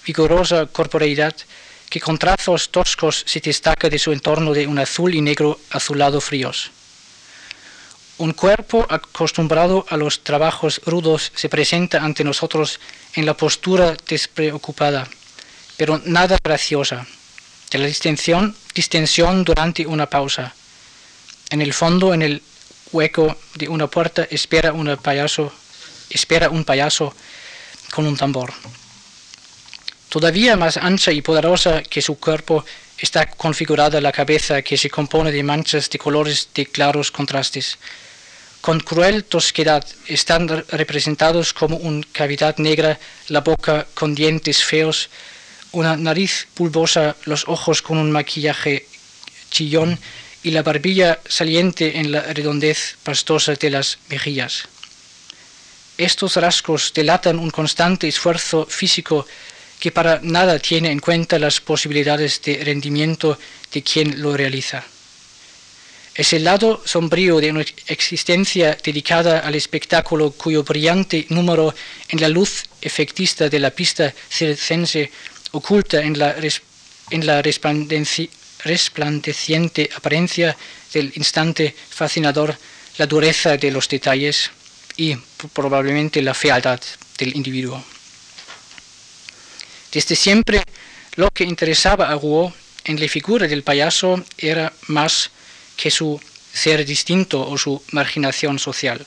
vigorosa 0.07 0.67
corporeidad, 0.67 1.35
que 1.89 2.01
con 2.01 2.19
trazos 2.19 2.71
toscos 2.71 3.23
se 3.27 3.41
destaca 3.41 3.89
de 3.89 3.99
su 3.99 4.13
entorno 4.13 4.53
de 4.53 4.67
un 4.67 4.79
azul 4.79 5.15
y 5.15 5.21
negro 5.21 5.59
azulado 5.71 6.21
fríos. 6.21 6.71
Un 8.19 8.33
cuerpo 8.33 8.87
acostumbrado 8.89 9.85
a 9.89 9.97
los 9.97 10.23
trabajos 10.23 10.81
rudos 10.85 11.33
se 11.35 11.49
presenta 11.49 12.05
ante 12.05 12.25
nosotros 12.25 12.81
en 13.15 13.27
la 13.27 13.35
postura 13.35 13.97
despreocupada, 14.09 15.09
pero 15.77 16.01
nada 16.05 16.39
graciosa, 16.43 17.07
de 17.71 17.79
la 17.79 17.87
distensión, 17.87 18.55
distensión 18.75 19.45
durante 19.45 19.87
una 19.87 20.07
pausa 20.07 20.55
en 21.51 21.63
el 21.63 21.73
fondo, 21.73 22.15
en 22.15 22.23
el 22.23 22.43
hueco 22.93 23.37
de 23.55 23.69
una 23.69 23.87
puerta, 23.87 24.27
espera, 24.31 24.73
una 24.73 24.97
payaso, 24.97 25.53
espera 26.11 26.51
un 26.51 26.65
payaso 26.65 27.15
con 27.93 28.07
un 28.07 28.17
tambor. 28.17 28.53
Todavía 30.09 30.57
más 30.57 30.77
ancha 30.77 31.11
y 31.11 31.23
poderosa 31.23 31.83
que 31.83 32.03
su 32.03 32.19
cuerpo 32.19 32.65
está 32.99 33.27
configurada 33.27 34.01
la 34.01 34.13
cabeza 34.13 34.63
que 34.63 34.77
se 34.77 34.91
compone 34.91 35.33
de 35.33 35.43
manchas 35.43 35.89
de 35.91 35.99
colores 35.99 36.49
de 36.55 36.67
claros 36.67 37.11
contrastes. 37.11 37.79
Con 38.61 38.79
cruel 38.79 39.25
tosquedad 39.25 39.85
están 40.07 40.47
representados 40.69 41.53
como 41.53 41.77
una 41.79 42.07
cavidad 42.13 42.59
negra 42.59 43.01
la 43.29 43.41
boca 43.41 43.87
con 43.95 44.15
dientes 44.15 44.63
feos, 44.63 45.11
una 45.73 45.97
nariz 45.97 46.47
pulvosa, 46.55 47.17
los 47.25 47.49
ojos 47.49 47.83
con 47.83 47.99
un 47.99 48.13
maquillaje 48.13 48.87
chillón 49.51 49.99
y 50.43 50.51
la 50.51 50.63
barbilla 50.63 51.21
saliente 51.29 51.99
en 51.99 52.13
la 52.13 52.23
redondez 52.23 52.97
pastosa 53.03 53.55
de 53.55 53.71
las 53.71 53.99
mejillas. 54.09 54.69
Estos 55.99 56.37
rasgos 56.37 56.93
delatan 56.95 57.39
un 57.39 57.51
constante 57.51 58.09
esfuerzo 58.09 58.67
físico 58.67 59.27
que 59.79 59.93
para 59.93 60.21
nada 60.23 60.59
tiene 60.59 60.91
en 60.91 61.01
cuenta 61.01 61.39
las 61.39 61.61
posibilidades 61.61 62.41
de 62.43 62.63
rendimiento 62.65 63.39
de 63.73 63.83
quien 63.83 64.21
lo 64.23 64.37
realiza. 64.37 64.85
Es 66.15 66.33
el 66.35 66.45
lado 66.45 66.83
sombrío 66.85 67.41
de 67.41 67.51
una 67.51 67.65
existencia 67.87 68.77
dedicada 68.85 69.41
al 69.41 69.55
espectáculo 69.55 70.33
cuyo 70.33 70.63
brillante 70.63 71.27
número 71.31 71.75
en 72.09 72.21
la 72.21 72.29
luz 72.29 72.65
efectista 72.83 73.49
de 73.49 73.59
la 73.59 73.71
pista 73.71 74.13
circense 74.29 75.11
oculta 75.53 76.03
en 76.03 76.19
la, 76.19 76.37
en 77.11 77.27
resplandeciente 78.65 79.91
apariencia 79.95 80.57
del 80.93 81.13
instante 81.17 81.75
fascinador, 81.91 82.57
la 82.99 83.07
dureza 83.07 83.57
de 83.57 83.71
los 83.71 83.89
detalles 83.89 84.51
y 84.97 85.17
probablemente 85.53 86.23
la 86.23 86.35
fealdad 86.35 86.81
del 87.19 87.35
individuo. 87.37 87.83
Desde 89.91 90.17
siempre 90.17 90.63
lo 91.17 91.31
que 91.31 91.45
interesaba 91.45 92.09
a 92.09 92.15
Rouault 92.15 92.55
en 92.85 93.01
la 93.01 93.09
figura 93.09 93.47
del 93.47 93.63
payaso 93.63 94.23
era 94.39 94.73
más 94.89 95.31
que 95.77 95.91
su 95.91 96.21
ser 96.53 96.85
distinto 96.85 97.49
o 97.49 97.57
su 97.57 97.83
marginación 97.93 98.59
social. 98.59 99.05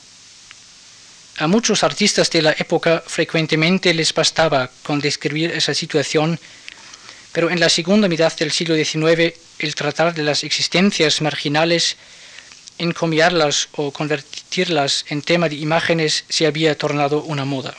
A 1.38 1.48
muchos 1.48 1.84
artistas 1.84 2.30
de 2.32 2.42
la 2.42 2.52
época 2.52 3.04
frecuentemente 3.06 3.94
les 3.94 4.14
bastaba 4.14 4.70
con 4.84 5.00
describir 5.00 5.52
esa 5.52 5.74
situación 5.74 6.40
pero 7.36 7.50
en 7.50 7.60
la 7.60 7.68
segunda 7.68 8.08
mitad 8.08 8.34
del 8.38 8.50
siglo 8.50 8.76
XIX 8.76 9.34
el 9.60 9.76
tratar 9.76 10.14
de 10.14 10.24
las 10.24 10.44
existencias 10.44 11.22
marginales, 11.22 11.98
encomiarlas 12.78 13.70
o 13.74 13.92
convertirlas 13.92 15.06
en 15.10 15.22
tema 15.22 15.50
de 15.50 15.56
imágenes 15.56 16.26
se 16.30 16.46
había 16.46 16.78
tornado 16.78 17.24
una 17.24 17.46
moda. 17.46 17.76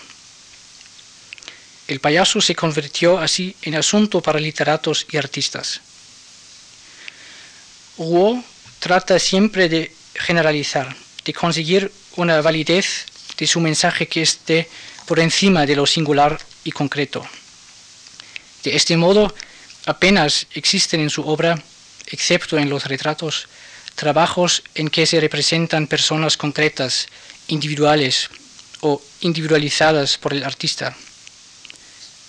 El 1.88 2.00
payaso 2.00 2.40
se 2.40 2.54
convirtió 2.54 3.18
así 3.18 3.54
en 3.62 3.76
asunto 3.76 4.20
para 4.20 4.40
literatos 4.40 5.06
y 5.10 5.16
artistas. 5.16 5.80
Rouault 7.96 8.44
trata 8.80 9.18
siempre 9.18 9.68
de 9.68 9.94
generalizar, 10.14 10.96
de 11.24 11.32
conseguir 11.32 11.92
una 12.16 12.40
validez 12.40 13.06
de 13.38 13.46
su 13.46 13.60
mensaje 13.60 14.08
que 14.08 14.22
esté 14.22 14.68
por 15.06 15.20
encima 15.20 15.64
de 15.66 15.76
lo 15.76 15.86
singular 15.86 16.38
y 16.64 16.72
concreto. 16.72 17.24
De 18.64 18.74
este 18.74 18.96
modo, 18.96 19.32
apenas 19.86 20.46
existen 20.52 21.00
en 21.00 21.10
su 21.10 21.26
obra, 21.26 21.58
excepto 22.08 22.58
en 22.58 22.68
los 22.68 22.84
retratos, 22.84 23.48
trabajos 23.94 24.62
en 24.74 24.90
que 24.90 25.06
se 25.06 25.20
representan 25.20 25.86
personas 25.86 26.36
concretas, 26.36 27.06
individuales 27.48 28.28
o 28.80 29.00
individualizadas 29.20 30.18
por 30.18 30.34
el 30.34 30.44
artista. 30.44 30.94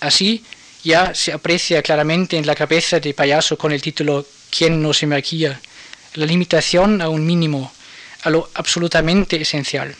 Así 0.00 0.44
ya 0.84 1.14
se 1.14 1.32
aprecia 1.32 1.82
claramente 1.82 2.38
en 2.38 2.46
la 2.46 2.54
cabeza 2.54 3.00
de 3.00 3.12
payaso 3.12 3.58
con 3.58 3.72
el 3.72 3.82
título 3.82 4.24
¿Quién 4.50 4.80
no 4.80 4.94
se 4.94 5.06
maquilla? 5.06 5.60
la 6.14 6.26
limitación 6.26 7.02
a 7.02 7.08
un 7.08 7.24
mínimo, 7.24 7.70
a 8.22 8.30
lo 8.30 8.50
absolutamente 8.54 9.40
esencial. 9.40 9.94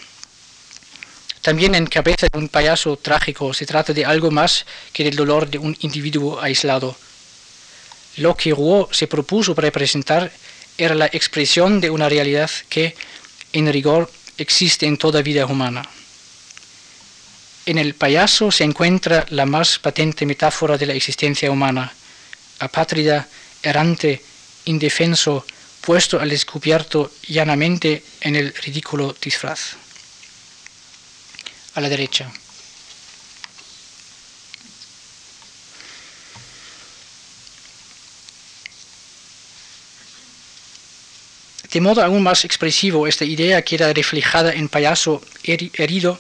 También 1.43 1.75
en 1.75 1.87
cabeza 1.87 2.27
de 2.33 2.39
un 2.39 2.49
payaso 2.49 2.97
trágico 2.97 3.55
se 3.55 3.67
trata 3.67 3.93
de 3.93 4.05
algo 4.05 4.31
más 4.31 4.67
que 4.93 5.05
del 5.05 5.15
dolor 5.15 5.49
de 5.49 5.59
un 5.59 5.77
individuo 5.81 6.41
aislado 6.41 6.97
lo 8.19 8.37
que 8.37 8.51
Rouault 8.51 8.93
se 8.93 9.07
propuso 9.07 9.55
representar 9.55 10.31
era 10.77 10.95
la 10.95 11.07
expresión 11.07 11.81
de 11.81 11.91
una 11.91 12.09
realidad 12.09 12.51
que, 12.69 12.95
en 13.53 13.73
rigor, 13.73 14.11
existe 14.37 14.87
en 14.87 14.97
toda 14.97 15.23
vida 15.23 15.47
humana. 15.47 15.83
En 17.67 17.79
el 17.79 17.95
payaso 17.95 18.51
se 18.51 18.65
encuentra 18.65 19.27
la 19.31 19.45
más 19.45 19.79
patente 19.79 20.25
metáfora 20.25 20.79
de 20.79 20.87
la 20.87 20.95
existencia 20.95 21.51
humana, 21.51 21.93
apátrida, 22.61 23.29
errante, 23.63 24.23
indefenso, 24.65 25.45
puesto 25.83 26.21
al 26.21 26.31
descubierto 26.31 27.11
llanamente 27.27 28.03
en 28.21 28.37
el 28.37 28.55
ridículo 28.55 29.15
disfraz. 29.21 29.77
A 31.75 31.81
la 31.81 31.89
derecha. 31.89 32.31
De 41.73 41.81
modo 41.81 42.03
aún 42.03 42.23
más 42.23 42.45
expresivo, 42.45 43.07
esta 43.07 43.25
idea 43.25 43.63
queda 43.63 43.93
reflejada 43.93 44.53
en 44.53 44.69
Payaso 44.69 45.21
herido, 45.43 46.19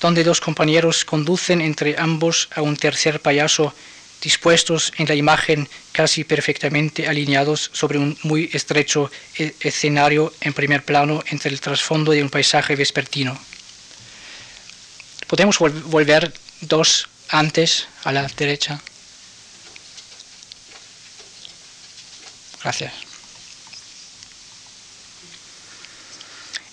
donde 0.00 0.24
dos 0.24 0.40
compañeros 0.40 1.04
conducen 1.04 1.60
entre 1.60 1.96
ambos 1.98 2.48
a 2.54 2.62
un 2.62 2.76
tercer 2.76 3.20
payaso 3.20 3.74
dispuestos 4.20 4.92
en 4.98 5.06
la 5.06 5.14
imagen 5.14 5.68
casi 5.92 6.24
perfectamente 6.24 7.06
alineados 7.06 7.70
sobre 7.72 7.98
un 7.98 8.18
muy 8.22 8.50
estrecho 8.52 9.10
e-, 9.38 9.54
escenario 9.60 10.32
en 10.40 10.52
primer 10.52 10.84
plano 10.84 11.22
entre 11.28 11.50
el 11.50 11.60
trasfondo 11.60 12.10
de 12.10 12.22
un 12.22 12.30
paisaje 12.30 12.74
vespertino. 12.74 13.38
Podemos 15.28 15.58
volver 15.58 16.32
dos 16.60 17.08
antes 17.28 17.86
a 18.02 18.12
la 18.12 18.26
derecha. 18.26 18.80
Gracias. 22.62 23.07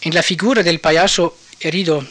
En 0.05 0.13
la 0.13 0.21
figura 0.21 0.61
del 0.61 0.79
payaso 0.79 1.35
herido, 1.59 2.05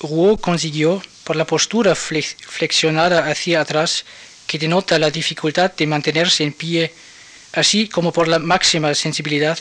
Rouault 0.00 0.38
consiguió, 0.38 1.02
por 1.24 1.34
la 1.34 1.46
postura 1.46 1.94
flexionada 1.94 3.26
hacia 3.26 3.62
atrás 3.62 4.04
que 4.46 4.58
denota 4.58 4.98
la 4.98 5.10
dificultad 5.10 5.72
de 5.72 5.86
mantenerse 5.86 6.44
en 6.44 6.52
pie, 6.52 6.92
así 7.54 7.88
como 7.88 8.12
por 8.12 8.28
la 8.28 8.38
máxima 8.38 8.94
sensibilidad 8.94 9.58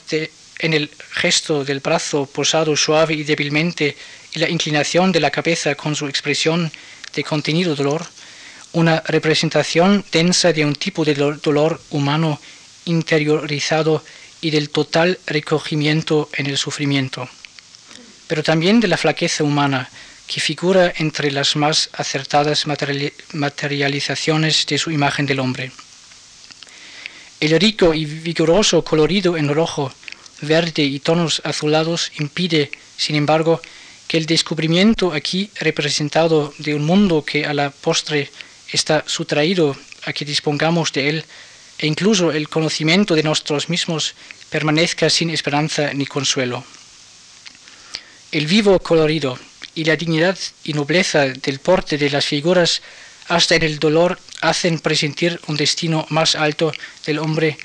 en 0.59 0.73
el 0.73 0.89
gesto 1.11 1.63
del 1.63 1.79
brazo 1.79 2.25
posado 2.25 2.75
suave 2.75 3.13
y 3.13 3.23
débilmente 3.23 3.95
y 4.33 4.39
la 4.39 4.49
inclinación 4.49 5.13
de 5.13 5.21
la 5.21 5.31
cabeza 5.31 5.75
con 5.75 5.95
su 5.95 6.07
expresión 6.07 6.69
de 7.15 7.23
contenido 7.23 7.73
dolor, 7.73 8.05
una 8.73 9.01
representación 9.07 10.03
densa 10.11 10.51
de 10.51 10.65
un 10.65 10.75
tipo 10.75 11.05
de 11.05 11.15
dolor 11.15 11.79
humano 11.91 12.41
interiorizado 12.83 14.03
y 14.41 14.49
del 14.49 14.71
total 14.71 15.19
recogimiento 15.25 16.29
en 16.33 16.47
el 16.47 16.57
sufrimiento, 16.57 17.29
pero 18.27 18.43
también 18.43 18.79
de 18.79 18.87
la 18.87 18.97
flaqueza 18.97 19.43
humana, 19.43 19.89
que 20.27 20.41
figura 20.41 20.93
entre 20.97 21.31
las 21.31 21.55
más 21.55 21.89
acertadas 21.93 22.65
materializaciones 23.33 24.65
de 24.67 24.77
su 24.77 24.91
imagen 24.91 25.25
del 25.25 25.39
hombre. 25.39 25.71
El 27.39 27.57
rico 27.59 27.93
y 27.93 28.05
vigoroso 28.05 28.83
colorido 28.83 29.37
en 29.37 29.47
rojo, 29.47 29.93
verde 30.41 30.83
y 30.83 30.99
tonos 30.99 31.41
azulados 31.45 32.11
impide, 32.19 32.71
sin 32.97 33.15
embargo, 33.15 33.61
que 34.07 34.17
el 34.17 34.25
descubrimiento 34.25 35.13
aquí 35.13 35.49
representado 35.59 36.53
de 36.57 36.75
un 36.75 36.85
mundo 36.85 37.23
que 37.23 37.45
a 37.45 37.53
la 37.53 37.69
postre 37.69 38.29
está 38.71 39.03
sustraído 39.07 39.75
a 40.05 40.13
que 40.13 40.25
dispongamos 40.25 40.91
de 40.91 41.09
él, 41.09 41.25
e 41.77 41.87
incluso 41.87 42.31
el 42.31 42.49
conocimiento 42.49 43.15
de 43.15 43.23
nosotros 43.23 43.69
mismos 43.69 44.15
permanezca 44.49 45.09
sin 45.09 45.29
esperanza 45.29 45.93
ni 45.93 46.05
consuelo. 46.05 46.63
El 48.31 48.45
vivo 48.45 48.77
colorido 48.79 49.39
y 49.73 49.85
la 49.85 49.95
dignidad 49.95 50.37
y 50.65 50.73
nobleza 50.73 51.27
del 51.27 51.59
porte 51.59 51.97
de 51.97 52.09
las 52.09 52.25
figuras 52.25 52.81
hasta 53.29 53.55
en 53.55 53.63
el 53.63 53.79
dolor 53.79 54.19
hacen 54.41 54.79
presentir 54.79 55.39
un 55.47 55.55
destino 55.55 56.05
más 56.09 56.35
alto 56.35 56.73
del 57.05 57.19
hombre, 57.19 57.57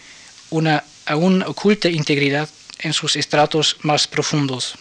una 0.50 0.84
aún 1.06 1.42
oculta 1.42 1.88
integridad 1.88 2.48
en 2.78 2.92
sus 2.92 3.16
estratos 3.16 3.76
más 3.82 4.06
profundos. 4.06 4.76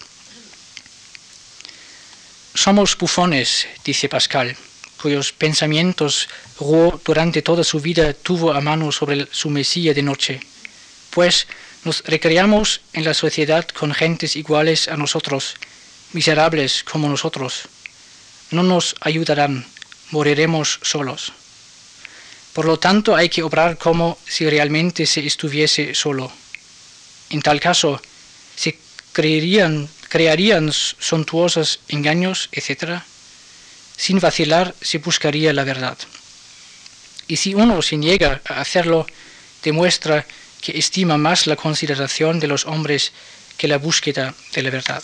Somos 2.54 2.96
bufones, 2.96 3.66
dice 3.84 4.08
Pascal, 4.08 4.56
cuyos 5.02 5.32
pensamientos 5.32 6.30
Rouault 6.60 7.04
durante 7.04 7.42
toda 7.42 7.64
su 7.64 7.80
vida 7.80 8.14
tuvo 8.14 8.54
a 8.54 8.62
mano 8.62 8.92
sobre 8.92 9.28
su 9.32 9.50
mesilla 9.50 9.96
de 9.96 10.04
noche, 10.04 10.40
pues 11.10 11.48
nos 11.86 12.04
recreamos 12.04 12.82
en 12.94 13.04
la 13.04 13.16
sociedad 13.16 13.68
con 13.68 13.94
gentes 13.96 14.36
iguales 14.36 14.88
a 14.88 14.98
nosotros, 14.98 15.56
miserables 16.14 16.84
como 16.84 17.07
nosotros. 17.07 17.64
No 18.51 18.64
nos 18.64 18.95
ayudarán, 19.01 19.66
moriremos 20.12 20.80
solos. 20.82 21.34
Por 22.53 22.66
lo 22.66 22.78
tanto, 22.78 23.16
hay 23.16 23.30
que 23.30 23.43
obrar 23.43 23.78
como 23.78 24.18
si 24.28 24.49
realmente 24.49 25.05
se 25.05 25.26
estuviese 25.26 25.95
solo. 25.95 26.32
En 27.30 27.41
tal 27.41 27.59
caso, 27.62 28.01
se 28.55 28.78
creerían, 29.14 29.88
crearían 30.09 30.72
suntuosos 30.74 31.80
engaños, 31.88 32.49
etc. 32.51 33.01
Sin 33.95 34.20
vacilar, 34.20 34.76
se 34.82 34.97
buscaría 34.97 35.53
la 35.53 35.64
verdad. 35.64 35.97
Y 37.28 37.38
si 37.38 37.53
uno 37.53 37.82
se 37.82 37.95
niega 37.95 38.41
a 38.49 38.59
hacerlo, 38.59 39.07
demuestra 39.64 40.26
que 40.59 40.78
estima 40.78 41.18
más 41.18 41.47
la 41.47 41.55
consideración 41.55 42.39
de 42.41 42.47
los 42.47 42.66
hombres 42.66 43.14
que 43.57 43.70
la 43.70 43.78
búsqueda 43.78 44.36
de 44.53 44.62
la 44.64 44.70
verdad. 44.70 45.03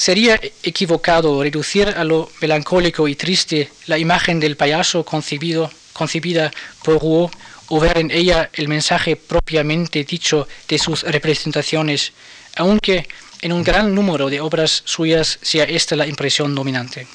Sería 0.00 0.40
equivocado 0.62 1.42
reducir 1.42 1.86
a 1.86 2.04
lo 2.04 2.30
melancólico 2.40 3.06
y 3.06 3.16
triste 3.16 3.70
la 3.86 3.98
imagen 3.98 4.40
del 4.40 4.56
payaso 4.56 5.04
concebida 5.04 6.50
por 6.82 7.02
Rouault 7.02 7.34
o 7.68 7.78
ver 7.78 7.98
en 7.98 8.10
ella 8.10 8.48
el 8.54 8.66
mensaje 8.66 9.16
propiamente 9.16 10.02
dicho 10.04 10.48
de 10.66 10.78
sus 10.78 11.02
representaciones, 11.02 12.14
aunque 12.56 13.06
en 13.42 13.52
un 13.52 13.62
gran 13.62 13.94
número 13.94 14.30
de 14.30 14.40
obras 14.40 14.82
suyas 14.86 15.38
sea 15.42 15.64
esta 15.64 15.96
la 15.96 16.06
impresión 16.06 16.54
dominante. 16.54 17.06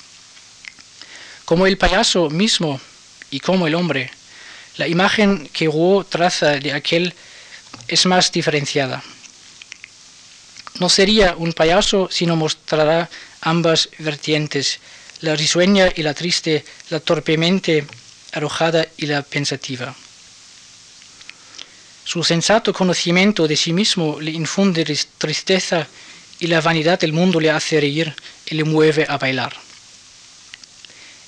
Como 1.43 1.65
el 1.65 1.79
payaso 1.79 2.29
mismo 2.29 2.79
y 3.31 3.39
como 3.39 3.65
el 3.65 3.73
hombre, 3.73 4.11
la 4.77 4.87
imagen 4.87 5.49
que 5.51 5.65
Rouault 5.65 6.07
traza 6.07 6.59
de 6.59 6.71
aquel 6.71 7.15
es 7.87 8.05
más 8.05 8.31
diferenciada. 8.31 9.03
No 10.79 10.89
sería 10.89 11.35
un 11.37 11.53
payaso 11.53 12.09
sino 12.11 12.35
mostrará 12.35 13.09
ambas 13.41 13.89
vertientes, 13.99 14.79
la 15.21 15.35
risueña 15.35 15.89
y 15.95 16.03
la 16.03 16.13
triste, 16.13 16.65
la 16.89 16.99
torpemente 16.99 17.85
arrojada 18.33 18.85
y 18.97 19.05
la 19.05 19.21
pensativa. 19.21 19.95
Su 22.03 22.23
sensato 22.23 22.73
conocimiento 22.73 23.47
de 23.47 23.55
sí 23.55 23.73
mismo 23.73 24.19
le 24.19 24.31
infunde 24.31 24.85
tristeza 25.17 25.87
y 26.39 26.47
la 26.47 26.61
vanidad 26.61 26.99
del 26.99 27.13
mundo 27.13 27.39
le 27.39 27.49
hace 27.49 27.79
reír 27.79 28.13
y 28.45 28.55
le 28.55 28.63
mueve 28.63 29.05
a 29.07 29.17
bailar. 29.17 29.53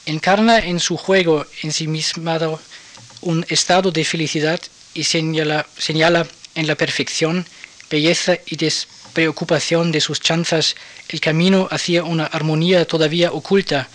Encarna 0.05 0.59
en 0.59 0.79
su 0.79 0.97
juego 0.97 1.45
ensimismado 1.63 2.61
un 3.21 3.45
estado 3.49 3.91
de 3.91 4.05
felicidad 4.05 4.61
y 4.93 5.03
señala, 5.03 5.65
señala 5.77 6.27
en 6.55 6.67
la 6.67 6.75
perfección, 6.75 7.45
belleza 7.89 8.37
y 8.45 8.55
des 8.57 8.87
preocupación 9.17 9.91
de 9.91 9.99
sus 9.99 10.21
chanzas 10.21 10.75
el 11.09 11.19
camino 11.19 11.67
hacia 11.71 12.03
una 12.03 12.27
armonía 12.27 12.85
todavía 12.85 13.31
oculta 13.31 13.89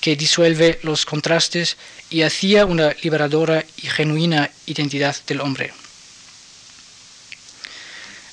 que 0.00 0.14
disuelve 0.14 0.78
los 0.84 1.04
contrastes 1.04 1.76
y 2.10 2.22
hacia 2.22 2.64
una 2.64 2.94
liberadora 3.02 3.64
y 3.82 3.88
genuina 3.88 4.52
identidad 4.66 5.16
del 5.26 5.40
hombre. 5.40 5.72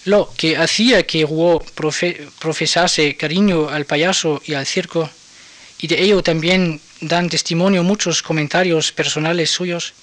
Lo 0.04 0.32
que 0.38 0.56
hacía 0.56 1.08
que 1.08 1.26
Rouault 1.26 1.66
profesase 2.38 3.18
cariño 3.18 3.70
al 3.70 3.86
payaso 3.86 4.39
y 4.46 4.54
al 4.54 4.68
circo, 4.68 5.10
y 5.82 5.88
de 5.88 6.00
ello 6.00 6.22
también 6.22 6.80
dan 7.02 7.28
testimonio 7.28 7.82
muchos 7.82 8.22
comentarios 8.22 8.91
personales 8.91 9.50
suyos, 9.50 9.93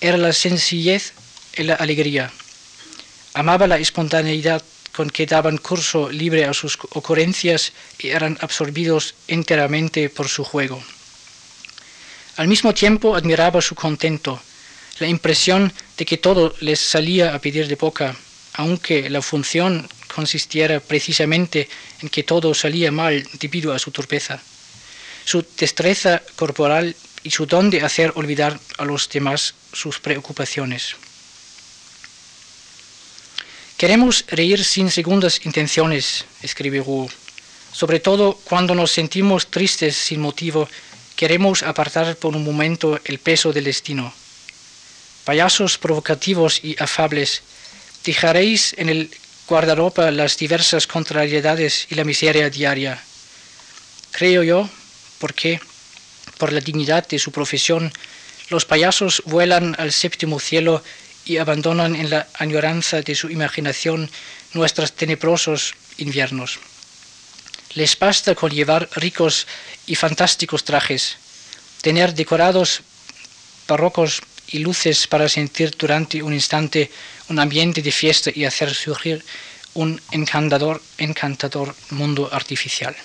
era 0.00 0.16
la 0.16 0.32
sencillez 0.32 1.14
y 1.56 1.64
la 1.64 1.74
alegría. 1.74 2.30
Amaba 3.34 3.66
la 3.66 3.78
espontaneidad 3.78 4.62
con 4.94 5.10
que 5.10 5.26
daban 5.26 5.58
curso 5.58 6.10
libre 6.10 6.44
a 6.44 6.54
sus 6.54 6.78
ocurrencias 6.90 7.72
y 7.98 8.08
eran 8.08 8.38
absorbidos 8.40 9.14
enteramente 9.28 10.08
por 10.08 10.28
su 10.28 10.44
juego. 10.44 10.82
Al 12.36 12.48
mismo 12.48 12.72
tiempo 12.74 13.14
admiraba 13.14 13.60
su 13.60 13.74
contento, 13.74 14.40
la 14.98 15.06
impresión 15.06 15.72
de 15.96 16.04
que 16.04 16.18
todo 16.18 16.54
les 16.60 16.80
salía 16.80 17.34
a 17.34 17.38
pedir 17.38 17.68
de 17.68 17.74
boca, 17.74 18.16
aunque 18.54 19.08
la 19.10 19.22
función 19.22 19.88
consistiera 20.14 20.80
precisamente 20.80 21.68
en 22.02 22.08
que 22.08 22.22
todo 22.22 22.54
salía 22.54 22.90
mal 22.90 23.26
debido 23.38 23.72
a 23.72 23.78
su 23.78 23.90
torpeza. 23.90 24.42
Su 25.24 25.44
destreza 25.56 26.22
corporal 26.36 26.96
y 27.22 27.30
su 27.30 27.46
don 27.46 27.70
de 27.70 27.82
hacer 27.82 28.12
olvidar 28.16 28.58
a 28.78 28.84
los 28.84 29.08
demás 29.08 29.54
sus 29.72 30.00
preocupaciones. 30.00 30.96
Queremos 33.80 34.26
reír 34.28 34.62
sin 34.62 34.90
segundas 34.90 35.40
intenciones, 35.46 36.26
escribe 36.42 36.82
Wu. 36.82 37.08
Sobre 37.72 37.98
todo 37.98 38.34
cuando 38.44 38.74
nos 38.74 38.92
sentimos 38.92 39.46
tristes 39.46 39.96
sin 39.96 40.20
motivo, 40.20 40.68
queremos 41.16 41.62
apartar 41.62 42.14
por 42.16 42.36
un 42.36 42.44
momento 42.44 43.00
el 43.06 43.18
peso 43.18 43.54
del 43.54 43.64
destino. 43.64 44.12
Payasos 45.24 45.78
provocativos 45.78 46.62
y 46.62 46.76
afables, 46.78 47.40
dejaréis 48.04 48.74
en 48.76 48.90
el 48.90 49.10
guardarropa 49.48 50.10
las 50.10 50.36
diversas 50.36 50.86
contrariedades 50.86 51.86
y 51.88 51.94
la 51.94 52.04
miseria 52.04 52.50
diaria. 52.50 53.02
Creo 54.10 54.42
yo, 54.42 54.68
porque, 55.18 55.58
por 56.36 56.52
la 56.52 56.60
dignidad 56.60 57.08
de 57.08 57.18
su 57.18 57.32
profesión, 57.32 57.90
los 58.50 58.66
payasos 58.66 59.22
vuelan 59.24 59.74
al 59.78 59.90
séptimo 59.90 60.38
cielo 60.38 60.84
y 61.30 61.38
abandonan 61.38 61.94
en 61.94 62.10
la 62.10 62.26
añoranza 62.34 63.02
de 63.02 63.14
su 63.14 63.30
imaginación 63.30 64.10
nuestros 64.52 64.92
tenebrosos 64.94 65.76
inviernos. 65.98 66.58
Les 67.74 67.96
basta 67.96 68.34
con 68.34 68.50
llevar 68.50 68.88
ricos 68.96 69.46
y 69.86 69.94
fantásticos 69.94 70.64
trajes, 70.64 71.18
tener 71.82 72.14
decorados 72.14 72.82
barrocos 73.68 74.22
y 74.48 74.58
luces 74.58 75.06
para 75.06 75.28
sentir 75.28 75.70
durante 75.78 76.20
un 76.20 76.34
instante 76.34 76.90
un 77.28 77.38
ambiente 77.38 77.80
de 77.80 77.92
fiesta 77.92 78.32
y 78.34 78.44
hacer 78.44 78.74
surgir 78.74 79.24
un 79.74 80.02
encantador, 80.10 80.82
encantador 80.98 81.76
mundo 81.90 82.28
artificial. 82.32 82.96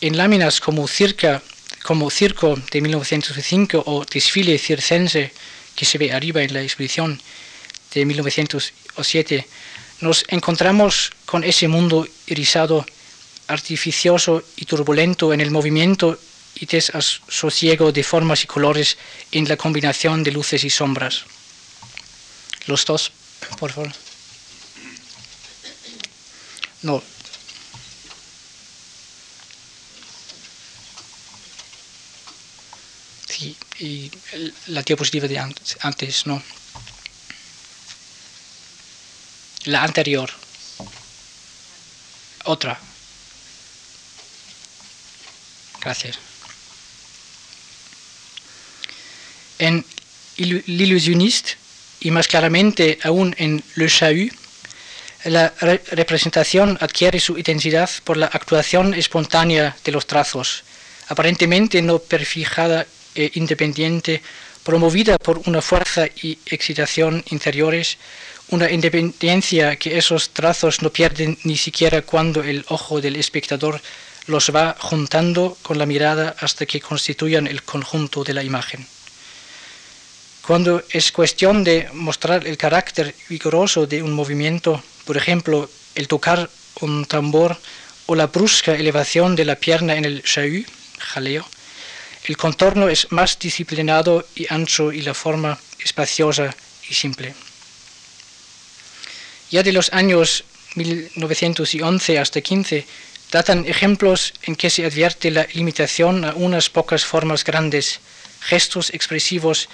En 0.00 0.16
láminas 0.16 0.58
como 0.58 0.88
circa 0.88 1.42
como 1.84 2.10
Circo 2.10 2.56
de 2.72 2.80
1905 2.80 3.84
o 3.84 4.06
Desfile 4.06 4.58
Circense 4.58 5.30
que 5.76 5.84
se 5.84 5.98
ve 5.98 6.12
arriba 6.12 6.42
en 6.42 6.54
la 6.54 6.62
exposición 6.62 7.20
de 7.92 8.06
1907, 8.06 9.46
nos 10.00 10.24
encontramos 10.28 11.12
con 11.26 11.44
ese 11.44 11.68
mundo 11.68 12.08
irisado, 12.26 12.86
artificioso 13.48 14.42
y 14.56 14.64
turbulento 14.64 15.34
en 15.34 15.42
el 15.42 15.50
movimiento 15.50 16.18
y 16.54 16.64
desasosiego 16.64 17.92
de 17.92 18.02
formas 18.02 18.44
y 18.44 18.46
colores 18.46 18.96
en 19.30 19.46
la 19.46 19.58
combinación 19.58 20.24
de 20.24 20.32
luces 20.32 20.64
y 20.64 20.70
sombras. 20.70 21.24
Los 22.66 22.86
dos, 22.86 23.12
por 23.58 23.72
favor. 23.72 23.92
No. 26.80 27.02
Sí, 33.36 33.56
y 33.80 34.12
la 34.68 34.82
diapositiva 34.82 35.26
de 35.26 35.38
antes, 35.40 36.26
no. 36.26 36.40
La 39.64 39.82
anterior. 39.82 40.30
Otra. 42.44 42.78
Gracias. 45.80 46.18
En 49.58 49.84
L'illusionniste, 50.36 51.56
y 52.00 52.10
más 52.12 52.28
claramente 52.28 53.00
aún 53.02 53.34
en 53.38 53.64
Le 53.74 53.88
Chahut, 53.88 54.32
la 55.24 55.52
representación 55.58 56.78
adquiere 56.80 57.18
su 57.18 57.36
intensidad 57.36 57.90
por 58.04 58.16
la 58.16 58.26
actuación 58.26 58.94
espontánea 58.94 59.76
de 59.84 59.92
los 59.92 60.06
trazos, 60.06 60.62
aparentemente 61.08 61.82
no 61.82 61.98
perfijada 61.98 62.86
e 63.14 63.32
independiente, 63.34 64.22
promovida 64.62 65.18
por 65.18 65.42
una 65.46 65.60
fuerza 65.60 66.06
y 66.06 66.38
excitación 66.46 67.22
interiores, 67.30 67.98
una 68.48 68.70
independencia 68.70 69.76
que 69.76 69.98
esos 69.98 70.30
trazos 70.30 70.82
no 70.82 70.90
pierden 70.90 71.38
ni 71.44 71.56
siquiera 71.56 72.02
cuando 72.02 72.42
el 72.42 72.64
ojo 72.68 73.00
del 73.00 73.16
espectador 73.16 73.80
los 74.26 74.50
va 74.54 74.76
juntando 74.78 75.56
con 75.62 75.78
la 75.78 75.86
mirada 75.86 76.34
hasta 76.40 76.66
que 76.66 76.80
constituyan 76.80 77.46
el 77.46 77.62
conjunto 77.62 78.24
de 78.24 78.34
la 78.34 78.42
imagen. 78.42 78.86
Cuando 80.46 80.82
es 80.90 81.10
cuestión 81.10 81.64
de 81.64 81.88
mostrar 81.92 82.46
el 82.46 82.58
carácter 82.58 83.14
vigoroso 83.28 83.86
de 83.86 84.02
un 84.02 84.12
movimiento, 84.12 84.82
por 85.04 85.16
ejemplo, 85.16 85.70
el 85.94 86.08
tocar 86.08 86.50
un 86.80 87.06
tambor 87.06 87.56
o 88.06 88.14
la 88.14 88.26
brusca 88.26 88.74
elevación 88.74 89.36
de 89.36 89.44
la 89.46 89.56
pierna 89.56 89.96
en 89.96 90.04
el 90.04 90.22
chahut, 90.22 90.66
jaleo, 90.98 91.46
el 92.24 92.36
contorno 92.36 92.88
es 92.88 93.12
más 93.12 93.38
disciplinado 93.38 94.26
y 94.34 94.46
ancho 94.48 94.92
y 94.92 95.02
la 95.02 95.14
forma 95.14 95.58
espaciosa 95.78 96.54
y 96.88 96.94
simple. 96.94 97.34
Ya 99.50 99.62
de 99.62 99.72
los 99.72 99.92
años 99.92 100.44
1911 100.74 102.18
hasta 102.18 102.40
15 102.40 102.86
datan 103.30 103.66
ejemplos 103.66 104.32
en 104.42 104.56
que 104.56 104.70
se 104.70 104.86
advierte 104.86 105.30
la 105.30 105.46
limitación 105.52 106.24
a 106.24 106.32
unas 106.34 106.70
pocas 106.70 107.04
formas 107.04 107.44
grandes, 107.44 108.00
gestos 108.40 108.90
expresivos 108.94 109.68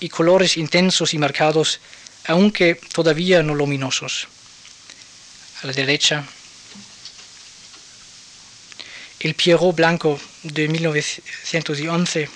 y 0.00 0.08
colores 0.08 0.56
intensos 0.56 1.14
y 1.14 1.18
marcados, 1.18 1.80
aunque 2.26 2.74
todavía 2.92 3.42
no 3.42 3.54
luminosos. 3.54 4.28
A 5.62 5.66
la 5.66 5.72
derecha, 5.72 6.24
el 9.22 9.34
Pierrot 9.34 9.76
blanco 9.76 10.20
de 10.42 10.66
1911 10.66 12.28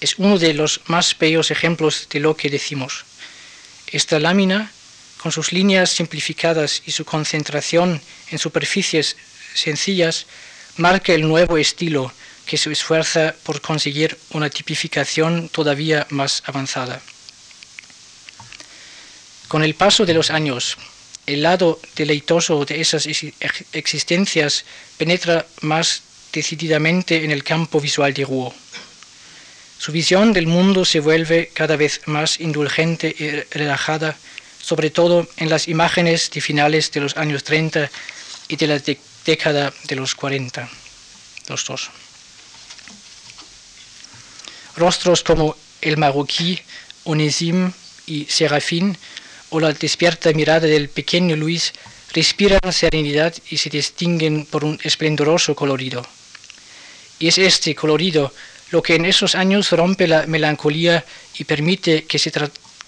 es 0.00 0.14
uno 0.18 0.38
de 0.38 0.54
los 0.54 0.80
más 0.86 1.16
bellos 1.16 1.52
ejemplos 1.52 2.08
de 2.10 2.18
lo 2.18 2.36
que 2.36 2.50
decimos. 2.50 3.04
Esta 3.86 4.18
lámina, 4.18 4.72
con 5.22 5.30
sus 5.30 5.52
líneas 5.52 5.90
simplificadas 5.90 6.82
y 6.84 6.90
su 6.90 7.04
concentración 7.04 8.00
en 8.30 8.38
superficies 8.38 9.16
sencillas, 9.54 10.26
marca 10.76 11.12
el 11.12 11.28
nuevo 11.28 11.58
estilo 11.58 12.12
que 12.44 12.56
se 12.56 12.72
esfuerza 12.72 13.36
por 13.44 13.60
conseguir 13.60 14.18
una 14.30 14.50
tipificación 14.50 15.48
todavía 15.48 16.08
más 16.10 16.42
avanzada. 16.46 17.00
Con 19.46 19.62
el 19.62 19.74
paso 19.74 20.04
de 20.06 20.14
los 20.14 20.30
años, 20.30 20.76
el 21.30 21.42
lado 21.42 21.80
deleitoso 21.96 22.64
de 22.64 22.80
esas 22.80 23.06
existencias 23.72 24.64
penetra 24.98 25.46
más 25.62 26.02
decididamente 26.32 27.24
en 27.24 27.30
el 27.30 27.44
campo 27.44 27.80
visual 27.80 28.12
de 28.14 28.24
Rouault. 28.24 28.54
Su 29.78 29.92
visión 29.92 30.32
del 30.32 30.46
mundo 30.46 30.84
se 30.84 31.00
vuelve 31.00 31.50
cada 31.54 31.76
vez 31.76 32.02
más 32.06 32.38
indulgente 32.40 33.14
y 33.18 33.30
relajada, 33.56 34.16
sobre 34.60 34.90
todo 34.90 35.26
en 35.38 35.48
las 35.48 35.68
imágenes 35.68 36.30
de 36.30 36.40
finales 36.40 36.92
de 36.92 37.00
los 37.00 37.16
años 37.16 37.44
30 37.44 37.90
y 38.48 38.56
de 38.56 38.66
la 38.66 38.80
década 39.24 39.72
de 39.84 39.96
los 39.96 40.14
40, 40.14 40.68
los 41.48 41.64
dos. 41.64 41.90
Rostros 44.76 45.22
como 45.22 45.56
el 45.80 45.96
marroquí, 45.96 46.60
Onésime 47.04 47.72
y 48.06 48.26
Serafín, 48.26 48.98
o 49.50 49.60
la 49.60 49.72
despierta 49.72 50.32
mirada 50.32 50.66
del 50.66 50.88
pequeño 50.88 51.36
Luis, 51.36 51.72
respiran 52.12 52.72
serenidad 52.72 53.34
y 53.50 53.56
se 53.56 53.70
distinguen 53.70 54.46
por 54.46 54.64
un 54.64 54.78
esplendoroso 54.82 55.54
colorido. 55.54 56.06
Y 57.18 57.28
es 57.28 57.38
este 57.38 57.74
colorido 57.74 58.32
lo 58.70 58.82
que 58.82 58.94
en 58.94 59.04
esos 59.04 59.34
años 59.34 59.70
rompe 59.72 60.06
la 60.06 60.26
melancolía 60.26 61.04
y 61.38 61.44
permite 61.44 62.04
que 62.04 62.18
se, 62.18 62.32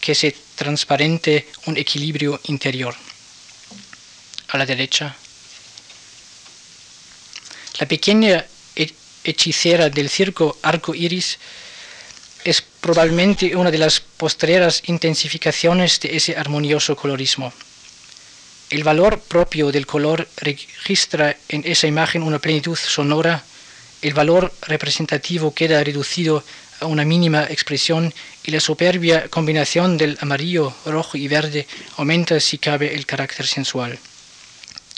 que 0.01 0.15
se 0.15 0.35
transparente 0.55 1.49
un 1.67 1.77
equilibrio 1.77 2.41
interior. 2.45 2.95
A 4.49 4.59
la 4.59 4.67
derecha. 4.67 5.17
La 7.79 7.87
pequeña 7.87 8.45
hechicera 9.25 9.89
del 9.89 10.09
circo 10.09 10.59
arco 10.63 10.95
iris 10.95 11.39
es 12.45 12.63
probablemente 12.63 13.55
una 13.57 13.71
de 13.71 13.79
las 13.79 14.01
postreras 14.01 14.83
intensificaciones 14.87 16.01
de 16.01 16.17
ese 16.17 16.37
armonioso 16.37 16.97
colorismo. 16.97 17.53
El 18.71 18.85
valor 18.85 19.21
propio 19.21 19.71
del 19.71 19.87
color 19.87 20.29
registra 20.37 21.37
en 21.49 21.63
esa 21.67 21.87
imagen 21.87 22.23
una 22.23 22.39
plenitud 22.39 22.77
sonora, 22.77 23.45
el 24.01 24.15
valor 24.15 24.53
representativo 24.63 25.55
queda 25.55 25.85
reducido 25.85 26.43
a 26.81 26.87
una 26.87 27.05
mínima 27.05 27.45
expresión 27.45 28.13
y 28.43 28.51
la 28.51 28.61
soberbia 28.61 29.29
combinación 29.29 29.97
del 29.97 30.19
amarillo, 30.21 30.75
rojo 30.85 31.17
y 31.17 31.29
verde 31.29 31.67
aumenta 31.97 32.41
si 32.41 32.59
cabe 32.59 32.95
el 32.95 33.07
carácter 33.07 33.47
sensual. 33.47 33.99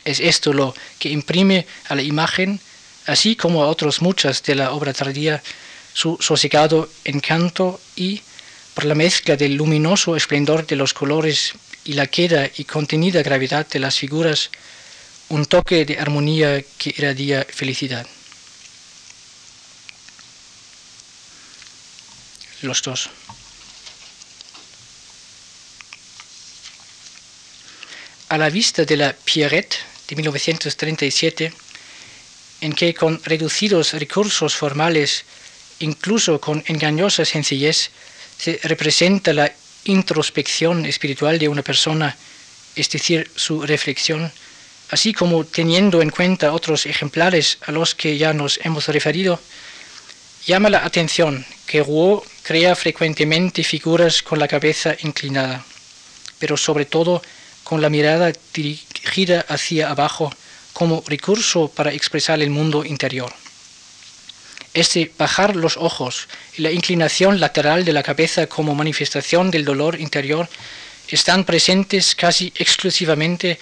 Es 0.04 0.20
esto 0.20 0.52
lo 0.52 0.74
que 0.98 1.10
imprime 1.10 1.66
a 1.88 1.94
la 1.94 2.02
imagen, 2.02 2.60
así 3.06 3.36
como 3.36 3.62
a 3.62 3.68
otras 3.68 4.00
muchas 4.00 4.42
de 4.42 4.54
la 4.54 4.72
obra 4.72 4.92
tardía, 4.92 5.42
su 5.94 6.18
sosegado 6.20 6.90
encanto 7.04 7.80
y, 7.96 8.20
por 8.74 8.84
la 8.84 8.94
mezcla 8.94 9.36
del 9.36 9.54
luminoso 9.54 10.16
esplendor 10.16 10.66
de 10.66 10.76
los 10.76 10.92
colores 10.92 11.54
y 11.84 11.94
la 11.94 12.08
queda 12.08 12.50
y 12.56 12.64
contenida 12.64 13.22
gravedad 13.22 13.66
de 13.68 13.78
las 13.78 13.98
figuras, 13.98 14.50
un 15.28 15.46
toque 15.46 15.84
de 15.84 15.98
armonía 15.98 16.62
que 16.76 16.90
irradia 16.90 17.46
felicidad. 17.48 18.06
Los 22.62 22.82
dos. 22.82 23.10
A 28.30 28.38
la 28.38 28.50
vista 28.50 28.84
de 28.84 28.96
la 28.96 29.12
Pierrette 29.12 29.76
de 30.08 30.16
1937, 30.16 31.52
en 32.62 32.72
que 32.72 32.94
con 32.94 33.22
reducidos 33.22 33.92
recursos 33.92 34.56
formales 34.56 35.24
incluso 35.80 36.40
con 36.40 36.62
engañosa 36.66 37.24
sencillez, 37.24 37.90
se 38.38 38.58
representa 38.62 39.32
la 39.32 39.52
introspección 39.84 40.86
espiritual 40.86 41.38
de 41.38 41.48
una 41.48 41.62
persona, 41.62 42.16
es 42.74 42.90
decir, 42.90 43.30
su 43.36 43.62
reflexión, 43.62 44.32
así 44.90 45.12
como 45.12 45.44
teniendo 45.44 46.02
en 46.02 46.10
cuenta 46.10 46.52
otros 46.52 46.86
ejemplares 46.86 47.58
a 47.66 47.72
los 47.72 47.94
que 47.94 48.18
ya 48.18 48.32
nos 48.32 48.58
hemos 48.64 48.88
referido, 48.88 49.40
llama 50.46 50.70
la 50.70 50.84
atención 50.84 51.44
que 51.66 51.82
Rouault 51.82 52.24
crea 52.42 52.76
frecuentemente 52.76 53.64
figuras 53.64 54.22
con 54.22 54.38
la 54.38 54.48
cabeza 54.48 54.96
inclinada, 55.02 55.64
pero 56.38 56.56
sobre 56.56 56.84
todo 56.84 57.22
con 57.62 57.80
la 57.80 57.88
mirada 57.88 58.32
dirigida 58.52 59.44
hacia 59.48 59.90
abajo 59.90 60.30
como 60.72 61.02
recurso 61.06 61.68
para 61.68 61.92
expresar 61.92 62.42
el 62.42 62.50
mundo 62.50 62.84
interior. 62.84 63.32
Este 64.74 65.10
bajar 65.16 65.54
los 65.54 65.76
ojos 65.76 66.26
y 66.58 66.62
la 66.62 66.72
inclinación 66.72 67.38
lateral 67.38 67.84
de 67.84 67.92
la 67.92 68.02
cabeza 68.02 68.48
como 68.48 68.74
manifestación 68.74 69.52
del 69.52 69.64
dolor 69.64 70.00
interior 70.00 70.48
están 71.08 71.44
presentes 71.44 72.16
casi 72.16 72.52
exclusivamente 72.56 73.58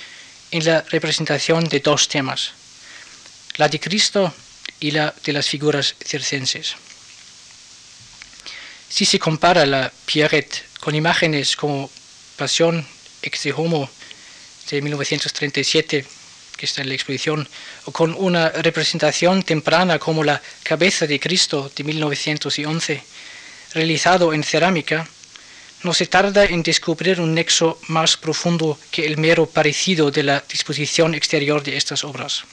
en 0.50 0.64
la 0.64 0.82
representación 0.90 1.64
de 1.64 1.80
dos 1.80 2.08
temas, 2.08 2.52
la 3.56 3.68
de 3.68 3.78
Cristo 3.78 4.32
y 4.80 4.90
la 4.90 5.14
de 5.24 5.32
las 5.34 5.46
figuras 5.46 5.94
circenses. 6.02 6.76
Si 8.88 9.04
se 9.04 9.18
compara 9.18 9.66
la 9.66 9.92
Pierrette 10.06 10.64
con 10.80 10.94
imágenes 10.94 11.56
como 11.56 11.90
Pasión 12.36 12.86
ex 13.22 13.46
homo 13.54 13.88
de 14.70 14.82
1937, 14.82 16.04
que 16.56 16.66
está 16.66 16.82
en 16.82 16.88
la 16.88 16.94
exposición, 16.94 17.48
con 17.92 18.14
una 18.14 18.48
representación 18.50 19.42
temprana 19.42 19.98
como 19.98 20.24
la 20.24 20.40
cabeza 20.62 21.06
de 21.06 21.18
Cristo 21.18 21.70
de 21.74 21.84
1911, 21.84 23.02
realizado 23.74 24.32
en 24.32 24.44
cerámica, 24.44 25.08
no 25.82 25.92
se 25.92 26.06
tarda 26.06 26.44
en 26.44 26.62
descubrir 26.62 27.20
un 27.20 27.34
nexo 27.34 27.78
más 27.88 28.16
profundo 28.16 28.78
que 28.90 29.04
el 29.04 29.18
mero 29.18 29.46
parecido 29.46 30.10
de 30.10 30.22
la 30.22 30.44
disposición 30.48 31.14
exterior 31.14 31.62
de 31.62 31.76
estas 31.76 32.04
obras. 32.04 32.44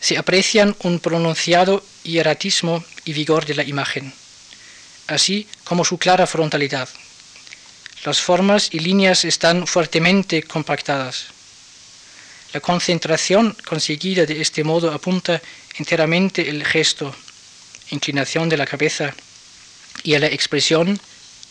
Se 0.00 0.16
aprecian 0.16 0.76
un 0.80 1.00
pronunciado 1.00 1.84
hieratismo 2.04 2.84
y 3.04 3.12
vigor 3.12 3.44
de 3.44 3.54
la 3.54 3.64
imagen, 3.64 4.12
así 5.08 5.46
como 5.64 5.84
su 5.84 5.98
clara 5.98 6.26
frontalidad. 6.26 6.88
Las 8.04 8.20
formas 8.20 8.68
y 8.72 8.78
líneas 8.78 9.24
están 9.24 9.66
fuertemente 9.66 10.42
compactadas. 10.42 11.35
La 12.56 12.60
concentración 12.60 13.54
conseguida 13.68 14.24
de 14.24 14.40
este 14.40 14.64
modo 14.64 14.90
apunta 14.90 15.42
enteramente 15.76 16.48
el 16.48 16.64
gesto, 16.64 17.14
inclinación 17.90 18.48
de 18.48 18.56
la 18.56 18.64
cabeza 18.64 19.14
y 20.02 20.14
a 20.14 20.20
la 20.20 20.28
expresión 20.28 20.98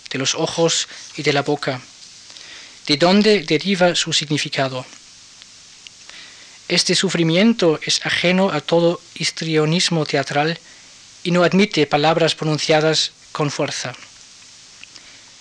de 0.09 0.17
los 0.17 0.33
ojos 0.33 0.87
y 1.15 1.21
de 1.21 1.31
la 1.31 1.43
boca, 1.43 1.79
de 2.87 2.97
donde 2.97 3.43
deriva 3.43 3.93
su 3.93 4.13
significado. 4.13 4.83
Este 6.67 6.95
sufrimiento 6.95 7.79
es 7.83 8.03
ajeno 8.03 8.49
a 8.49 8.59
todo 8.59 8.99
histrionismo 9.13 10.07
teatral 10.07 10.57
y 11.23 11.29
no 11.29 11.43
admite 11.43 11.85
palabras 11.85 12.33
pronunciadas 12.33 13.11
con 13.31 13.51
fuerza. 13.51 13.93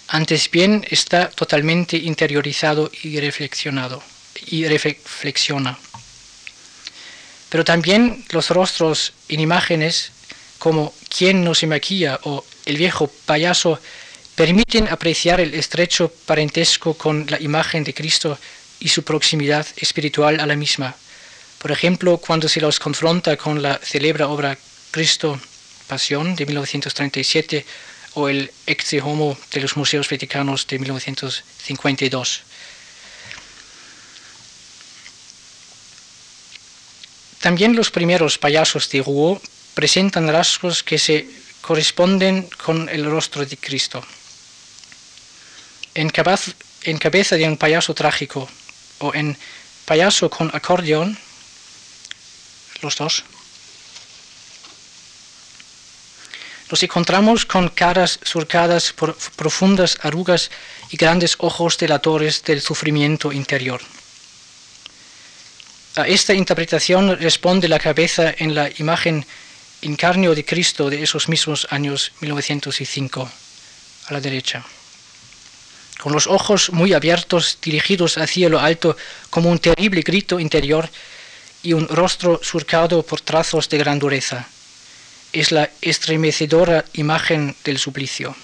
Antes 0.08 0.50
bien 0.50 0.86
está 0.90 1.30
totalmente 1.30 1.96
interiorizado 1.96 2.90
y 3.02 3.18
reflexionado 3.18 4.02
y 4.47 4.66
reflexiona. 4.66 5.78
Pero 7.49 7.64
también 7.64 8.24
los 8.30 8.51
rostros 8.51 9.12
en 9.28 9.41
imágenes 9.41 10.11
como 10.59 10.93
¿Quién 11.16 11.45
no 11.45 11.55
se 11.55 11.66
maquilla? 11.66 12.18
o 12.24 12.45
El 12.66 12.76
viejo 12.76 13.07
payaso 13.26 13.78
permiten 14.35 14.89
apreciar 14.89 15.41
el 15.41 15.55
estrecho 15.55 16.12
parentesco 16.26 16.95
con 16.95 17.26
la 17.28 17.41
imagen 17.41 17.85
de 17.85 17.95
Cristo 17.95 18.39
y 18.80 18.89
su 18.89 19.05
proximidad 19.05 19.66
espiritual 19.76 20.41
a 20.41 20.47
la 20.47 20.57
misma. 20.57 20.97
Por 21.59 21.70
ejemplo, 21.70 22.18
cuando 22.18 22.49
se 22.49 22.61
los 22.61 22.80
confronta 22.80 23.37
con 23.37 23.62
la 23.62 23.78
célebre 23.82 24.24
obra 24.24 24.59
Cristo 24.91 25.41
Pasión 25.87 26.35
de 26.35 26.47
1937 26.47 27.64
o 28.14 28.28
el 28.28 28.51
Ecce 28.66 29.01
Homo 29.01 29.37
de 29.53 29.61
los 29.61 29.76
Museos 29.76 30.09
Vaticanos 30.11 30.66
de 30.66 30.78
1952. 30.78 32.43
También 37.45 37.76
los 37.76 37.90
primeros 37.90 38.38
payasos 38.38 38.88
de 38.88 39.03
Rouault 39.03 39.45
presentan 39.74 40.32
rasgos 40.32 40.82
que 40.82 40.97
se 40.97 41.28
corresponden 41.61 42.49
con 42.57 42.88
el 42.88 43.05
rostro 43.05 43.45
de 43.45 43.59
Cristo. 43.59 44.03
En, 45.92 46.11
en 46.84 46.97
cabeza 46.97 47.36
de 47.36 47.45
un 47.45 47.59
payaso 47.59 47.92
trágico 47.92 48.49
o 49.01 49.12
en 49.12 49.36
payaso 49.84 50.30
con 50.30 50.49
acordeón, 50.57 51.18
los 52.80 52.97
dos, 52.97 53.24
nos 56.70 56.82
encontramos 56.82 57.45
con 57.45 57.68
caras 57.68 58.20
surcadas 58.22 58.95
por 58.95 59.18
profundas 59.36 59.99
arrugas 60.01 60.51
y 60.88 60.97
grandes 60.97 61.36
ojos 61.40 61.76
delatores 61.76 62.42
del 62.42 62.62
sufrimiento 62.62 63.32
interior. 63.32 63.82
A 65.97 66.09
esta 66.09 66.34
interpretación 66.34 67.16
responde 67.20 67.68
la 67.68 67.78
cabeza 67.78 68.34
en 68.36 68.55
la 68.55 68.68
imagen 68.78 69.24
incarnio 69.82 70.34
de 70.34 70.45
Cristo 70.45 70.90
de 70.90 71.03
esos 71.03 71.28
mismos 71.28 71.68
años 71.70 72.11
1905, 72.20 73.30
a 74.09 74.12
la 74.12 74.20
derecha. 74.20 74.64
Con 76.01 76.12
los 76.12 76.26
ojos 76.26 76.72
muy 76.72 76.95
abiertos, 76.95 77.59
dirigidos 77.62 78.18
hacia 78.18 78.49
lo 78.49 78.59
alto 78.59 78.97
como 79.30 79.51
un 79.51 79.61
terrible 79.61 80.03
grito 80.03 80.40
interior 80.40 80.90
y 81.62 81.74
un 81.74 81.86
rostro 81.86 82.40
surcado 82.42 83.05
por 83.05 83.20
trazos 83.20 83.68
de 83.68 83.78
gran 83.78 84.01
dureza 84.01 84.49
es 85.32 85.53
la 85.53 85.70
estremecedora 85.80 86.84
imagen 86.95 87.55
del 87.64 87.78
suplicio. 87.78 88.34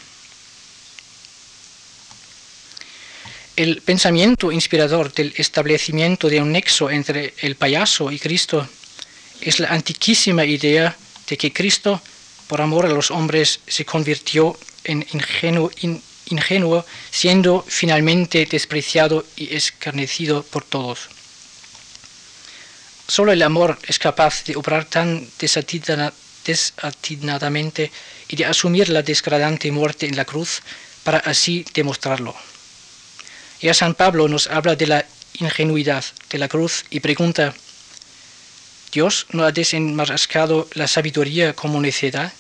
El 3.61 3.83
pensamiento 3.83 4.51
inspirador 4.51 5.13
del 5.13 5.35
establecimiento 5.37 6.31
de 6.31 6.41
un 6.41 6.51
nexo 6.51 6.89
entre 6.89 7.35
el 7.43 7.57
payaso 7.57 8.11
y 8.11 8.19
Cristo 8.19 8.67
es 9.43 9.61
la 9.61 9.69
antiquísima 9.69 10.47
idea 10.47 10.97
de 11.29 11.37
que 11.37 11.53
Cristo, 11.53 12.01
por 12.47 12.63
amor 12.63 12.87
a 12.87 12.89
los 12.89 13.11
hombres, 13.11 13.61
se 13.67 13.85
convirtió 13.85 14.59
en 14.85 15.07
ingenuo, 15.13 15.71
ingenuo 16.31 16.87
siendo 17.11 17.63
finalmente 17.69 18.49
despreciado 18.51 19.27
y 19.37 19.55
escarnecido 19.55 20.43
por 20.43 20.65
todos. 20.65 21.11
Solo 23.09 23.31
el 23.31 23.43
amor 23.43 23.79
es 23.87 23.99
capaz 23.99 24.43
de 24.45 24.57
obrar 24.57 24.87
tan 24.87 25.29
desatinadamente 25.39 27.93
y 28.27 28.37
de 28.37 28.47
asumir 28.47 28.89
la 28.89 29.03
desgradante 29.03 29.71
muerte 29.71 30.07
en 30.07 30.17
la 30.17 30.25
cruz 30.25 30.63
para 31.05 31.19
así 31.19 31.67
demostrarlo. 31.75 32.35
Ya 33.61 33.75
San 33.75 33.95
Pablo 33.95 34.27
nos 34.27 34.47
habla 34.47 34.75
de 34.75 34.87
la 34.87 35.05
ingenuidad 35.35 36.03
de 36.31 36.39
la 36.39 36.49
cruz 36.49 36.85
y 36.89 37.01
pregunta, 37.01 37.55
¿Dios 38.91 39.27
no 39.33 39.45
ha 39.45 39.53
desenmascarado 39.53 40.67
la 40.73 40.89
sabiduría 40.89 41.53
como 41.55 41.81
necedad? 41.81 42.33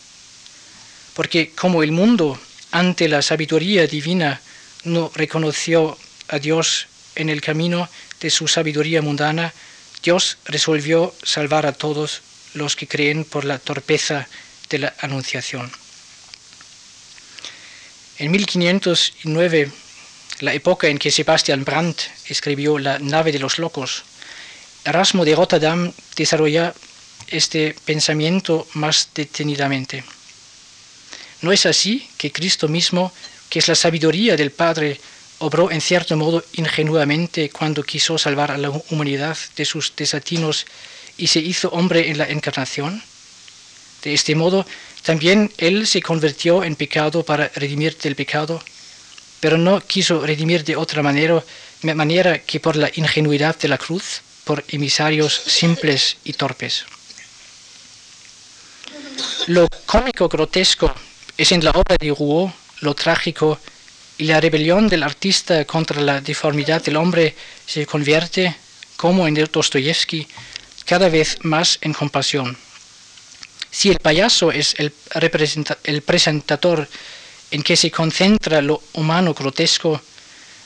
Porque 1.14 1.50
como 1.50 1.82
el 1.82 1.92
mundo 1.92 2.40
ante 2.70 3.06
la 3.06 3.20
sabiduría 3.20 3.86
divina 3.86 4.40
no 4.84 5.12
reconoció 5.14 5.98
a 6.28 6.38
Dios 6.38 6.86
en 7.14 7.28
el 7.28 7.42
camino 7.42 7.88
de 8.20 8.30
su 8.30 8.48
sabiduría 8.48 9.02
mundana, 9.02 9.52
Dios 10.02 10.38
resolvió 10.46 11.14
salvar 11.22 11.66
a 11.66 11.72
todos 11.72 12.22
los 12.54 12.76
que 12.76 12.88
creen 12.88 13.24
por 13.24 13.44
la 13.44 13.58
torpeza 13.58 14.26
de 14.70 14.78
la 14.78 14.94
Anunciación. 15.00 15.70
En 18.18 18.30
1509, 18.30 19.70
la 20.40 20.54
época 20.54 20.88
en 20.88 20.98
que 20.98 21.10
Sebastian 21.10 21.64
Brandt 21.64 22.02
escribió 22.28 22.78
La 22.78 22.98
nave 22.98 23.32
de 23.32 23.38
los 23.38 23.58
locos, 23.58 24.04
Erasmo 24.84 25.24
de 25.24 25.34
Rotterdam 25.34 25.92
desarrolla 26.16 26.74
este 27.28 27.76
pensamiento 27.84 28.66
más 28.74 29.10
detenidamente. 29.14 30.02
¿No 31.42 31.52
es 31.52 31.66
así 31.66 32.08
que 32.16 32.32
Cristo 32.32 32.68
mismo, 32.68 33.12
que 33.50 33.58
es 33.58 33.68
la 33.68 33.74
sabiduría 33.74 34.36
del 34.36 34.50
Padre, 34.50 34.98
obró 35.38 35.70
en 35.70 35.80
cierto 35.80 36.16
modo 36.16 36.44
ingenuamente 36.54 37.50
cuando 37.50 37.82
quiso 37.82 38.16
salvar 38.18 38.50
a 38.50 38.58
la 38.58 38.70
humanidad 38.90 39.36
de 39.56 39.64
sus 39.64 39.94
desatinos 39.96 40.66
y 41.16 41.26
se 41.26 41.40
hizo 41.40 41.68
hombre 41.70 42.10
en 42.10 42.18
la 42.18 42.28
encarnación. 42.28 43.02
De 44.02 44.14
este 44.14 44.34
modo, 44.34 44.66
también 45.02 45.52
Él 45.58 45.86
se 45.86 46.00
convirtió 46.00 46.64
en 46.64 46.76
pecado 46.76 47.22
para 47.22 47.48
redimir 47.48 47.96
del 47.98 48.16
pecado, 48.16 48.62
pero 49.40 49.56
no 49.56 49.80
quiso 49.80 50.24
redimir 50.24 50.64
de 50.64 50.76
otra 50.76 51.02
manera, 51.02 52.38
que 52.38 52.60
por 52.60 52.76
la 52.76 52.90
ingenuidad 52.94 53.58
de 53.58 53.68
la 53.68 53.78
cruz, 53.78 54.20
por 54.44 54.64
emisarios 54.68 55.34
simples 55.34 56.16
y 56.24 56.34
torpes. 56.34 56.84
Lo 59.46 59.66
cómico 59.86 60.28
grotesco 60.28 60.94
es 61.36 61.52
en 61.52 61.64
la 61.64 61.70
obra 61.70 61.96
de 61.98 62.10
Rouault 62.10 62.54
lo 62.80 62.94
trágico 62.94 63.58
y 64.18 64.24
la 64.24 64.40
rebelión 64.40 64.88
del 64.88 65.02
artista 65.02 65.64
contra 65.64 66.00
la 66.00 66.20
deformidad 66.20 66.82
del 66.82 66.96
hombre 66.96 67.34
se 67.66 67.86
convierte, 67.86 68.54
como 68.96 69.26
en 69.26 69.34
Dostoyevsky, 69.34 70.26
cada 70.84 71.08
vez 71.08 71.38
más 71.42 71.78
en 71.80 71.94
compasión. 71.94 72.56
Si 73.70 73.88
el 73.88 73.98
payaso 73.98 74.50
es 74.50 74.74
el, 74.78 74.92
el 75.84 76.02
presentador 76.02 76.88
en 77.50 77.62
que 77.62 77.76
se 77.76 77.90
concentra 77.90 78.62
lo 78.62 78.82
humano 78.94 79.34
grotesco, 79.34 80.00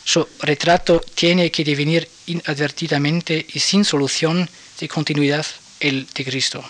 su 0.04 0.26
retrato 0.40 1.00
tiene 1.14 1.50
que 1.50 1.64
devenir 1.64 2.08
inadvertidamente 2.26 3.46
y 3.54 3.58
sin 3.58 3.84
solución 3.84 4.48
de 4.78 4.88
continuidad 4.88 5.46
el 5.80 6.06
de 6.14 6.24
Cristo. 6.24 6.62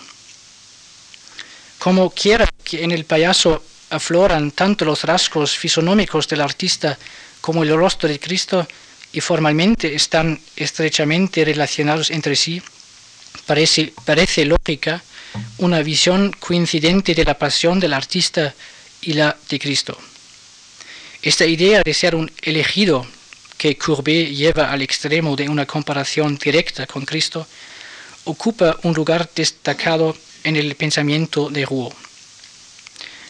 Como 1.79 2.09
quiera 2.09 2.47
que 2.63 2.83
en 2.83 2.91
el 2.91 3.05
payaso 3.05 3.63
afloran 3.89 4.51
tanto 4.51 4.85
los 4.85 5.03
rasgos 5.03 5.57
fisonómicos 5.57 6.27
del 6.27 6.41
artista 6.41 6.97
como 7.41 7.63
el 7.63 7.75
rostro 7.75 8.09
de 8.09 8.19
Cristo 8.19 8.67
y 9.11 9.21
formalmente 9.21 9.93
están 9.93 10.39
estrechamente 10.55 11.45
relacionados 11.45 12.09
entre 12.09 12.35
sí, 12.35 12.61
parece, 13.45 13.93
parece 14.03 14.45
lógica 14.45 15.03
una 15.57 15.81
visión 15.81 16.31
coincidente 16.39 17.13
de 17.13 17.25
la 17.25 17.37
pasión 17.37 17.79
del 17.79 17.93
artista 17.93 18.53
y 19.01 19.13
la 19.13 19.35
de 19.49 19.59
Cristo. 19.59 19.97
Esta 21.21 21.45
idea 21.45 21.81
de 21.83 21.93
ser 21.93 22.15
un 22.15 22.31
elegido 22.41 23.05
que 23.57 23.77
Courbet 23.77 24.29
lleva 24.29 24.71
al 24.71 24.81
extremo 24.81 25.35
de 25.35 25.49
una 25.49 25.65
comparación 25.65 26.37
directa 26.37 26.85
con 26.85 27.03
Cristo, 27.05 27.47
ocupa 28.25 28.77
un 28.83 28.93
lugar 28.93 29.27
destacado 29.33 30.15
en 30.43 30.55
el 30.55 30.75
pensamiento 30.75 31.49
de 31.49 31.65
Rouault. 31.65 31.95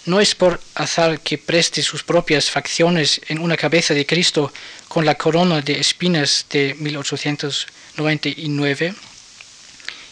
No 0.05 0.19
es 0.19 0.35
por 0.35 0.59
azar 0.75 1.21
que 1.21 1.37
preste 1.37 1.81
sus 1.81 2.03
propias 2.03 2.51
facciones 2.51 3.21
en 3.27 3.39
una 3.39 3.55
cabeza 3.57 3.93
de 3.93 4.05
Cristo 4.05 4.53
con 4.87 5.05
la 5.05 5.15
corona 5.15 5.61
de 5.61 5.79
espinas 5.79 6.45
de 6.49 6.75
1899 6.77 8.93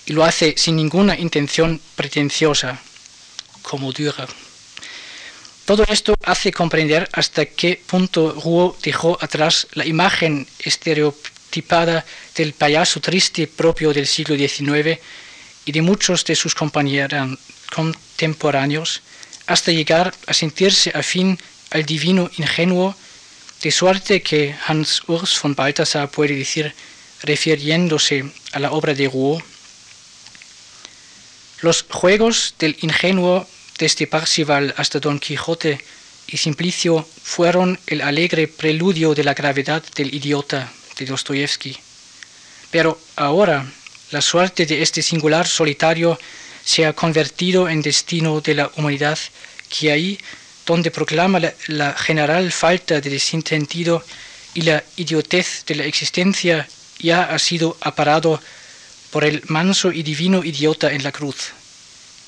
y 0.06 0.14
lo 0.14 0.24
hace 0.24 0.56
sin 0.58 0.78
ninguna 0.78 1.18
intención 1.18 1.82
pretenciosa, 1.96 2.80
como 3.62 3.92
Dürer. 3.92 4.30
Todo 5.66 5.86
esto 5.88 6.16
hace 6.24 6.52
comprender 6.52 7.08
hasta 7.14 7.46
qué 7.46 7.82
punto 7.88 8.34
Rouault 8.34 8.82
dejó 8.82 9.18
atrás 9.22 9.68
la 9.74 9.86
imagen 9.86 10.46
estereotipada 10.60 12.06
del 12.36 12.52
payaso 12.52 13.00
triste 13.00 13.48
propio 13.48 13.94
del 13.94 14.06
siglo 14.06 14.36
XIX 14.36 15.00
y 15.66 15.72
de 15.72 15.82
muchos 15.82 16.26
de 16.26 16.36
sus 16.36 16.54
compañeros 16.54 17.40
contemporáneos, 17.74 19.02
hasta 19.48 19.72
llegar 19.72 20.14
a 20.28 20.34
sentirse 20.34 20.92
afín 20.94 21.40
al 21.72 21.86
divino 21.86 22.30
ingenuo, 22.38 22.96
de 23.62 23.72
suerte 23.72 24.22
que 24.22 24.54
Hans 24.68 25.04
Urs 25.08 25.40
von 25.42 25.56
Balthasar 25.56 26.12
puede 26.12 26.36
decir, 26.36 26.76
refiriéndose 27.22 28.26
a 28.52 28.60
la 28.60 28.74
obra 28.74 28.94
de 28.94 29.08
Rouault, 29.08 29.46
los 31.62 31.86
juegos 31.90 32.56
del 32.60 32.76
ingenuo 32.82 33.48
desde 33.84 34.08
Parcival 34.08 34.74
hasta 34.78 35.02
Don 35.02 35.20
Quijote 35.20 35.78
y 36.28 36.38
Simplicio 36.38 37.06
fueron 37.22 37.78
el 37.86 38.00
alegre 38.00 38.48
preludio 38.48 39.14
de 39.14 39.26
la 39.26 39.34
gravedad 39.34 39.84
del 39.98 40.14
idiota 40.16 40.72
de 40.98 41.06
Dostoyevsky. 41.06 41.76
Pero 42.72 42.98
ahora 43.18 43.70
la 44.12 44.22
suerte 44.22 44.66
de 44.66 44.82
este 44.82 45.02
singular 45.02 45.46
solitario 45.46 46.18
se 46.64 46.86
ha 46.86 46.94
convertido 46.94 47.68
en 47.68 47.82
destino 47.82 48.40
de 48.40 48.54
la 48.54 48.72
humanidad 48.78 49.20
que 49.68 49.92
ahí 49.92 50.18
donde 50.66 50.90
proclama 50.90 51.42
la, 51.42 51.54
la 51.68 51.94
general 51.94 52.54
falta 52.54 53.02
de 53.02 53.20
sentido 53.20 54.02
y 54.54 54.62
la 54.62 54.82
idiotez 54.96 55.66
de 55.68 55.76
la 55.76 55.84
existencia 55.84 56.70
ya 57.00 57.24
ha 57.24 57.38
sido 57.38 57.76
aparado 57.82 58.40
por 59.12 59.26
el 59.26 59.44
manso 59.50 59.92
y 59.92 60.04
divino 60.04 60.42
idiota 60.42 60.94
en 60.94 61.04
la 61.04 61.12
cruz, 61.12 61.52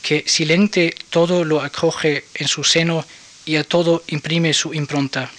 que 0.06 0.24
silente 0.28 0.94
todo 1.10 1.44
lo 1.44 1.64
acoge 1.64 2.26
en 2.36 2.48
su 2.48 2.64
seno 2.64 3.04
y 3.44 3.56
a 3.56 3.64
todo 3.64 4.04
imprime 4.06 4.54
su 4.54 4.72
impronta. 4.72 5.32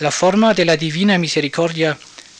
La 0.00 0.10
forma 0.10 0.52
de 0.52 0.64
la 0.64 0.76
divina 0.76 1.16
misericordia 1.16 1.96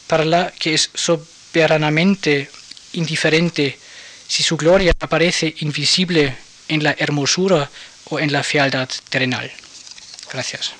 para 0.07 0.25
la 0.25 0.51
que 0.51 0.73
es 0.73 0.89
soberanamente 0.93 2.51
indiferente 2.91 3.79
si 4.27 4.43
su 4.43 4.57
gloria 4.57 4.91
aparece 4.99 5.55
invisible 5.59 6.35
en 6.67 6.83
la 6.83 6.93
hermosura 6.99 7.71
o 8.09 8.19
en 8.19 8.33
la 8.33 8.43
fealdad 8.43 8.89
terrenal. 9.09 9.49
Gracias. 10.33 10.73